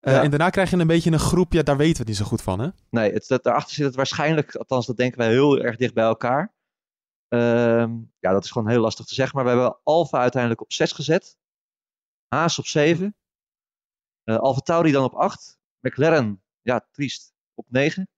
Eh, 0.00 0.12
Ja. 0.12 0.22
En 0.22 0.30
daarna 0.30 0.50
krijg 0.50 0.70
je 0.70 0.76
een 0.76 0.86
beetje 0.86 1.10
een 1.12 1.18
groep, 1.18 1.52
ja, 1.52 1.62
daar 1.62 1.76
weten 1.76 1.92
we 1.92 1.98
het 1.98 2.08
niet 2.08 2.16
zo 2.16 2.24
goed 2.24 2.42
van, 2.42 2.60
hè? 2.60 2.68
Nee, 2.90 3.12
het, 3.12 3.26
dat, 3.28 3.42
daarachter 3.42 3.74
zit 3.74 3.84
het 3.86 3.94
waarschijnlijk, 3.94 4.54
althans 4.54 4.86
dat 4.86 4.96
denken 4.96 5.18
wij 5.18 5.28
heel 5.28 5.58
erg 5.60 5.76
dicht 5.76 5.94
bij 5.94 6.04
elkaar. 6.04 6.54
Ehm, 7.28 7.96
ja, 8.18 8.32
dat 8.32 8.44
is 8.44 8.50
gewoon 8.50 8.68
heel 8.68 8.80
lastig 8.80 9.06
te 9.06 9.14
zeggen. 9.14 9.36
Maar 9.36 9.44
we 9.44 9.50
hebben 9.50 9.78
Alfa 9.82 10.18
uiteindelijk 10.20 10.60
op 10.62 10.72
6 10.72 10.92
gezet. 10.92 11.38
Haas 12.30 12.58
op 12.58 12.66
7. 12.66 13.16
eh 14.24 14.36
Alfa 14.38 14.60
Tauri 14.60 14.92
dan 14.92 15.04
op 15.04 15.14
8. 15.14 15.58
McLaren, 15.80 16.42
ja, 16.62 16.88
triest, 16.92 17.32
op 17.54 17.66
9. 17.70 18.08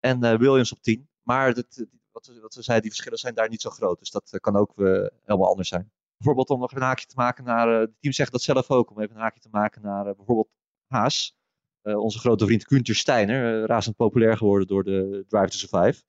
En 0.00 0.22
eh, 0.24 0.38
Williams 0.38 0.72
op 0.72 0.82
10. 0.82 1.08
Maar 1.22 1.54
dat, 1.54 1.86
wat, 2.10 2.26
we- 2.26 2.40
wat 2.40 2.54
we 2.54 2.62
zeiden, 2.62 2.80
die 2.88 2.90
verschillen 2.94 3.18
zijn 3.18 3.34
daar 3.34 3.48
niet 3.48 3.60
zo 3.60 3.70
groot. 3.70 3.98
Dus 3.98 4.10
dat 4.10 4.32
eh, 4.32 4.40
kan 4.40 4.56
ook 4.56 4.70
eh, 4.78 4.84
helemaal 5.24 5.48
anders 5.50 5.68
zijn. 5.68 5.92
Bijvoorbeeld 6.16 6.50
om 6.50 6.60
nog 6.60 6.72
een 6.72 6.82
haakje 6.82 7.06
te 7.06 7.14
maken 7.16 7.44
naar... 7.44 7.68
eh, 7.80 7.86
de 7.86 7.94
teams 8.00 8.16
zeggen 8.16 8.34
dat 8.36 8.44
zelf 8.44 8.70
ook. 8.70 8.90
Om 8.90 9.00
even 9.00 9.14
een 9.16 9.20
haakje 9.22 9.40
te 9.40 9.48
maken 9.50 9.82
naar 9.82 10.06
eh, 10.06 10.14
bijvoorbeeld 10.16 10.50
Haas. 10.86 11.36
Eh, 11.82 11.98
onze 11.98 12.18
grote 12.18 12.44
vriend 12.46 12.66
Gunther 12.66 12.94
Steiner, 12.94 13.60
eh, 13.62 13.66
razend 13.66 13.96
populair 13.96 14.36
geworden 14.36 14.66
door 14.66 14.84
de 14.84 15.24
Drive 15.28 15.48
to 15.50 15.56
Survive. 15.56 16.02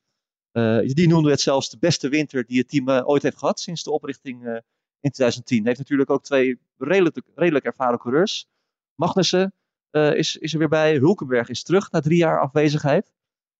Eh, 0.51 0.79
die 0.79 1.07
noemde 1.07 1.29
het 1.29 1.41
zelfs 1.41 1.69
de 1.69 1.77
beste 1.77 2.09
winter 2.09 2.45
die 2.45 2.57
het 2.59 2.69
team 2.69 2.89
eh, 2.89 3.07
ooit 3.07 3.23
heeft 3.23 3.37
gehad 3.37 3.59
sinds 3.59 3.83
de 3.83 3.91
oprichting 3.91 4.45
eh, 4.47 4.57
in 4.99 5.11
2010. 5.11 5.65
Heeft 5.65 5.77
natuurlijk 5.77 6.09
ook 6.09 6.23
twee 6.23 6.59
redelijk, 6.77 7.21
redelijk 7.35 7.65
ervaren 7.65 7.99
coureurs. 7.99 8.47
Magnussen 8.95 9.53
eh, 9.89 10.13
is, 10.13 10.37
is 10.37 10.53
er 10.53 10.59
weer 10.59 10.69
bij. 10.69 10.95
Hulkenberg 10.95 11.49
is 11.49 11.63
terug 11.63 11.91
na 11.91 11.99
drie 11.99 12.17
jaar 12.17 12.39
afwezigheid. 12.39 13.13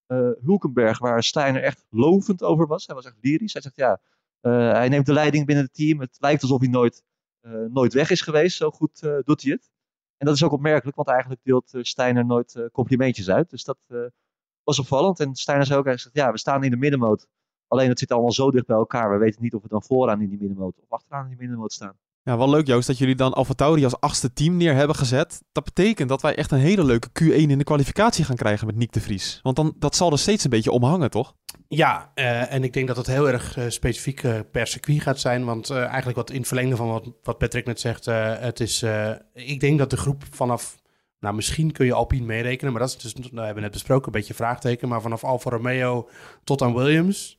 Eh, 0.05 0.29
Hulkenberg, 0.41 0.99
waar 0.99 1.23
Steiner 1.23 1.63
echt 1.63 1.85
lovend 1.89 2.43
over 2.43 2.67
was. 2.67 2.85
Hij 2.85 2.95
was 2.95 3.05
echt 3.05 3.17
lyrisch. 3.21 3.53
Hij 3.53 3.61
zegt 3.61 3.75
ja, 3.75 4.01
eh, 4.41 4.71
hij 4.71 4.89
neemt 4.89 5.05
de 5.05 5.13
leiding 5.13 5.45
binnen 5.45 5.65
het 5.65 5.73
team. 5.73 5.99
Het 5.99 6.17
lijkt 6.19 6.41
alsof 6.41 6.59
hij 6.59 6.69
nooit, 6.69 7.03
nooit 7.69 7.93
weg 7.93 8.09
is 8.09 8.21
geweest. 8.21 8.57
Zo 8.57 8.71
goed 8.71 8.99
doet 8.99 9.41
hij 9.41 9.51
het. 9.51 9.69
En 10.17 10.25
dat 10.25 10.35
is 10.35 10.43
ook 10.43 10.51
opmerkelijk, 10.51 10.95
want 10.95 11.07
eigenlijk 11.07 11.41
deelt 11.43 11.73
Steiner 11.81 12.25
nooit 12.25 12.69
complimentjes 12.71 13.29
uit. 13.29 13.49
Dus 13.49 13.63
dat 13.63 13.77
was 14.63 14.79
opvallend. 14.79 15.19
En 15.19 15.35
Steiner 15.35 15.65
zei 15.65 15.79
ook, 15.79 15.85
hij 15.85 15.97
zegt, 15.97 16.15
ja, 16.15 16.31
we 16.31 16.37
staan 16.37 16.63
in 16.63 16.71
de 16.71 16.77
middenmoot. 16.77 17.27
Alleen 17.69 17.89
het 17.89 17.99
zit 17.99 18.11
allemaal 18.11 18.31
zo 18.31 18.51
dicht 18.51 18.65
bij 18.65 18.75
elkaar. 18.75 19.11
We 19.11 19.17
weten 19.17 19.41
niet 19.41 19.53
of 19.53 19.61
we 19.61 19.67
dan 19.67 19.83
vooraan 19.83 20.21
in 20.21 20.29
die 20.29 20.39
middenmoot 20.39 20.75
of 20.81 20.89
achteraan 20.89 21.23
in 21.23 21.29
die 21.29 21.39
middenmoot 21.39 21.73
staan. 21.73 21.93
Ja, 22.23 22.37
wel 22.37 22.49
leuk 22.49 22.67
Joost 22.67 22.87
dat 22.87 22.97
jullie 22.97 23.15
dan 23.15 23.33
AlphaTauri 23.33 23.83
als 23.83 23.99
achtste 23.99 24.33
team 24.33 24.57
neer 24.57 24.75
hebben 24.75 24.95
gezet. 24.95 25.41
Dat 25.51 25.63
betekent 25.63 26.09
dat 26.09 26.21
wij 26.21 26.35
echt 26.35 26.51
een 26.51 26.59
hele 26.59 26.83
leuke 26.83 27.09
Q1 27.23 27.35
in 27.35 27.57
de 27.57 27.63
kwalificatie 27.63 28.25
gaan 28.25 28.35
krijgen 28.35 28.67
met 28.67 28.75
Nick 28.75 28.91
de 28.91 29.01
Vries. 29.01 29.39
Want 29.43 29.55
dan, 29.55 29.73
dat 29.77 29.95
zal 29.95 30.11
er 30.11 30.19
steeds 30.19 30.43
een 30.43 30.49
beetje 30.49 30.71
omhangen, 30.71 31.09
toch? 31.09 31.35
Ja, 31.67 32.11
eh, 32.15 32.53
en 32.53 32.63
ik 32.63 32.73
denk 32.73 32.87
dat 32.87 32.97
het 32.97 33.07
heel 33.07 33.29
erg 33.29 33.57
eh, 33.57 33.65
specifiek 33.67 34.23
eh, 34.23 34.39
per 34.51 34.67
circuit 34.67 35.01
gaat 35.01 35.19
zijn. 35.19 35.45
Want 35.45 35.69
eh, 35.69 35.83
eigenlijk 35.85 36.15
wat 36.15 36.29
in 36.29 36.37
het 36.37 36.47
verlengde 36.47 36.75
van 36.75 36.87
wat, 36.87 37.11
wat 37.23 37.37
Patrick 37.37 37.65
net 37.65 37.79
zegt, 37.79 38.07
eh, 38.07 38.39
het 38.39 38.59
is, 38.59 38.81
eh, 38.81 39.11
ik 39.33 39.59
denk 39.59 39.77
dat 39.79 39.89
de 39.89 39.97
groep 39.97 40.23
vanaf, 40.31 40.81
nou 41.19 41.35
misschien 41.35 41.71
kun 41.71 41.85
je 41.85 41.93
Alpine 41.93 42.25
meerekenen, 42.25 42.71
maar 42.71 42.81
dat 42.81 42.89
is 42.89 42.97
dus, 42.97 43.13
nou, 43.13 43.35
hebben 43.35 43.55
we 43.55 43.61
net 43.61 43.71
besproken, 43.71 44.05
een 44.05 44.19
beetje 44.19 44.33
vraagteken. 44.33 44.87
Maar 44.87 45.01
vanaf 45.01 45.23
Alfa 45.23 45.49
Romeo 45.49 46.09
tot 46.43 46.61
aan 46.61 46.73
Williams 46.73 47.38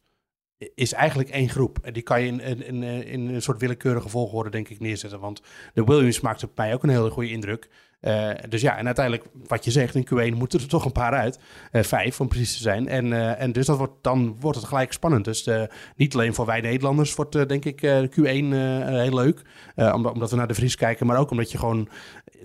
is 0.75 0.93
eigenlijk 0.93 1.29
één 1.29 1.49
groep. 1.49 1.79
En 1.83 1.93
die 1.93 2.03
kan 2.03 2.23
je 2.23 2.27
in, 2.27 2.67
in, 2.67 2.83
in, 2.83 3.29
een 3.29 3.43
soort 3.43 3.61
willekeurige 3.61 4.09
volgorde 4.09 4.51
denk 4.51 4.69
ik 4.69 4.81
neerzetten. 4.81 5.21
Want 5.21 5.43
de 5.75 5.85
Williams 5.85 6.21
maakte 6.21 6.47
op 6.47 6.57
mij 6.57 6.75
ook 6.75 6.83
een 6.83 6.89
hele 6.89 7.11
goede 7.11 7.31
indruk. 7.31 7.69
Eh, 8.01 8.31
dus 8.49 8.61
ja, 8.61 8.77
en 8.77 8.87
uiteindelijk, 8.87 9.27
wat 9.47 9.65
je 9.65 9.71
zegt, 9.71 9.95
in 9.95 10.05
Q1 10.05 10.37
moeten 10.37 10.61
er 10.61 10.69
toch 10.77 10.85
een 10.85 10.93
paar 10.93 11.13
uit. 11.13 11.39
Eh, 11.71 11.83
vijf, 11.83 12.21
om 12.21 12.29
precies 12.29 12.57
te 12.57 12.63
zijn. 12.63 12.89
En, 12.89 13.13
eh, 13.13 13.41
en 13.41 13.53
dus 13.53 13.67
dat 13.67 13.79
wordt, 13.79 13.93
dan 14.01 14.37
wordt 14.41 14.59
het 14.59 14.67
gelijk 14.67 14.93
spannend. 14.93 15.25
Dus 15.25 15.47
eh, 15.47 15.63
niet 15.97 16.15
alleen 16.15 16.35
voor 16.35 16.47
wij 16.47 16.61
Nederlanders 16.61 17.15
wordt, 17.15 17.35
eh, 17.35 17.47
denk 17.47 17.65
ik, 17.65 17.83
eh, 17.83 18.03
Q1 18.03 18.53
eh, 18.53 18.87
heel 18.87 19.15
leuk. 19.15 19.43
Eh, 19.75 19.95
omdat 19.95 20.31
we 20.31 20.37
naar 20.37 20.49
de 20.49 20.55
Vries 20.55 20.77
kijken. 20.77 21.07
Maar 21.07 21.19
ook 21.19 21.31
omdat 21.31 21.53
je 21.53 21.59
gewoon, 21.59 21.89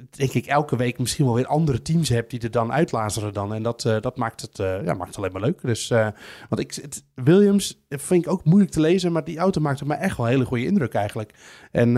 denk 0.09 0.33
ik, 0.33 0.45
elke 0.45 0.75
week 0.75 0.99
misschien 0.99 1.25
wel 1.25 1.33
weer 1.33 1.47
andere 1.47 1.81
teams 1.81 2.09
hebt 2.09 2.29
die 2.29 2.39
er 2.39 2.51
dan 2.51 2.71
uitlazeren 2.71 3.33
dan. 3.33 3.53
En 3.53 3.63
dat, 3.63 3.85
eh, 3.85 4.01
dat 4.01 4.17
maakt, 4.17 4.41
het, 4.41 4.59
eh, 4.59 4.85
ja, 4.85 4.93
maakt 4.93 5.07
het 5.07 5.17
alleen 5.17 5.31
maar 5.31 5.41
leuk. 5.41 5.61
Dus, 5.61 5.89
eh, 5.89 6.07
want 6.49 6.61
ik, 6.61 7.01
Williams 7.15 7.85
vind 7.89 8.25
ik 8.25 8.31
ook 8.31 8.43
moeilijk 8.43 8.71
te 8.71 8.79
lezen. 8.79 9.11
Maar 9.11 9.23
die 9.23 9.37
auto 9.37 9.61
maakt 9.61 9.81
op 9.81 9.87
mij 9.87 9.97
echt 9.97 10.17
wel 10.17 10.25
een 10.25 10.31
hele 10.31 10.45
goede 10.45 10.65
indruk 10.65 10.93
eigenlijk. 10.93 11.33
En 11.71 11.93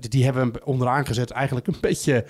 die, 0.00 0.10
die 0.10 0.24
hebben 0.24 0.52
we 0.52 0.64
onderaan 0.64 1.06
gezet 1.06 1.30
eigenlijk 1.30 1.66
een 1.66 1.76
beetje 1.90 2.24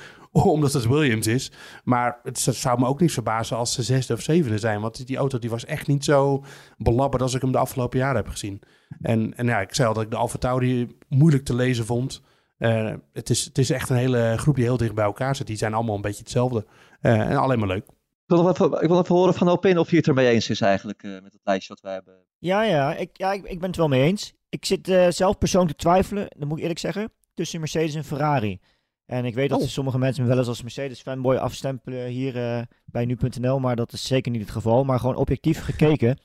omdat 0.44 0.72
het 0.72 0.86
Williams 0.86 1.26
is. 1.26 1.52
Maar 1.84 2.20
het 2.22 2.38
zou 2.38 2.78
me 2.78 2.86
ook 2.86 3.00
niet 3.00 3.12
verbazen 3.12 3.56
als 3.56 3.72
ze 3.72 3.82
zesde 3.82 4.14
of 4.14 4.20
zevende 4.20 4.58
zijn. 4.58 4.80
Want 4.80 4.96
die, 4.96 5.06
die 5.06 5.16
auto 5.16 5.38
die 5.38 5.50
was 5.50 5.64
echt 5.64 5.86
niet 5.86 6.04
zo 6.04 6.44
belabberd 6.78 7.22
als 7.22 7.34
ik 7.34 7.40
hem 7.40 7.52
de 7.52 7.58
afgelopen 7.58 7.98
jaren 7.98 8.16
heb 8.16 8.28
gezien. 8.28 8.60
En, 9.00 9.36
en 9.36 9.46
ja, 9.46 9.60
ik 9.60 9.74
zei 9.74 9.88
al 9.88 9.94
dat 9.94 10.02
ik 10.02 10.10
de 10.10 10.16
Alfa 10.16 10.38
Tauri 10.38 10.96
moeilijk 11.08 11.44
te 11.44 11.54
lezen 11.54 11.86
vond. 11.86 12.22
Eh, 12.58 12.94
het, 13.12 13.30
is, 13.30 13.44
het 13.44 13.58
is 13.58 13.70
echt 13.70 13.90
een 13.90 13.96
hele 13.96 14.34
groep 14.36 14.54
die 14.54 14.64
heel 14.64 14.76
dicht 14.76 14.94
bij 14.94 15.04
elkaar 15.04 15.36
zit. 15.36 15.46
Die 15.46 15.56
zijn 15.56 15.74
allemaal 15.74 15.94
een 15.94 16.00
beetje 16.00 16.18
hetzelfde. 16.22 16.66
Eh, 17.00 17.20
en 17.30 17.36
alleen 17.36 17.58
maar 17.58 17.68
leuk. 17.68 17.84
Ik 17.86 18.34
wil 18.34 18.42
nog 18.42 18.50
even, 18.52 18.82
ik 18.82 18.88
wil 18.88 19.00
even 19.00 19.14
horen 19.14 19.34
van 19.34 19.48
Alpine 19.48 19.80
of 19.80 19.90
je 19.90 19.96
het 19.96 20.06
ermee 20.08 20.28
eens 20.28 20.50
is 20.50 20.60
eigenlijk 20.60 21.02
eh, 21.02 21.10
met 21.10 21.32
het 21.32 21.40
lijstje 21.44 21.72
wat 21.72 21.82
wij 21.82 21.92
hebben. 21.92 22.14
Ja, 22.38 22.62
ja, 22.62 22.94
ik, 22.94 23.10
ja 23.12 23.32
ik, 23.32 23.44
ik 23.44 23.58
ben 23.60 23.68
het 23.68 23.76
wel 23.76 23.88
mee 23.88 24.02
eens. 24.02 24.32
Ik 24.48 24.64
zit 24.64 24.88
eh, 24.88 25.06
zelf 25.10 25.38
persoonlijk 25.38 25.76
te 25.78 25.82
twijfelen, 25.84 26.26
dat 26.36 26.48
moet 26.48 26.56
ik 26.56 26.60
eerlijk 26.62 26.80
zeggen, 26.80 27.12
tussen 27.34 27.60
Mercedes 27.60 27.94
en 27.94 28.04
Ferrari. 28.04 28.60
En 29.06 29.24
ik 29.24 29.34
weet 29.34 29.48
dat 29.48 29.60
Oh. 29.60 29.66
sommige 29.66 29.98
mensen 29.98 30.22
me 30.22 30.28
wel 30.28 30.38
eens 30.38 30.48
als 30.48 30.62
Mercedes-fanboy 30.62 31.36
afstempelen 31.36 32.06
hier 32.06 32.36
eh, 32.36 32.62
bij 32.84 33.04
nu.nl, 33.04 33.58
maar 33.60 33.76
dat 33.76 33.92
is 33.92 34.06
zeker 34.06 34.32
niet 34.32 34.40
het 34.40 34.50
geval. 34.50 34.84
Maar 34.84 35.00
gewoon 35.00 35.16
objectief 35.16 35.60
gekeken. 35.60 36.18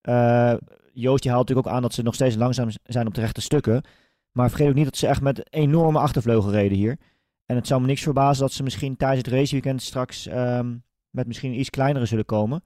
eh 0.00 0.54
Joost 0.92 1.22
die 1.22 1.30
haalt 1.32 1.42
natuurlijk 1.48 1.68
ook 1.68 1.74
aan 1.74 1.82
dat 1.82 1.94
ze 1.94 2.02
nog 2.02 2.14
steeds 2.14 2.36
langzaam 2.36 2.68
zijn 2.82 3.06
op 3.06 3.14
de 3.14 3.20
rechte 3.20 3.40
stukken. 3.40 3.82
Maar 4.38 4.48
vergeet 4.48 4.68
ook 4.68 4.74
niet 4.74 4.84
dat 4.84 4.96
ze 4.96 5.06
echt 5.06 5.20
met 5.20 5.52
enorme 5.54 5.98
achtervleugel 5.98 6.50
reden 6.50 6.76
hier. 6.78 6.98
En 7.46 7.56
het 7.56 7.66
zou 7.66 7.80
me 7.80 7.86
niks 7.86 8.02
verbazen 8.02 8.42
dat 8.42 8.52
ze 8.52 8.62
misschien 8.62 8.96
tijdens 8.96 9.24
het 9.26 9.34
raceweekend 9.34 9.82
straks 9.82 10.26
ehm, 10.26 10.76
met 11.10 11.26
misschien 11.26 11.58
iets 11.58 11.70
kleinere 11.70 12.06
zullen 12.06 12.24
komen. 12.24 12.62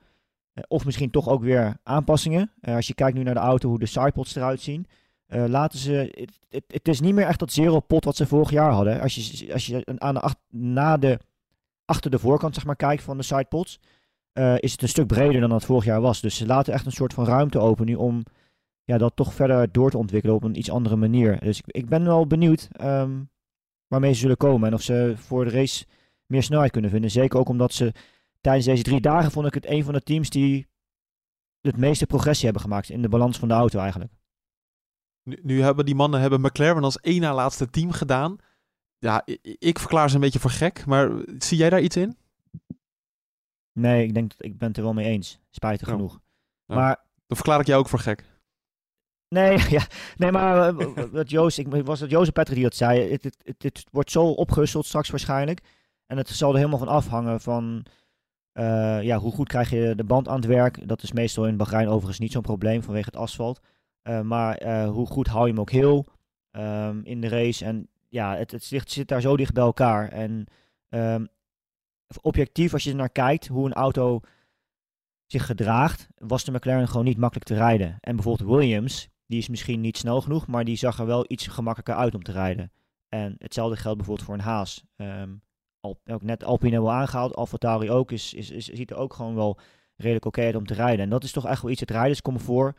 Eh, 0.53 0.63
Of 0.69 0.85
misschien 0.85 1.11
toch 1.11 1.29
ook 1.29 1.43
weer 1.43 1.77
aanpassingen. 1.83 2.53
Eh, 2.61 2.75
als 2.75 2.87
je 2.87 2.95
kijkt 2.95 3.17
nu 3.17 3.23
naar 3.23 3.35
de 3.35 3.41
auto, 3.41 3.69
hoe 3.69 3.79
de 3.79 3.87
sidepods 3.87 4.35
eruit 4.37 4.61
zien. 4.61 4.87
eh, 5.27 5.45
laten 5.47 5.79
ze. 5.79 5.93
Het, 5.93 6.39
het, 6.49 6.65
het 6.67 6.89
is 6.89 7.01
niet 7.01 7.15
meer 7.15 7.27
echt 7.27 7.39
dat 7.39 7.53
zero 7.53 7.81
pot 7.81 8.05
wat 8.05 8.17
ze 8.17 8.27
vorig 8.27 8.51
jaar 8.51 8.73
hadden. 8.73 9.01
Als 9.01 9.15
je, 9.15 9.53
als 9.53 9.67
je 9.67 9.83
aan 9.99 10.15
de, 10.15 10.21
ach- 10.21 10.35
na 10.51 10.97
de, 10.97 11.19
achter 11.85 12.11
de 12.11 12.19
voorkant 12.19 12.55
zeg 12.55 12.65
maar, 12.65 12.77
kijkt 12.77 13.03
van 13.03 13.17
de 13.17 13.23
sidepods. 13.23 13.79
is 14.57 14.73
het 14.73 14.83
een 14.83 14.89
stuk 14.89 15.07
breder 15.07 15.41
dan 15.41 15.51
dat 15.51 15.65
vorig 15.65 15.85
jaar 15.85 16.01
was. 16.01 16.21
Dus 16.21 16.37
ze 16.37 16.47
laten 16.47 16.73
echt 16.73 16.87
een 16.87 16.93
soort 16.93 17.13
van 17.15 17.25
ruimte 17.25 17.59
open 17.59 17.87
nu 17.87 17.95
om 17.95 18.23
ja, 18.85 18.99
dat 18.99 19.17
toch 19.17 19.35
verder 19.35 19.73
door 19.73 19.91
te 19.91 19.99
ontwikkelen 19.99 20.37
op 20.37 20.43
een 20.43 20.59
iets 20.59 20.71
andere 20.71 20.97
manier. 20.97 21.41
Dus 21.41 21.59
ik, 21.59 21.65
ik 21.67 21.89
ben 21.89 22.05
wel 22.05 22.27
benieuwd 22.27 22.69
ehm, 22.73 23.23
waarmee 23.87 24.13
ze 24.13 24.19
zullen 24.21 24.37
komen. 24.37 24.69
En 24.69 24.75
of 24.75 24.83
ze 24.83 25.13
voor 25.17 25.45
de 25.45 25.51
race 25.51 25.87
meer 26.27 26.43
snelheid 26.43 26.71
kunnen 26.71 26.91
vinden. 26.91 27.11
Zeker 27.11 27.39
ook 27.39 27.49
omdat 27.49 27.73
ze 27.73 27.93
tijdens 28.41 28.67
deze 28.67 28.83
drie 28.83 29.01
dagen 29.01 29.31
vond 29.31 29.47
ik 29.47 29.55
het 29.55 29.67
een 29.67 29.85
van 29.85 29.95
de 29.95 30.03
teams 30.03 30.31
die 30.31 30.67
het 31.61 31.77
meeste 31.77 32.07
progressie 32.07 32.45
hebben 32.45 32.63
gemaakt 32.63 32.89
in 32.89 33.03
de 33.03 33.09
balans 33.09 33.39
van 33.39 33.49
de 33.49 33.55
auto 33.55 33.79
eigenlijk. 33.79 34.13
Nu, 35.23 35.39
nu 35.43 35.63
hebben 35.63 35.85
die 35.85 35.95
mannen 35.95 36.21
hebben 36.21 36.41
McLaren 36.41 36.83
als 36.85 37.01
één 37.01 37.21
na 37.21 37.35
laatste 37.35 37.71
team 37.71 37.91
gedaan. 37.91 38.37
Ja, 38.99 39.23
ik, 39.25 39.57
ik 39.59 39.79
verklaar 39.79 40.09
ze 40.09 40.15
een 40.15 40.21
beetje 40.21 40.39
voor 40.39 40.51
gek, 40.51 40.87
maar 40.87 41.11
zie 41.39 41.59
jij 41.59 41.71
daar 41.71 41.81
iets 41.81 41.97
in? 41.97 42.17
Nee, 43.73 44.07
ik 44.07 44.15
denk 44.15 44.31
dat 44.31 44.47
ik 44.47 44.59
ben 44.59 44.69
het 44.69 44.77
er 44.77 44.83
wel 44.83 44.93
mee 44.93 45.07
eens. 45.07 45.41
Spijtig 45.51 45.89
Oh. 45.89 45.95
genoeg. 45.95 46.21
Ja. 46.67 46.75
Maar 46.75 46.97
Dan 47.27 47.37
verklaar 47.37 47.61
ik 47.61 47.67
jou 47.67 47.81
ook 47.81 47.89
voor 47.89 47.99
gek. 47.99 48.25
Nee, 49.33 49.59
ja, 49.77 49.87
nee, 50.17 50.33
maar 50.33 50.69
eh, 50.69 51.05
wat 51.11 51.31
Joost, 51.31 51.59
ik 51.59 51.67
was 51.85 52.01
het 52.01 52.11
Joost 52.11 52.33
Patrick 52.33 52.55
die 52.55 52.65
dat 52.65 52.77
zei. 52.77 53.11
Het, 53.11 53.25
het, 53.25 53.63
het, 53.63 53.85
wordt 53.91 54.11
zo 54.11 54.25
opgehusteld 54.25 54.87
straks 54.87 55.11
waarschijnlijk. 55.11 55.61
En 56.07 56.17
het 56.17 56.29
zal 56.29 56.51
er 56.51 56.57
helemaal 56.57 56.79
van 56.79 56.89
afhangen 56.89 57.41
van 57.41 57.87
eh, 58.53 59.03
ja, 59.03 59.19
hoe 59.19 59.33
goed 59.33 59.49
krijg 59.49 59.71
je 59.71 59.93
de 59.97 60.05
band 60.05 60.29
aan 60.29 60.37
het 60.37 60.47
werk. 60.47 60.89
Dat 60.89 61.03
is 61.03 61.13
meestal 61.13 61.47
in 61.47 61.57
Bahrein 61.57 61.89
overigens 61.89 62.19
niet 62.19 62.33
zo'n 62.33 62.43
probleem 62.43 62.83
vanwege 62.83 63.07
het 63.07 63.17
asfalt. 63.17 63.61
Eh, 64.03 64.21
maar 64.21 64.85
hoe 64.87 65.07
goed 65.07 65.27
hou 65.27 65.45
je 65.45 65.51
hem 65.51 65.61
ook 65.61 65.71
heel 65.71 66.07
ehm, 66.51 67.01
in 67.05 67.21
de 67.21 67.29
race. 67.29 67.65
En 67.65 67.89
ja, 68.09 68.37
het, 68.37 68.51
het 68.51 68.65
zit, 68.65 68.91
zit 68.91 69.09
daar 69.09 69.21
zo 69.21 69.37
dicht 69.37 69.53
bij 69.53 69.65
elkaar. 69.65 70.09
En 70.09 70.47
ehm, 70.89 71.25
objectief, 72.21 72.73
als 72.73 72.85
je 72.85 72.91
er 72.91 72.97
naar 72.97 73.11
kijkt, 73.11 73.47
hoe 73.47 73.67
een 73.67 73.73
auto 73.73 74.21
zich 75.27 75.47
gedraagt, 75.47 76.09
was 76.19 76.45
de 76.45 76.53
McLaren 76.53 76.89
gewoon 76.89 77.05
niet 77.05 77.19
makkelijk 77.19 77.47
te 77.47 77.55
rijden. 77.55 77.97
En 78.01 78.15
bijvoorbeeld 78.17 78.51
Williams, 78.51 79.09
die 79.27 79.39
is 79.39 79.49
misschien 79.49 79.81
niet 79.81 79.97
snel 79.97 80.21
genoeg, 80.21 80.47
maar 80.47 80.65
die 80.65 80.77
zag 80.77 80.99
er 80.99 81.07
wel 81.07 81.25
iets 81.29 81.47
gemakkelijker 81.47 81.95
uit 81.95 82.15
om 82.15 82.23
te 82.23 82.33
rijden. 82.33 82.73
En 83.09 83.35
hetzelfde 83.39 83.77
geldt 83.77 83.97
bijvoorbeeld 83.97 84.27
voor 84.27 84.35
een 84.35 84.41
Haas. 84.41 84.85
Ehm, 84.97 85.35
Al, 85.81 86.01
ook 86.05 86.23
net 86.23 86.45
Alpine 86.45 86.73
hebben 86.73 86.91
we 86.91 86.97
aangehaald. 86.97 87.37
AlphaTauri 87.37 87.91
ook. 87.91 88.11
Is, 88.13 88.35
is, 88.35 88.51
is, 88.51 88.67
ziet 88.67 88.91
er 88.91 88.97
ook 88.97 89.15
gewoon 89.15 89.35
wel 89.35 89.59
redelijk 89.97 90.25
oké 90.25 90.43
uit 90.43 90.57
om 90.57 90.67
te 90.67 90.75
rijden. 90.75 91.05
En 91.05 91.11
dat 91.11 91.25
is 91.25 91.33
toch 91.33 91.47
echt 91.47 91.63
wel 91.63 91.71
iets, 91.71 91.81
het 91.81 91.91
rijderscomfort. 91.91 92.79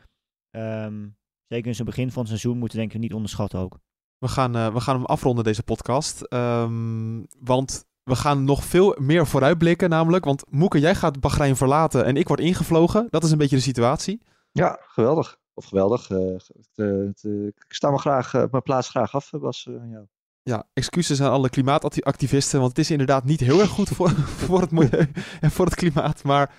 Ehm 0.49 1.05
zeker 1.47 1.67
in 1.67 1.75
zo'n 1.75 1.85
begin 1.85 2.11
van 2.11 2.19
het 2.21 2.27
seizoen 2.27 2.57
moeten 2.57 2.77
we 2.77 2.83
denk 2.83 2.95
ik 2.95 3.01
niet 3.01 3.13
onderschatten 3.13 3.59
ook. 3.59 3.79
We 4.17 4.27
gaan, 4.27 4.55
eh, 4.55 4.73
we 4.73 4.79
gaan 4.79 4.95
hem 4.95 5.05
afronden, 5.05 5.43
deze 5.43 5.63
podcast. 5.63 6.21
Ehm, 6.21 7.23
want 7.39 7.85
we 8.03 8.15
gaan 8.15 8.43
nog 8.43 8.63
veel 8.63 8.95
meer 8.99 9.27
vooruitblikken, 9.27 9.89
namelijk. 9.89 10.25
Want 10.25 10.43
Moeke, 10.49 10.79
jij 10.79 10.95
gaat 10.95 11.19
Bahrein 11.19 11.55
verlaten 11.55 12.05
en 12.05 12.17
ik 12.17 12.27
word 12.27 12.39
ingevlogen. 12.39 13.07
Dat 13.09 13.23
is 13.23 13.31
een 13.31 13.37
beetje 13.37 13.55
de 13.55 13.61
situatie. 13.61 14.21
Ja, 14.51 14.79
geweldig. 14.81 15.37
Of 15.53 15.65
geweldig. 15.65 16.09
eh, 16.09 16.35
eh, 16.75 17.03
eh, 17.21 17.45
ik 17.45 17.73
sta 17.73 17.91
me 17.91 17.97
graag, 17.97 18.33
mijn 18.33 18.63
plaats 18.63 18.89
graag 18.89 19.15
af, 19.15 19.29
Bas. 19.31 19.67
aan 19.67 19.89
jou. 19.89 20.05
Ja, 20.43 20.67
excuses 20.73 21.21
aan 21.21 21.31
alle 21.31 21.49
klimaatactivisten, 21.49 22.59
want 22.59 22.69
het 22.69 22.79
is 22.79 22.91
inderdaad 22.91 23.23
niet 23.23 23.39
heel 23.39 23.59
erg 23.59 23.69
goed 23.69 23.89
voor, 23.89 24.09
voor 24.45 24.61
het 24.61 24.71
milieu 24.71 25.11
en 25.41 25.51
voor 25.51 25.65
het 25.65 25.75
klimaat. 25.75 26.23
Maar 26.23 26.53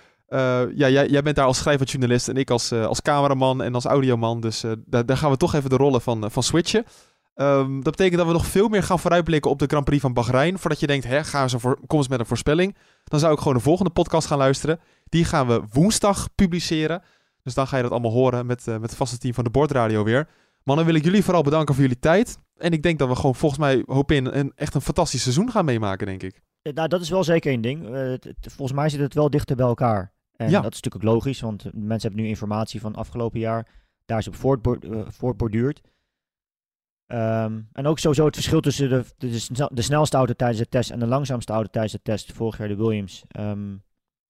ja, 0.75 0.89
jij, 0.89 1.07
jij 1.07 1.21
bent 1.21 1.35
daar 1.35 1.45
als 1.45 1.57
schrijvend 1.57 1.91
journalist 1.91 2.27
en 2.27 2.37
ik 2.37 2.49
als, 2.49 2.71
als 2.71 3.01
cameraman 3.01 3.61
en 3.61 3.75
als 3.75 3.85
audioman. 3.85 4.39
Dus 4.39 4.63
daar, 4.85 5.05
daar 5.05 5.17
gaan 5.17 5.31
we 5.31 5.37
toch 5.37 5.53
even 5.53 5.69
de 5.69 5.75
rollen 5.75 6.01
van, 6.01 6.31
van 6.31 6.43
switchen. 6.43 6.85
Ehm, 7.35 7.73
dat 7.73 7.95
betekent 7.95 8.17
dat 8.17 8.27
we 8.27 8.33
nog 8.33 8.45
veel 8.45 8.67
meer 8.67 8.83
gaan 8.83 8.99
vooruitblikken 8.99 9.51
op 9.51 9.59
de 9.59 9.67
Grand 9.67 9.85
Prix 9.85 10.01
van 10.01 10.13
Bahrein. 10.13 10.59
Voordat 10.59 10.79
je 10.79 10.87
denkt, 10.87 11.05
hè, 11.05 11.23
ga 11.23 11.41
eens 11.41 11.53
een 11.53 11.59
voor, 11.59 11.79
kom 11.87 11.97
eens 11.97 12.07
met 12.07 12.19
een 12.19 12.25
voorspelling. 12.25 12.75
Dan 13.03 13.19
zou 13.19 13.33
ik 13.33 13.39
gewoon 13.39 13.53
de 13.53 13.59
volgende 13.59 13.91
podcast 13.91 14.27
gaan 14.27 14.37
luisteren. 14.37 14.79
Die 15.05 15.25
gaan 15.25 15.47
we 15.47 15.63
woensdag 15.71 16.27
publiceren. 16.35 17.03
Dus 17.45 17.53
dan 17.53 17.67
ga 17.67 17.75
je 17.77 17.83
dat 17.83 17.91
allemaal 17.91 18.11
horen 18.11 18.45
met, 18.45 18.67
eh, 18.67 18.73
met 18.73 18.89
het 18.89 18.95
vaste 18.95 19.17
team 19.17 19.33
van 19.33 19.43
de 19.43 19.49
Bordradio 19.49 20.03
weer. 20.03 20.27
Mannen, 20.63 20.85
wil 20.85 20.95
ik 20.95 21.03
jullie 21.03 21.23
vooral 21.23 21.41
bedanken 21.43 21.73
voor 21.73 21.83
jullie 21.83 21.99
tijd. 21.99 22.37
En 22.57 22.71
ik 22.71 22.83
denk 22.83 22.99
dat 22.99 23.07
we 23.07 23.15
gewoon 23.15 23.35
volgens 23.35 23.59
mij 23.61 23.83
hoop 23.85 24.11
in 24.11 24.25
een, 24.25 24.51
echt 24.55 24.73
een 24.73 24.81
fantastisch 24.81 25.21
seizoen 25.21 25.51
gaan 25.51 25.65
meemaken, 25.65 26.07
denk 26.07 26.23
ik. 26.23 26.41
Nou, 26.61 26.87
dat 26.87 27.01
is 27.01 27.09
wel 27.09 27.23
zeker 27.23 27.51
één 27.51 27.61
ding. 27.61 27.85
Eh, 27.85 27.91
het- 27.93 28.23
het- 28.23 28.37
volgens 28.53 28.77
mij 28.77 28.89
zit 28.89 28.99
het 28.99 29.13
wel 29.13 29.29
dichter 29.29 29.55
bij 29.55 29.65
elkaar. 29.65 30.13
En 30.35 30.49
Ja. 30.49 30.61
dat 30.61 30.73
is 30.73 30.81
natuurlijk 30.81 30.95
ook 31.05 31.13
logisch, 31.13 31.41
want 31.41 31.63
mensen 31.73 32.07
hebben 32.07 32.21
nu 32.21 32.27
informatie 32.27 32.81
van 32.81 32.95
afgelopen 32.95 33.39
jaar. 33.39 33.67
Daar 34.05 34.17
is 34.17 34.27
op 34.27 34.35
voortbor- 34.35 34.79
eh, 34.91 35.01
voortborduurd. 35.09 35.81
Ehm, 37.05 37.61
en 37.71 37.85
ook 37.85 37.99
sowieso 37.99 38.25
het 38.25 38.35
verschil 38.35 38.59
tussen 38.61 38.89
de, 38.89 39.03
de 39.73 39.81
snelste 39.81 40.17
auto 40.17 40.33
tijdens 40.33 40.59
de 40.59 40.69
test 40.69 40.89
en 40.91 40.99
de 40.99 41.07
langzaamste 41.07 41.53
auto 41.53 41.69
tijdens 41.69 41.93
de 41.93 42.01
test, 42.01 42.31
vorig 42.31 42.57
jaar 42.57 42.67
de 42.67 42.75
Williams, 42.75 43.23
ehm, 43.27 43.75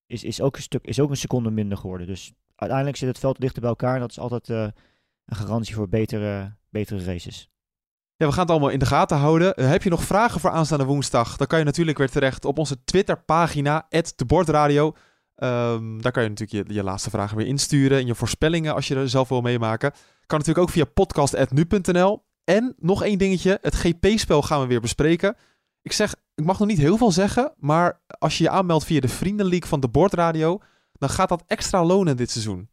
is, 0.06 0.24
is, 0.24 0.40
ook 0.40 0.56
een 0.56 0.62
stuk, 0.62 0.84
is 0.84 1.00
ook 1.00 1.10
een 1.10 1.16
seconde 1.16 1.50
minder 1.50 1.78
geworden. 1.78 2.06
Dus 2.06 2.32
uiteindelijk 2.56 2.98
zit 2.98 3.08
het 3.08 3.18
veld 3.18 3.40
dichter 3.40 3.60
bij 3.60 3.70
elkaar 3.70 3.94
en 3.94 4.00
dat 4.00 4.10
is 4.10 4.18
altijd 4.18 4.50
eh, 4.50 4.62
een 5.24 5.36
garantie 5.36 5.74
voor 5.74 5.88
betere, 5.88 6.56
betere 6.70 7.04
races. 7.04 7.50
Ja, 8.16 8.26
we 8.26 8.32
gaan 8.32 8.42
het 8.42 8.50
allemaal 8.50 8.68
in 8.68 8.78
de 8.78 8.86
gaten 8.86 9.16
houden. 9.16 9.54
Eh, 9.54 9.68
heb 9.68 9.82
je 9.82 9.90
nog 9.90 10.04
vragen 10.04 10.40
voor 10.40 10.50
aanstaande 10.50 10.84
woensdag? 10.84 11.36
Dan 11.36 11.46
kan 11.46 11.58
je 11.58 11.64
natuurlijk 11.64 11.98
weer 11.98 12.10
terecht 12.10 12.44
op 12.44 12.58
onze 12.58 12.84
Twitterpagina, 12.84 13.88
@debordradio. 14.16 14.94
Ehm 15.34 16.00
daar 16.00 16.12
kan 16.12 16.22
je 16.22 16.28
natuurlijk 16.28 16.68
je, 16.68 16.74
je 16.74 16.82
laatste 16.82 17.10
vragen 17.10 17.36
weer 17.36 17.46
insturen 17.46 17.98
en 17.98 18.06
je 18.06 18.14
voorspellingen 18.14 18.74
als 18.74 18.88
je 18.88 18.94
er 18.94 19.08
zelf 19.08 19.28
wil 19.28 19.40
meemaken. 19.40 19.92
Kan 20.26 20.38
natuurlijk 20.38 20.66
ook 20.66 20.74
via 20.74 20.84
podcast.nu.nl. 20.84 22.24
En 22.44 22.74
nog 22.78 23.02
één 23.02 23.18
dingetje, 23.18 23.58
het 23.62 23.74
GP-spel 23.74 24.42
gaan 24.42 24.60
we 24.60 24.66
weer 24.66 24.80
bespreken. 24.80 25.36
Ik 25.82 25.92
zeg, 25.92 26.14
ik 26.34 26.44
mag 26.44 26.58
nog 26.58 26.68
niet 26.68 26.78
heel 26.78 26.96
veel 26.96 27.12
zeggen, 27.12 27.52
maar 27.56 28.00
als 28.06 28.38
je 28.38 28.44
je 28.44 28.50
aanmeldt 28.50 28.84
via 28.84 29.00
de 29.00 29.08
Vriendenleague 29.08 29.68
van 29.68 29.80
de 29.80 29.88
Bordradio, 29.88 30.60
dan 30.98 31.08
gaat 31.08 31.28
dat 31.28 31.44
extra 31.46 31.84
lonen 31.84 32.16
dit 32.16 32.30
seizoen. 32.30 32.68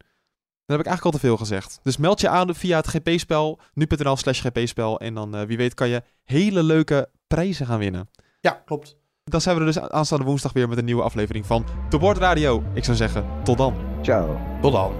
Dat 0.66 0.76
heb 0.76 0.86
ik 0.86 0.86
eigenlijk 0.86 1.04
al 1.04 1.20
te 1.20 1.26
veel 1.26 1.36
gezegd. 1.36 1.80
Dus 1.82 1.96
meld 1.96 2.20
je 2.20 2.28
aan 2.28 2.54
via 2.54 2.76
het 2.76 2.88
GP-spel, 2.88 3.60
nu.nl 3.72 4.16
slash 4.16 4.40
GP-spel. 4.40 5.00
En 5.00 5.14
dan, 5.14 5.36
eh, 5.36 5.46
wie 5.46 5.56
weet, 5.56 5.74
kan 5.74 5.88
je 5.88 6.02
hele 6.24 6.62
leuke 6.62 7.08
prijzen 7.26 7.66
gaan 7.66 7.78
winnen. 7.78 8.10
Ja, 8.40 8.62
klopt. 8.64 8.96
Dan 9.24 9.40
zijn 9.40 9.54
we 9.54 9.60
er 9.60 9.66
dus 9.66 9.80
aanstaande 9.80 10.24
woensdag 10.24 10.52
weer 10.52 10.68
met 10.68 10.78
een 10.78 10.84
nieuwe 10.84 11.02
aflevering 11.02 11.46
van 11.46 11.66
De 11.88 11.98
Bordradio. 11.98 12.62
Ik 12.74 12.84
zou 12.84 12.96
zeggen, 12.96 13.26
tot 13.42 13.58
dan. 13.58 13.74
Ciao. 14.02 14.40
Tot 14.60 14.72
dan. 14.72 14.92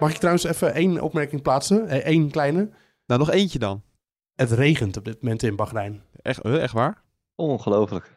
Mag 0.00 0.10
ik 0.10 0.16
trouwens 0.16 0.44
even 0.44 0.74
één 0.74 1.00
opmerking 1.00 1.42
plaatsen? 1.42 2.08
Eén 2.10 2.30
kleine. 2.30 2.70
Nou, 3.06 3.20
nog 3.20 3.30
eentje 3.30 3.58
dan. 3.58 3.82
Het 4.34 4.50
regent 4.50 4.96
op 4.96 5.04
dit 5.04 5.22
moment 5.22 5.42
in 5.42 5.56
Bahrein. 5.56 6.02
Echt, 6.22 6.40
eh, 6.40 6.62
echt 6.62 6.72
waar? 6.72 7.02
Ongelooflijk. 7.34 8.16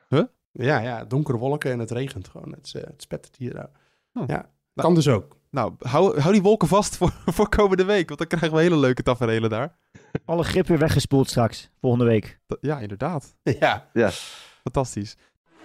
Ja, 0.51 0.79
ja, 0.79 1.05
donkere 1.05 1.38
wolken 1.38 1.71
en 1.71 1.79
het 1.79 1.91
regent 1.91 2.27
gewoon. 2.27 2.51
Het, 2.51 2.71
eh, 2.75 2.84
het 2.84 3.01
spettert 3.01 3.36
hier. 3.36 3.53
nou. 3.53 3.67
Oh. 4.13 4.23
Ja, 4.27 4.49
kan 4.75 4.95
dus 4.95 5.07
ook. 5.07 5.38
Nou, 5.49 5.73
hou, 5.79 6.19
hou 6.19 6.34
die 6.34 6.41
wolken 6.41 6.67
vast 6.67 6.97
voor, 6.97 7.13
voor 7.36 7.49
komende 7.49 7.84
week. 7.86 8.07
Want 8.07 8.19
dan 8.19 8.27
krijgen 8.27 8.57
we 8.57 8.63
hele 8.63 8.77
leuke 8.77 9.03
tafereelen 9.03 9.49
daar. 9.49 9.77
Alle 10.25 10.43
grip 10.43 10.67
weer 10.67 10.77
weggespoeld 10.77 11.29
straks, 11.29 11.69
volgende 11.79 12.05
week. 12.05 12.39
Ja, 12.61 12.79
inderdaad. 12.79 13.36
Ja. 13.93 14.11
Fantastisch. 14.63 15.17